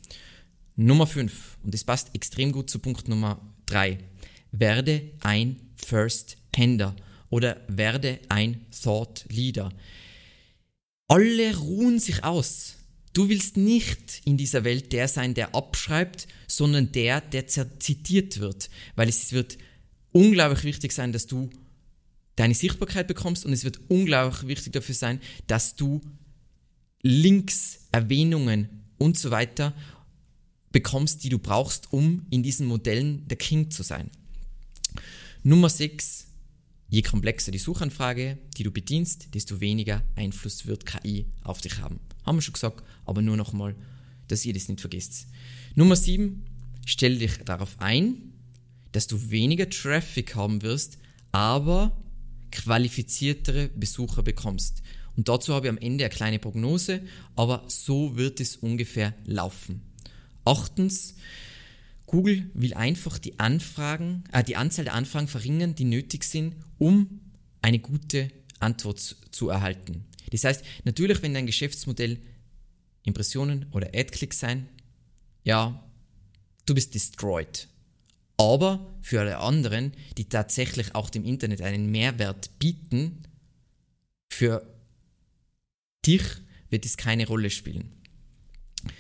Nummer 0.77 1.07
5, 1.07 1.59
und 1.65 1.75
das 1.75 1.85
passt 1.85 2.15
extrem 2.15 2.53
gut 2.53 2.71
zu 2.71 2.79
Punkt 2.79 3.09
Nummer 3.09 3.41
3, 3.67 3.99
werde 4.53 5.11
ein 5.21 5.57
First-Hander 5.77 6.95
oder 7.31 7.61
werde 7.69 8.21
ein 8.29 8.65
Thought 8.83 9.25
Leader. 9.29 9.73
Alle 11.09 11.57
ruhen 11.57 11.99
sich 11.99 12.25
aus. 12.25 12.77
Du 13.13 13.29
willst 13.29 13.57
nicht 13.57 14.21
in 14.25 14.37
dieser 14.37 14.65
Welt 14.65 14.93
der 14.93 15.09
sein, 15.09 15.35
der 15.35 15.55
abschreibt, 15.55 16.29
sondern 16.47 16.93
der, 16.93 17.21
der 17.21 17.49
zitiert 17.49 18.39
wird, 18.39 18.71
weil 18.95 19.09
es 19.09 19.33
wird 19.33 19.59
unglaublich 20.13 20.65
wichtig 20.65 20.93
sein, 20.93 21.13
dass 21.13 21.27
du 21.27 21.51
deine 22.37 22.55
Sichtbarkeit 22.55 23.09
bekommst 23.09 23.45
und 23.45 23.53
es 23.53 23.65
wird 23.65 23.81
unglaublich 23.89 24.47
wichtig 24.47 24.75
dafür 24.75 24.95
sein, 24.95 25.21
dass 25.49 25.75
du 25.75 26.01
Links, 27.03 27.81
Erwähnungen 27.93 28.69
und 28.99 29.17
so 29.19 29.31
weiter 29.31 29.75
bekommst, 30.73 31.25
die 31.25 31.29
du 31.29 31.39
brauchst, 31.39 31.93
um 31.93 32.27
in 32.31 32.43
diesen 32.43 32.67
Modellen 32.67 33.27
der 33.29 33.37
King 33.37 33.71
zu 33.71 33.83
sein. 33.83 34.11
Nummer 35.43 35.69
6. 35.69 36.27
Je 36.91 37.03
komplexer 37.03 37.53
die 37.53 37.59
Suchanfrage, 37.59 38.39
die 38.57 38.63
du 38.63 38.71
bedienst, 38.71 39.35
desto 39.35 39.61
weniger 39.61 40.03
Einfluss 40.17 40.67
wird 40.67 40.87
KI 40.87 41.27
auf 41.43 41.61
dich 41.61 41.79
haben. 41.79 42.01
Haben 42.25 42.39
wir 42.39 42.43
schon 42.43 42.55
gesagt, 42.55 42.83
aber 43.05 43.23
nur 43.23 43.37
nochmal, 43.37 43.77
dass 44.27 44.45
ihr 44.45 44.55
das 44.55 44.69
nicht 44.69 44.81
vergisst. 44.81 45.27
Nummer 45.75 45.97
7. 45.97 46.45
Stell 46.87 47.19
dich 47.19 47.39
darauf 47.45 47.79
ein, 47.79 48.33
dass 48.93 49.07
du 49.07 49.31
weniger 49.31 49.69
Traffic 49.69 50.35
haben 50.35 50.63
wirst, 50.63 50.99
aber 51.31 52.03
qualifiziertere 52.51 53.69
Besucher 53.69 54.23
bekommst. 54.23 54.83
Und 55.19 55.29
dazu 55.29 55.53
habe 55.53 55.67
ich 55.67 55.71
am 55.71 55.79
Ende 55.79 56.05
eine 56.05 56.15
kleine 56.15 56.39
Prognose, 56.39 57.03
aber 57.35 57.65
so 57.67 58.17
wird 58.17 58.39
es 58.39 58.55
ungefähr 58.55 59.15
laufen. 59.25 59.83
Achtens, 60.45 61.17
Google 62.07 62.49
will 62.55 62.73
einfach 62.75 63.19
die 63.19 63.41
Anfragen, 63.41 64.23
äh, 64.31 64.45
die 64.45 64.55
Anzahl 64.55 64.85
der 64.85 64.95
Anfragen 64.95 65.27
verringern, 65.27 65.75
die 65.75 65.87
nötig 65.87 66.23
sind, 66.23 66.55
um 66.79 67.21
eine 67.63 67.81
gute 67.81 68.31
Antwort 68.61 69.01
zu 69.01 69.49
erhalten. 69.49 70.05
Das 70.31 70.45
heißt, 70.45 70.65
natürlich, 70.85 71.21
wenn 71.21 71.35
dein 71.35 71.47
Geschäftsmodell 71.47 72.19
Impressionen 73.03 73.67
oder 73.73 73.89
Ad-Klicks 73.89 74.39
sein, 74.39 74.69
ja, 75.43 75.85
du 76.65 76.77
bist 76.77 76.95
destroyed. 76.95 77.67
Aber 78.37 78.95
für 79.03 79.19
alle 79.19 79.39
anderen, 79.39 79.95
die 80.17 80.29
tatsächlich 80.29 80.95
auch 80.95 81.11
dem 81.11 81.25
Internet 81.25 81.61
einen 81.61 81.91
Mehrwert 81.91 82.57
bieten, 82.61 83.25
für 84.29 84.78
dich 86.07 86.23
wird 86.71 86.85
es 86.85 86.97
keine 86.97 87.27
Rolle 87.27 87.51
spielen. 87.51 87.93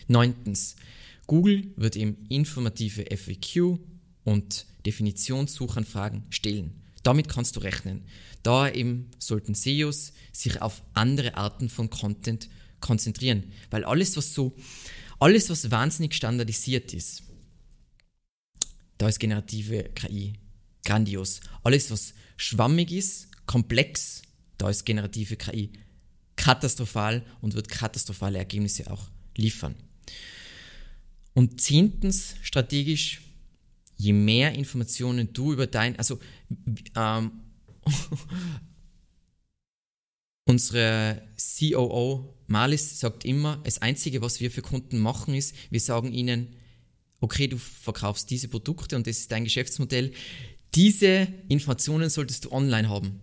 Neuntens, 0.06 0.76
Google 1.26 1.72
wird 1.76 1.96
ihm 1.96 2.16
informative 2.28 3.04
FAQ 3.16 3.78
und 4.24 4.66
Definitionssuchanfragen 4.86 6.24
stellen. 6.30 6.82
Damit 7.02 7.28
kannst 7.28 7.56
du 7.56 7.60
rechnen. 7.60 8.04
Da 8.42 8.70
eben 8.70 9.10
sollten 9.18 9.54
SEOs 9.54 10.12
sich 10.32 10.60
auf 10.62 10.82
andere 10.94 11.36
Arten 11.36 11.68
von 11.68 11.90
Content 11.90 12.48
konzentrieren, 12.80 13.52
weil 13.70 13.84
alles 13.84 14.16
was 14.16 14.32
so 14.34 14.56
alles 15.18 15.50
was 15.50 15.70
wahnsinnig 15.70 16.14
standardisiert 16.14 16.94
ist, 16.94 17.24
da 18.98 19.08
ist 19.08 19.18
generative 19.18 19.84
KI 19.94 20.34
grandios. 20.84 21.40
Alles, 21.62 21.90
was 21.90 22.14
schwammig 22.36 22.92
ist, 22.92 23.28
komplex, 23.46 24.22
da 24.58 24.70
ist 24.70 24.84
generative 24.84 25.36
KI 25.36 25.72
katastrophal 26.38 27.22
und 27.42 27.54
wird 27.54 27.68
katastrophale 27.68 28.38
Ergebnisse 28.38 28.90
auch 28.90 29.10
liefern. 29.36 29.74
Und 31.34 31.60
zehntens, 31.60 32.36
strategisch, 32.42 33.20
je 33.96 34.12
mehr 34.12 34.54
Informationen 34.54 35.32
du 35.32 35.52
über 35.52 35.66
dein, 35.66 35.98
also 35.98 36.18
ähm, 36.96 37.32
unsere 40.46 41.22
COO 41.58 42.34
Malis 42.46 42.98
sagt 42.98 43.24
immer, 43.24 43.60
das 43.64 43.82
Einzige, 43.82 44.22
was 44.22 44.40
wir 44.40 44.50
für 44.50 44.62
Kunden 44.62 44.98
machen, 44.98 45.34
ist, 45.34 45.54
wir 45.70 45.80
sagen 45.80 46.12
ihnen, 46.12 46.56
okay, 47.20 47.48
du 47.48 47.58
verkaufst 47.58 48.30
diese 48.30 48.48
Produkte 48.48 48.96
und 48.96 49.06
das 49.06 49.18
ist 49.18 49.32
dein 49.32 49.44
Geschäftsmodell. 49.44 50.12
Diese 50.74 51.28
Informationen 51.48 52.08
solltest 52.10 52.46
du 52.46 52.52
online 52.52 52.88
haben. 52.88 53.20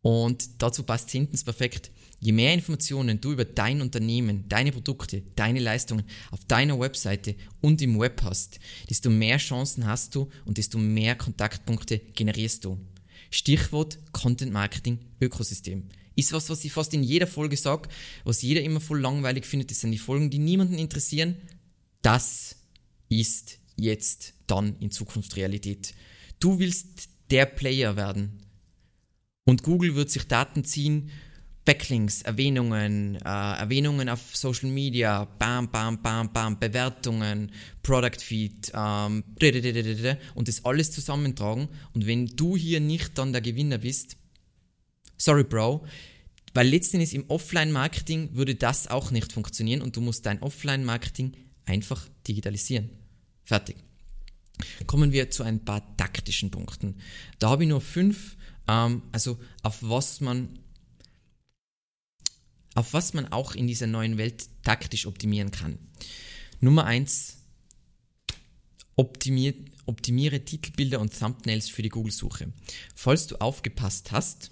Und 0.00 0.62
dazu 0.62 0.82
passt 0.82 1.10
zehntens 1.10 1.44
perfekt. 1.44 1.90
Je 2.24 2.30
mehr 2.30 2.54
Informationen 2.54 3.20
du 3.20 3.32
über 3.32 3.44
dein 3.44 3.82
Unternehmen, 3.82 4.44
deine 4.48 4.70
Produkte, 4.70 5.24
deine 5.34 5.58
Leistungen 5.58 6.04
auf 6.30 6.44
deiner 6.44 6.78
Webseite 6.78 7.34
und 7.60 7.82
im 7.82 7.98
Web 7.98 8.22
hast, 8.22 8.60
desto 8.88 9.10
mehr 9.10 9.38
Chancen 9.38 9.86
hast 9.86 10.14
du 10.14 10.28
und 10.44 10.56
desto 10.56 10.78
mehr 10.78 11.16
Kontaktpunkte 11.16 11.98
generierst 11.98 12.64
du. 12.64 12.78
Stichwort 13.28 13.98
Content 14.12 14.52
Marketing 14.52 15.00
Ökosystem. 15.20 15.88
Ist 16.14 16.32
was, 16.32 16.48
was 16.48 16.64
ich 16.64 16.70
fast 16.70 16.94
in 16.94 17.02
jeder 17.02 17.26
Folge 17.26 17.56
sage, 17.56 17.88
was 18.22 18.40
jeder 18.40 18.62
immer 18.62 18.80
voll 18.80 19.00
langweilig 19.00 19.44
findet, 19.44 19.72
das 19.72 19.80
sind 19.80 19.90
die 19.90 19.98
Folgen, 19.98 20.30
die 20.30 20.38
niemanden 20.38 20.78
interessieren. 20.78 21.34
Das 22.02 22.54
ist 23.08 23.58
jetzt 23.74 24.34
dann 24.46 24.76
in 24.78 24.92
Zukunft 24.92 25.34
Realität. 25.34 25.92
Du 26.38 26.60
willst 26.60 27.08
der 27.32 27.46
Player 27.46 27.96
werden. 27.96 28.44
Und 29.42 29.64
Google 29.64 29.96
wird 29.96 30.10
sich 30.12 30.28
Daten 30.28 30.62
ziehen, 30.62 31.10
Backlinks, 31.64 32.22
Erwähnungen, 32.22 33.16
äh, 33.16 33.28
Erwähnungen 33.28 34.08
auf 34.08 34.34
Social 34.34 34.68
Media, 34.68 35.24
bam, 35.38 35.70
bam, 35.70 36.02
bam, 36.02 36.32
bam, 36.32 36.58
Bewertungen, 36.58 37.52
Product 37.82 38.18
Feed 38.18 38.72
ähm, 38.74 39.22
und 40.34 40.48
das 40.48 40.64
alles 40.64 40.90
zusammentragen. 40.90 41.68
Und 41.94 42.06
wenn 42.06 42.26
du 42.26 42.56
hier 42.56 42.80
nicht 42.80 43.16
dann 43.16 43.32
der 43.32 43.42
Gewinner 43.42 43.78
bist, 43.78 44.16
sorry 45.16 45.44
Bro, 45.44 45.86
weil 46.52 46.66
letztendlich 46.68 47.14
im 47.14 47.30
Offline-Marketing 47.30 48.30
würde 48.34 48.56
das 48.56 48.88
auch 48.88 49.12
nicht 49.12 49.32
funktionieren 49.32 49.82
und 49.82 49.96
du 49.96 50.00
musst 50.00 50.26
dein 50.26 50.42
Offline-Marketing 50.42 51.36
einfach 51.64 52.08
digitalisieren. 52.26 52.90
Fertig. 53.44 53.76
Kommen 54.86 55.12
wir 55.12 55.30
zu 55.30 55.44
ein 55.44 55.64
paar 55.64 55.96
taktischen 55.96 56.50
Punkten. 56.50 56.96
Da 57.38 57.50
habe 57.50 57.62
ich 57.62 57.68
nur 57.68 57.80
fünf, 57.80 58.36
ähm, 58.68 59.02
also 59.12 59.38
auf 59.62 59.78
was 59.80 60.20
man 60.20 60.58
auf 62.74 62.92
was 62.92 63.14
man 63.14 63.30
auch 63.32 63.54
in 63.54 63.66
dieser 63.66 63.86
neuen 63.86 64.18
Welt 64.18 64.48
taktisch 64.62 65.06
optimieren 65.06 65.50
kann. 65.50 65.78
Nummer 66.60 66.84
eins: 66.84 67.38
optimier, 68.96 69.54
optimiere 69.86 70.44
Titelbilder 70.44 71.00
und 71.00 71.18
Thumbnails 71.18 71.68
für 71.68 71.82
die 71.82 71.88
Google-Suche. 71.88 72.52
Falls 72.94 73.26
du 73.26 73.36
aufgepasst 73.40 74.12
hast, 74.12 74.50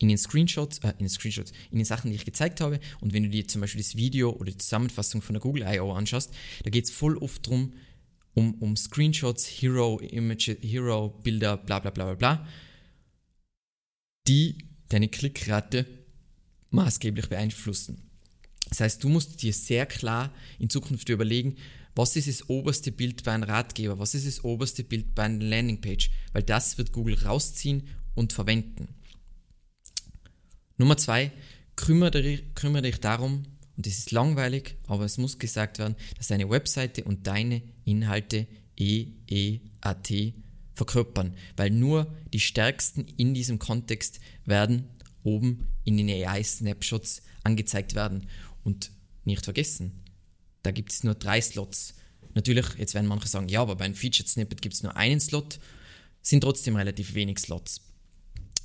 in 0.00 0.08
den 0.08 0.18
Screenshots, 0.18 0.78
äh, 0.78 0.90
in 0.90 1.04
den 1.04 1.08
Screenshots, 1.08 1.52
in 1.70 1.78
den 1.78 1.84
Sachen, 1.84 2.10
die 2.10 2.16
ich 2.16 2.24
gezeigt 2.24 2.60
habe, 2.60 2.80
und 3.00 3.12
wenn 3.12 3.22
du 3.22 3.28
dir 3.28 3.46
zum 3.46 3.60
Beispiel 3.60 3.82
das 3.82 3.96
Video 3.96 4.30
oder 4.30 4.50
die 4.50 4.58
Zusammenfassung 4.58 5.22
von 5.22 5.34
der 5.34 5.40
Google 5.40 5.64
I.O. 5.66 5.92
anschaust, 5.92 6.32
da 6.62 6.70
geht 6.70 6.84
es 6.84 6.90
voll 6.90 7.16
oft 7.18 7.46
drum, 7.46 7.74
um, 8.34 8.54
um 8.54 8.76
Screenshots, 8.76 9.46
Hero 9.46 10.00
Image, 10.00 10.48
Hero 10.60 11.10
Bilder, 11.22 11.56
bla 11.56 11.78
bla 11.78 11.90
bla 11.90 12.04
bla 12.04 12.14
bla, 12.14 12.48
die 14.26 14.58
deine 14.88 15.08
Klickrate 15.08 15.86
maßgeblich 16.74 17.28
beeinflussen. 17.28 18.10
Das 18.68 18.80
heißt, 18.80 19.04
du 19.04 19.08
musst 19.08 19.42
dir 19.42 19.52
sehr 19.52 19.86
klar 19.86 20.32
in 20.58 20.70
Zukunft 20.70 21.08
überlegen, 21.08 21.56
was 21.94 22.16
ist 22.16 22.28
das 22.28 22.48
oberste 22.48 22.90
Bild 22.90 23.22
bei 23.22 23.32
einem 23.32 23.44
Ratgeber, 23.44 23.98
was 23.98 24.14
ist 24.14 24.26
das 24.26 24.42
oberste 24.42 24.82
Bild 24.82 25.14
bei 25.14 25.24
einer 25.24 25.44
Landingpage, 25.44 26.10
weil 26.32 26.42
das 26.42 26.76
wird 26.76 26.92
Google 26.92 27.16
rausziehen 27.24 27.84
und 28.14 28.32
verwenden. 28.32 28.88
Nummer 30.76 30.96
zwei, 30.96 31.30
kümmere 31.76 32.22
dich, 32.22 32.42
kümmere 32.54 32.82
dich 32.82 32.98
darum, 32.98 33.44
und 33.76 33.86
es 33.86 33.98
ist 33.98 34.12
langweilig, 34.12 34.76
aber 34.86 35.04
es 35.04 35.18
muss 35.18 35.38
gesagt 35.38 35.78
werden, 35.78 35.96
dass 36.16 36.28
deine 36.28 36.48
Webseite 36.48 37.04
und 37.04 37.26
deine 37.26 37.62
Inhalte 37.84 38.46
EEAT 38.76 40.34
verkörpern, 40.74 41.34
weil 41.56 41.70
nur 41.70 42.12
die 42.32 42.40
Stärksten 42.40 43.06
in 43.16 43.34
diesem 43.34 43.58
Kontext 43.58 44.20
werden 44.44 44.88
oben 45.24 45.66
in 45.84 45.96
den 45.96 46.08
AI-Snapshots 46.08 47.22
angezeigt 47.42 47.94
werden. 47.94 48.28
Und 48.62 48.90
nicht 49.24 49.44
vergessen, 49.44 50.02
da 50.62 50.70
gibt 50.70 50.92
es 50.92 51.02
nur 51.02 51.14
drei 51.14 51.40
Slots. 51.40 51.94
Natürlich, 52.34 52.66
jetzt 52.78 52.94
werden 52.94 53.06
manche 53.06 53.28
sagen, 53.28 53.48
ja, 53.48 53.62
aber 53.62 53.76
bei 53.76 53.84
einem 53.84 53.94
Featured 53.94 54.28
Snippet 54.28 54.62
gibt 54.62 54.74
es 54.74 54.82
nur 54.82 54.96
einen 54.96 55.20
Slot, 55.20 55.58
sind 56.22 56.40
trotzdem 56.40 56.76
relativ 56.76 57.14
wenig 57.14 57.38
Slots. 57.38 57.80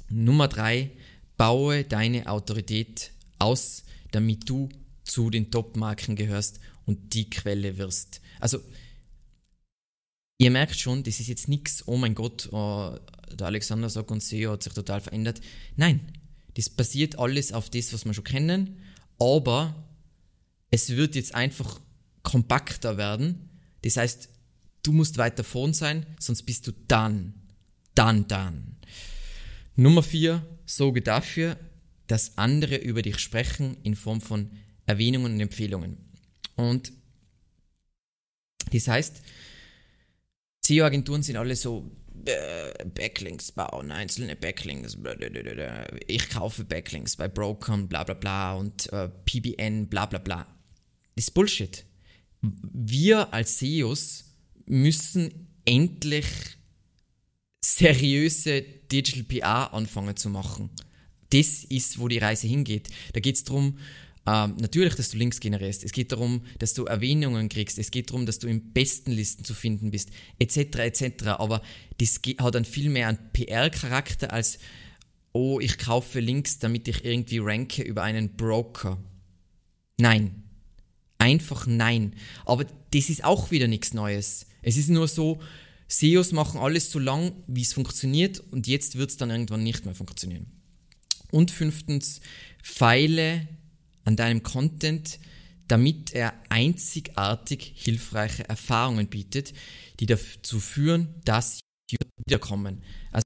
Nummer 0.10 0.48
drei, 0.48 0.92
baue 1.38 1.84
deine 1.84 2.28
Autorität 2.28 3.12
aus, 3.38 3.84
damit 4.12 4.50
du 4.50 4.70
zu 5.04 5.30
den 5.30 5.52
Top-Marken 5.52 6.16
gehörst 6.16 6.60
und 6.86 7.14
die 7.14 7.30
Quelle 7.30 7.78
wirst. 7.78 8.22
Also, 8.40 8.60
ihr 10.40 10.52
merkt 10.52 10.80
schon, 10.80 11.04
das 11.04 11.20
ist 11.20 11.28
jetzt 11.28 11.48
nichts, 11.48 11.88
oh 11.88 11.98
mein 11.98 12.16
Gott, 12.16 12.50
oh, 12.52 12.98
der 13.32 13.48
Alexander 13.48 13.90
sagt 13.90 14.12
und 14.12 14.24
SEO 14.24 14.54
hat 14.54 14.64
sich 14.64 14.74
total 14.74 15.02
verändert. 15.02 15.42
Nein, 15.76 16.00
das 16.60 16.70
basiert 16.70 17.18
alles 17.18 17.54
auf 17.54 17.70
das, 17.70 17.94
was 17.94 18.04
wir 18.04 18.14
schon 18.14 18.26
kennen, 18.26 18.82
aber 19.18 19.82
es 20.72 20.90
wird 20.90 21.16
jetzt 21.16 21.34
einfach 21.34 21.80
kompakter 22.22 22.98
werden. 22.98 23.50
Das 23.84 23.96
heißt, 23.96 24.28
du 24.84 24.92
musst 24.92 25.18
weiter 25.18 25.46
vorn 25.46 25.74
sein, 25.74 26.06
sonst 26.20 26.44
bist 26.44 26.68
du 26.68 26.74
dann, 26.90 27.34
dann, 27.96 28.28
dann. 28.28 28.76
Nummer 29.78 30.04
vier, 30.04 30.46
sorge 30.66 31.02
dafür, 31.02 31.56
dass 32.08 32.38
andere 32.38 32.76
über 32.76 33.04
dich 33.04 33.20
sprechen 33.20 33.78
in 33.84 33.96
Form 33.96 34.20
von 34.20 34.52
Erwähnungen 34.86 35.36
und 35.36 35.40
Empfehlungen. 35.40 35.96
Und 36.58 36.92
das 38.74 38.90
heißt, 38.90 39.22
SEO-Agenturen 40.66 41.24
sind 41.24 41.38
alle 41.38 41.56
so, 41.56 41.90
äh, 42.26 42.86
Backlinks 42.86 43.52
bauen, 43.52 43.92
einzelne 43.92 44.36
Backlinks. 44.36 44.98
Ich 46.08 46.30
kaufe 46.30 46.64
Backlinks 46.64 47.16
bei 47.16 47.28
Brokern, 47.28 47.88
bla 47.88 48.04
bla 48.04 48.16
bla 48.16 48.54
und 48.56 48.92
äh, 48.92 49.10
PBN, 49.26 49.88
bla 49.88 50.06
bla 50.06 50.20
bla. 50.20 50.48
Das 51.16 51.26
ist 51.26 51.32
Bullshit. 51.32 51.86
Wir 52.42 53.34
als 53.34 53.60
SEOs 53.60 54.36
müssen 54.66 55.48
endlich 55.66 56.26
seriöse 57.62 58.62
Digital 58.62 59.24
PR 59.24 59.74
anfangen 59.74 60.16
zu 60.16 60.30
machen. 60.30 60.70
Das 61.32 61.64
ist, 61.64 62.00
wo 62.00 62.08
die 62.08 62.18
Reise 62.18 62.48
hingeht. 62.48 62.90
Da 63.14 63.20
geht 63.20 63.36
es 63.36 63.44
darum, 63.44 63.78
ähm, 64.30 64.56
natürlich, 64.60 64.94
dass 64.94 65.10
du 65.10 65.18
Links 65.18 65.40
generierst. 65.40 65.84
Es 65.84 65.92
geht 65.92 66.12
darum, 66.12 66.42
dass 66.60 66.76
du 66.76 66.86
Erwähnungen 66.86 67.50
kriegst. 67.50 67.80
Es 67.80 67.90
geht 67.90 68.12
darum, 68.12 68.28
dass 68.28 68.38
du 68.38 68.48
in 68.48 68.74
besten 68.74 69.12
Listen 69.12 69.44
zu 69.44 69.56
finden 69.56 69.90
bist, 69.90 70.10
etc. 70.38 70.58
etc. 70.58 71.28
Aber 71.40 71.64
das 71.98 72.22
hat 72.40 72.54
dann 72.54 72.66
viel 72.66 72.90
mehr 72.90 73.08
einen 73.08 73.32
PR-Charakter 73.34 74.32
als, 74.32 74.60
oh, 75.32 75.60
ich 75.60 75.80
kaufe 75.80 76.20
Links, 76.20 76.60
damit 76.60 76.88
ich 76.88 77.06
irgendwie 77.06 77.40
ranke 77.40 77.82
über 77.82 78.04
einen 78.04 78.36
Broker. 78.36 79.00
Nein. 79.98 80.44
Einfach 81.18 81.66
nein. 81.66 82.14
Aber 82.46 82.66
das 82.92 83.10
ist 83.10 83.24
auch 83.24 83.50
wieder 83.50 83.68
nichts 83.68 83.94
Neues. 83.94 84.46
Es 84.62 84.78
ist 84.78 84.90
nur 84.90 85.08
so, 85.08 85.40
SEOs 85.88 86.34
machen 86.34 86.60
alles 86.60 86.92
so 86.92 87.00
lang, 87.00 87.32
wie 87.48 87.64
es 87.64 87.74
funktioniert 87.74 88.40
und 88.52 88.68
jetzt 88.68 88.96
wird 88.96 89.10
es 89.10 89.18
dann 89.18 89.32
irgendwann 89.32 89.64
nicht 89.64 89.86
mehr 89.86 89.96
funktionieren. 89.96 90.46
Und 91.32 91.50
fünftens, 91.50 92.22
feile 92.62 93.48
an 94.10 94.16
deinem 94.16 94.42
Content, 94.42 95.20
damit 95.68 96.14
er 96.14 96.34
einzigartig 96.50 97.74
hilfreiche 97.76 98.50
Erfahrungen 98.50 99.08
bietet, 99.08 99.54
die 100.00 100.08
dazu 100.08 100.60
führen, 100.60 101.14
dass 101.26 101.60
wiederkommen. 102.26 102.82
Also 103.12 103.26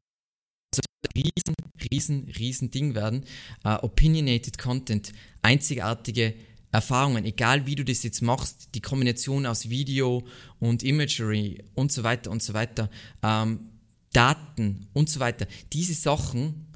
riesen, 1.16 1.56
riesen, 1.90 2.28
riesen 2.38 2.70
Ding 2.70 2.96
werden. 2.96 3.24
Uh, 3.66 3.78
opinionated 3.84 4.58
Content, 4.58 5.14
einzigartige 5.42 6.34
Erfahrungen, 6.74 7.24
egal 7.24 7.66
wie 7.66 7.76
du 7.76 7.86
das 7.86 8.04
jetzt 8.04 8.22
machst, 8.22 8.76
die 8.76 8.82
Kombination 8.82 9.46
aus 9.46 9.70
Video 9.70 10.28
und 10.60 10.84
Imagery 10.84 11.64
und 11.76 11.94
so 11.94 12.04
weiter 12.04 12.30
und 12.30 12.44
so 12.44 12.54
weiter, 12.54 12.90
ähm, 13.22 13.70
Daten 14.12 14.88
und 14.92 15.10
so 15.10 15.22
weiter, 15.22 15.48
diese 15.72 15.94
Sachen, 15.94 16.68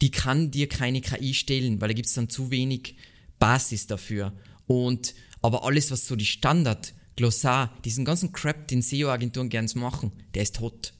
die 0.00 0.10
kann 0.10 0.50
dir 0.50 0.68
keine 0.68 1.02
KI 1.02 1.34
stellen, 1.34 1.80
weil 1.80 1.88
da 1.88 1.94
gibt 1.94 2.08
es 2.08 2.14
dann 2.14 2.30
zu 2.30 2.50
wenig 2.50 2.96
Basis 3.40 3.88
dafür. 3.88 4.32
Und 4.68 5.14
aber 5.42 5.64
alles, 5.64 5.90
was 5.90 6.06
so 6.06 6.14
die 6.14 6.26
Standard 6.26 6.94
Glossar, 7.16 7.76
diesen 7.84 8.04
ganzen 8.04 8.32
Crap, 8.32 8.68
den 8.68 8.82
SEO-Agenturen 8.82 9.48
gerne 9.48 9.68
machen, 9.74 10.12
der 10.34 10.44
ist 10.44 10.56
tot. 10.56 10.94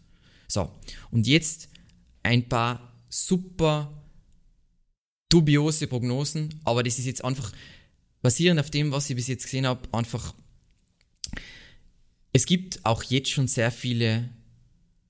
So, 0.49 0.71
und 1.13 1.27
jetzt 1.29 1.69
ein 2.23 2.49
paar 2.49 2.93
super 3.09 4.05
dubiose 5.29 5.87
Prognosen, 5.87 6.61
aber 6.65 6.83
das 6.83 6.99
ist 6.99 7.07
jetzt 7.07 7.25
einfach 7.25 7.53
basierend 8.21 8.61
auf 8.61 8.71
dem, 8.71 8.91
was 8.91 9.09
ich 9.09 9.17
bis 9.17 9.29
jetzt 9.29 9.45
gesehen 9.45 9.67
habe, 9.67 9.89
einfach. 9.93 10.35
Es 12.33 12.47
gibt 12.47 12.85
auch 12.85 13.03
jetzt 13.05 13.31
schon 13.31 13.49
sehr 13.49 13.71
viele 13.71 14.29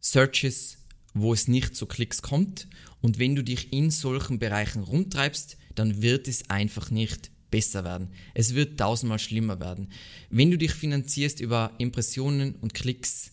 Searches, 0.00 0.78
wo 1.12 1.32
es 1.32 1.48
nicht 1.48 1.74
zu 1.74 1.86
Klicks 1.86 2.22
kommt. 2.22 2.68
Und 3.00 3.18
wenn 3.18 3.34
du 3.34 3.42
dich 3.42 3.72
in 3.72 3.90
solchen 3.90 4.38
Bereichen 4.38 4.82
rumtreibst, 4.82 5.56
dann 5.80 6.02
wird 6.02 6.28
es 6.28 6.48
einfach 6.50 6.90
nicht 6.90 7.30
besser 7.50 7.84
werden. 7.84 8.08
Es 8.34 8.54
wird 8.54 8.78
tausendmal 8.78 9.18
schlimmer 9.18 9.58
werden. 9.58 9.88
Wenn 10.28 10.50
du 10.50 10.58
dich 10.58 10.72
finanzierst 10.72 11.40
über 11.40 11.72
Impressionen 11.78 12.54
und 12.56 12.74
Klicks, 12.74 13.32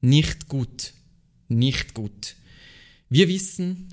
nicht 0.00 0.48
gut. 0.48 0.94
Nicht 1.48 1.92
gut. 1.92 2.36
Wir 3.10 3.28
wissen 3.28 3.88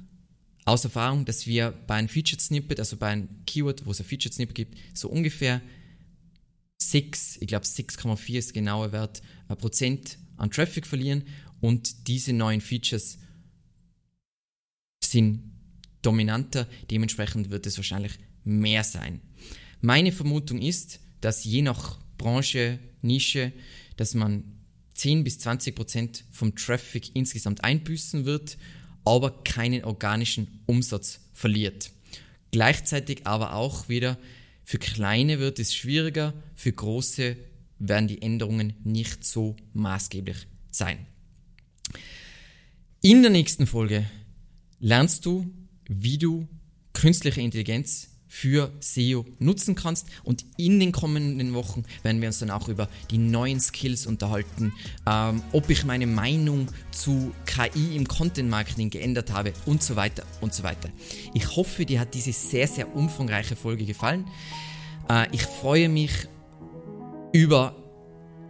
aus 0.64 0.84
Erfahrung, 0.84 1.26
dass 1.26 1.48
wir 1.48 1.72
bei 1.88 1.96
einem 1.96 2.08
Featured 2.08 2.40
Snippet, 2.40 2.80
also 2.80 2.98
bei 2.98 3.08
einem 3.08 3.28
Keyword, 3.46 3.86
wo 3.86 3.92
es 3.92 4.00
ein 4.00 4.06
Featured 4.06 4.34
Snippet 4.34 4.56
gibt, 4.56 4.78
so 4.94 5.10
ungefähr 5.10 5.62
6, 6.78 7.38
ich 7.42 7.48
glaube 7.48 7.66
6,4 7.66 8.38
ist 8.38 8.50
der 8.50 8.62
genaue 8.62 8.92
Wert, 8.92 9.22
Prozent 9.58 10.18
an 10.38 10.52
Traffic 10.52 10.86
verlieren 10.86 11.24
und 11.60 12.08
diese 12.08 12.32
neuen 12.32 12.62
Features 12.62 13.18
sind 15.04 15.52
dominanter, 16.02 16.68
dementsprechend 16.90 17.50
wird 17.50 17.66
es 17.66 17.78
wahrscheinlich 17.78 18.14
mehr 18.44 18.84
sein. 18.84 19.22
Meine 19.82 20.12
Vermutung 20.12 20.62
ist, 20.62 21.00
dass 21.22 21.44
je 21.44 21.62
nach 21.62 22.00
Branche, 22.18 22.80
Nische, 23.02 23.52
dass 23.98 24.14
man 24.14 24.44
10 24.96 25.24
bis 25.24 25.40
20 25.40 25.76
Prozent 25.76 26.24
vom 26.32 26.56
Traffic 26.56 27.16
insgesamt 27.16 27.64
einbüßen 27.64 28.26
wird, 28.26 28.58
aber 29.04 29.44
keinen 29.44 29.84
organischen 29.84 30.62
Umsatz 30.68 31.22
verliert. 31.34 31.92
Gleichzeitig 32.52 33.26
aber 33.26 33.54
auch 33.54 33.90
wieder 33.90 34.18
für 34.64 34.78
kleine 34.78 35.40
wird 35.40 35.60
es 35.60 35.74
schwieriger, 35.74 36.34
für 36.56 36.72
große 36.72 37.38
werden 37.80 38.08
die 38.08 38.22
Änderungen 38.22 38.76
nicht 38.84 39.26
so 39.26 39.56
maßgeblich 39.74 40.48
sein. 40.70 41.08
In 43.02 43.24
der 43.24 43.32
nächsten 43.32 43.66
Folge 43.66 44.06
lernst 44.80 45.26
du, 45.26 45.52
wie 45.92 46.18
du 46.18 46.48
künstliche 46.94 47.42
Intelligenz 47.42 48.08
für 48.28 48.72
SEO 48.80 49.26
nutzen 49.40 49.76
kannst. 49.76 50.08
Und 50.24 50.46
in 50.56 50.80
den 50.80 50.94
kommenden 50.94 51.54
Wochen 51.54 51.84
werden 52.02 52.22
wir 52.22 52.30
uns 52.30 52.40
dann 52.40 52.50
auch 52.50 52.70
über 52.70 52.88
die 53.10 53.18
neuen 53.18 53.60
Skills 53.60 54.08
unterhalten, 54.08 54.72
ähm, 55.06 55.44
ob 55.52 55.70
ich 55.70 55.84
meine 55.84 56.08
Meinung 56.08 56.70
zu 56.92 57.34
KI 57.46 57.98
im 57.98 58.08
Content 58.08 58.50
Marketing 58.50 58.90
geändert 58.90 59.34
habe 59.34 59.52
und 59.66 59.84
so 59.84 59.98
weiter 59.98 60.24
und 60.40 60.54
so 60.54 60.64
weiter. 60.64 60.90
Ich 61.34 61.58
hoffe, 61.58 61.86
dir 61.86 62.00
hat 62.00 62.14
diese 62.14 62.32
sehr, 62.32 62.70
sehr 62.70 62.96
umfangreiche 62.96 63.58
Folge 63.58 63.86
gefallen. 63.86 64.26
Äh, 65.10 65.28
ich 65.34 65.44
freue 65.44 65.90
mich 65.90 66.12
über 67.34 67.76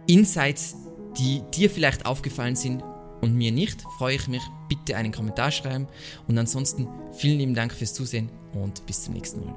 Insights, 0.06 0.76
die 1.18 1.42
dir 1.54 1.68
vielleicht 1.68 2.06
aufgefallen 2.06 2.54
sind 2.54 2.84
und 3.22 3.34
mir 3.34 3.52
nicht, 3.52 3.80
freue 3.96 4.16
ich 4.16 4.28
mich, 4.28 4.42
bitte 4.68 4.96
einen 4.96 5.12
Kommentar 5.12 5.50
schreiben. 5.50 5.86
Und 6.28 6.36
ansonsten 6.36 6.88
vielen 7.12 7.38
lieben 7.38 7.54
Dank 7.54 7.72
fürs 7.72 7.94
Zusehen 7.94 8.28
und 8.52 8.84
bis 8.84 9.04
zum 9.04 9.14
nächsten 9.14 9.46
Mal. 9.46 9.54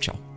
Ciao. 0.00 0.29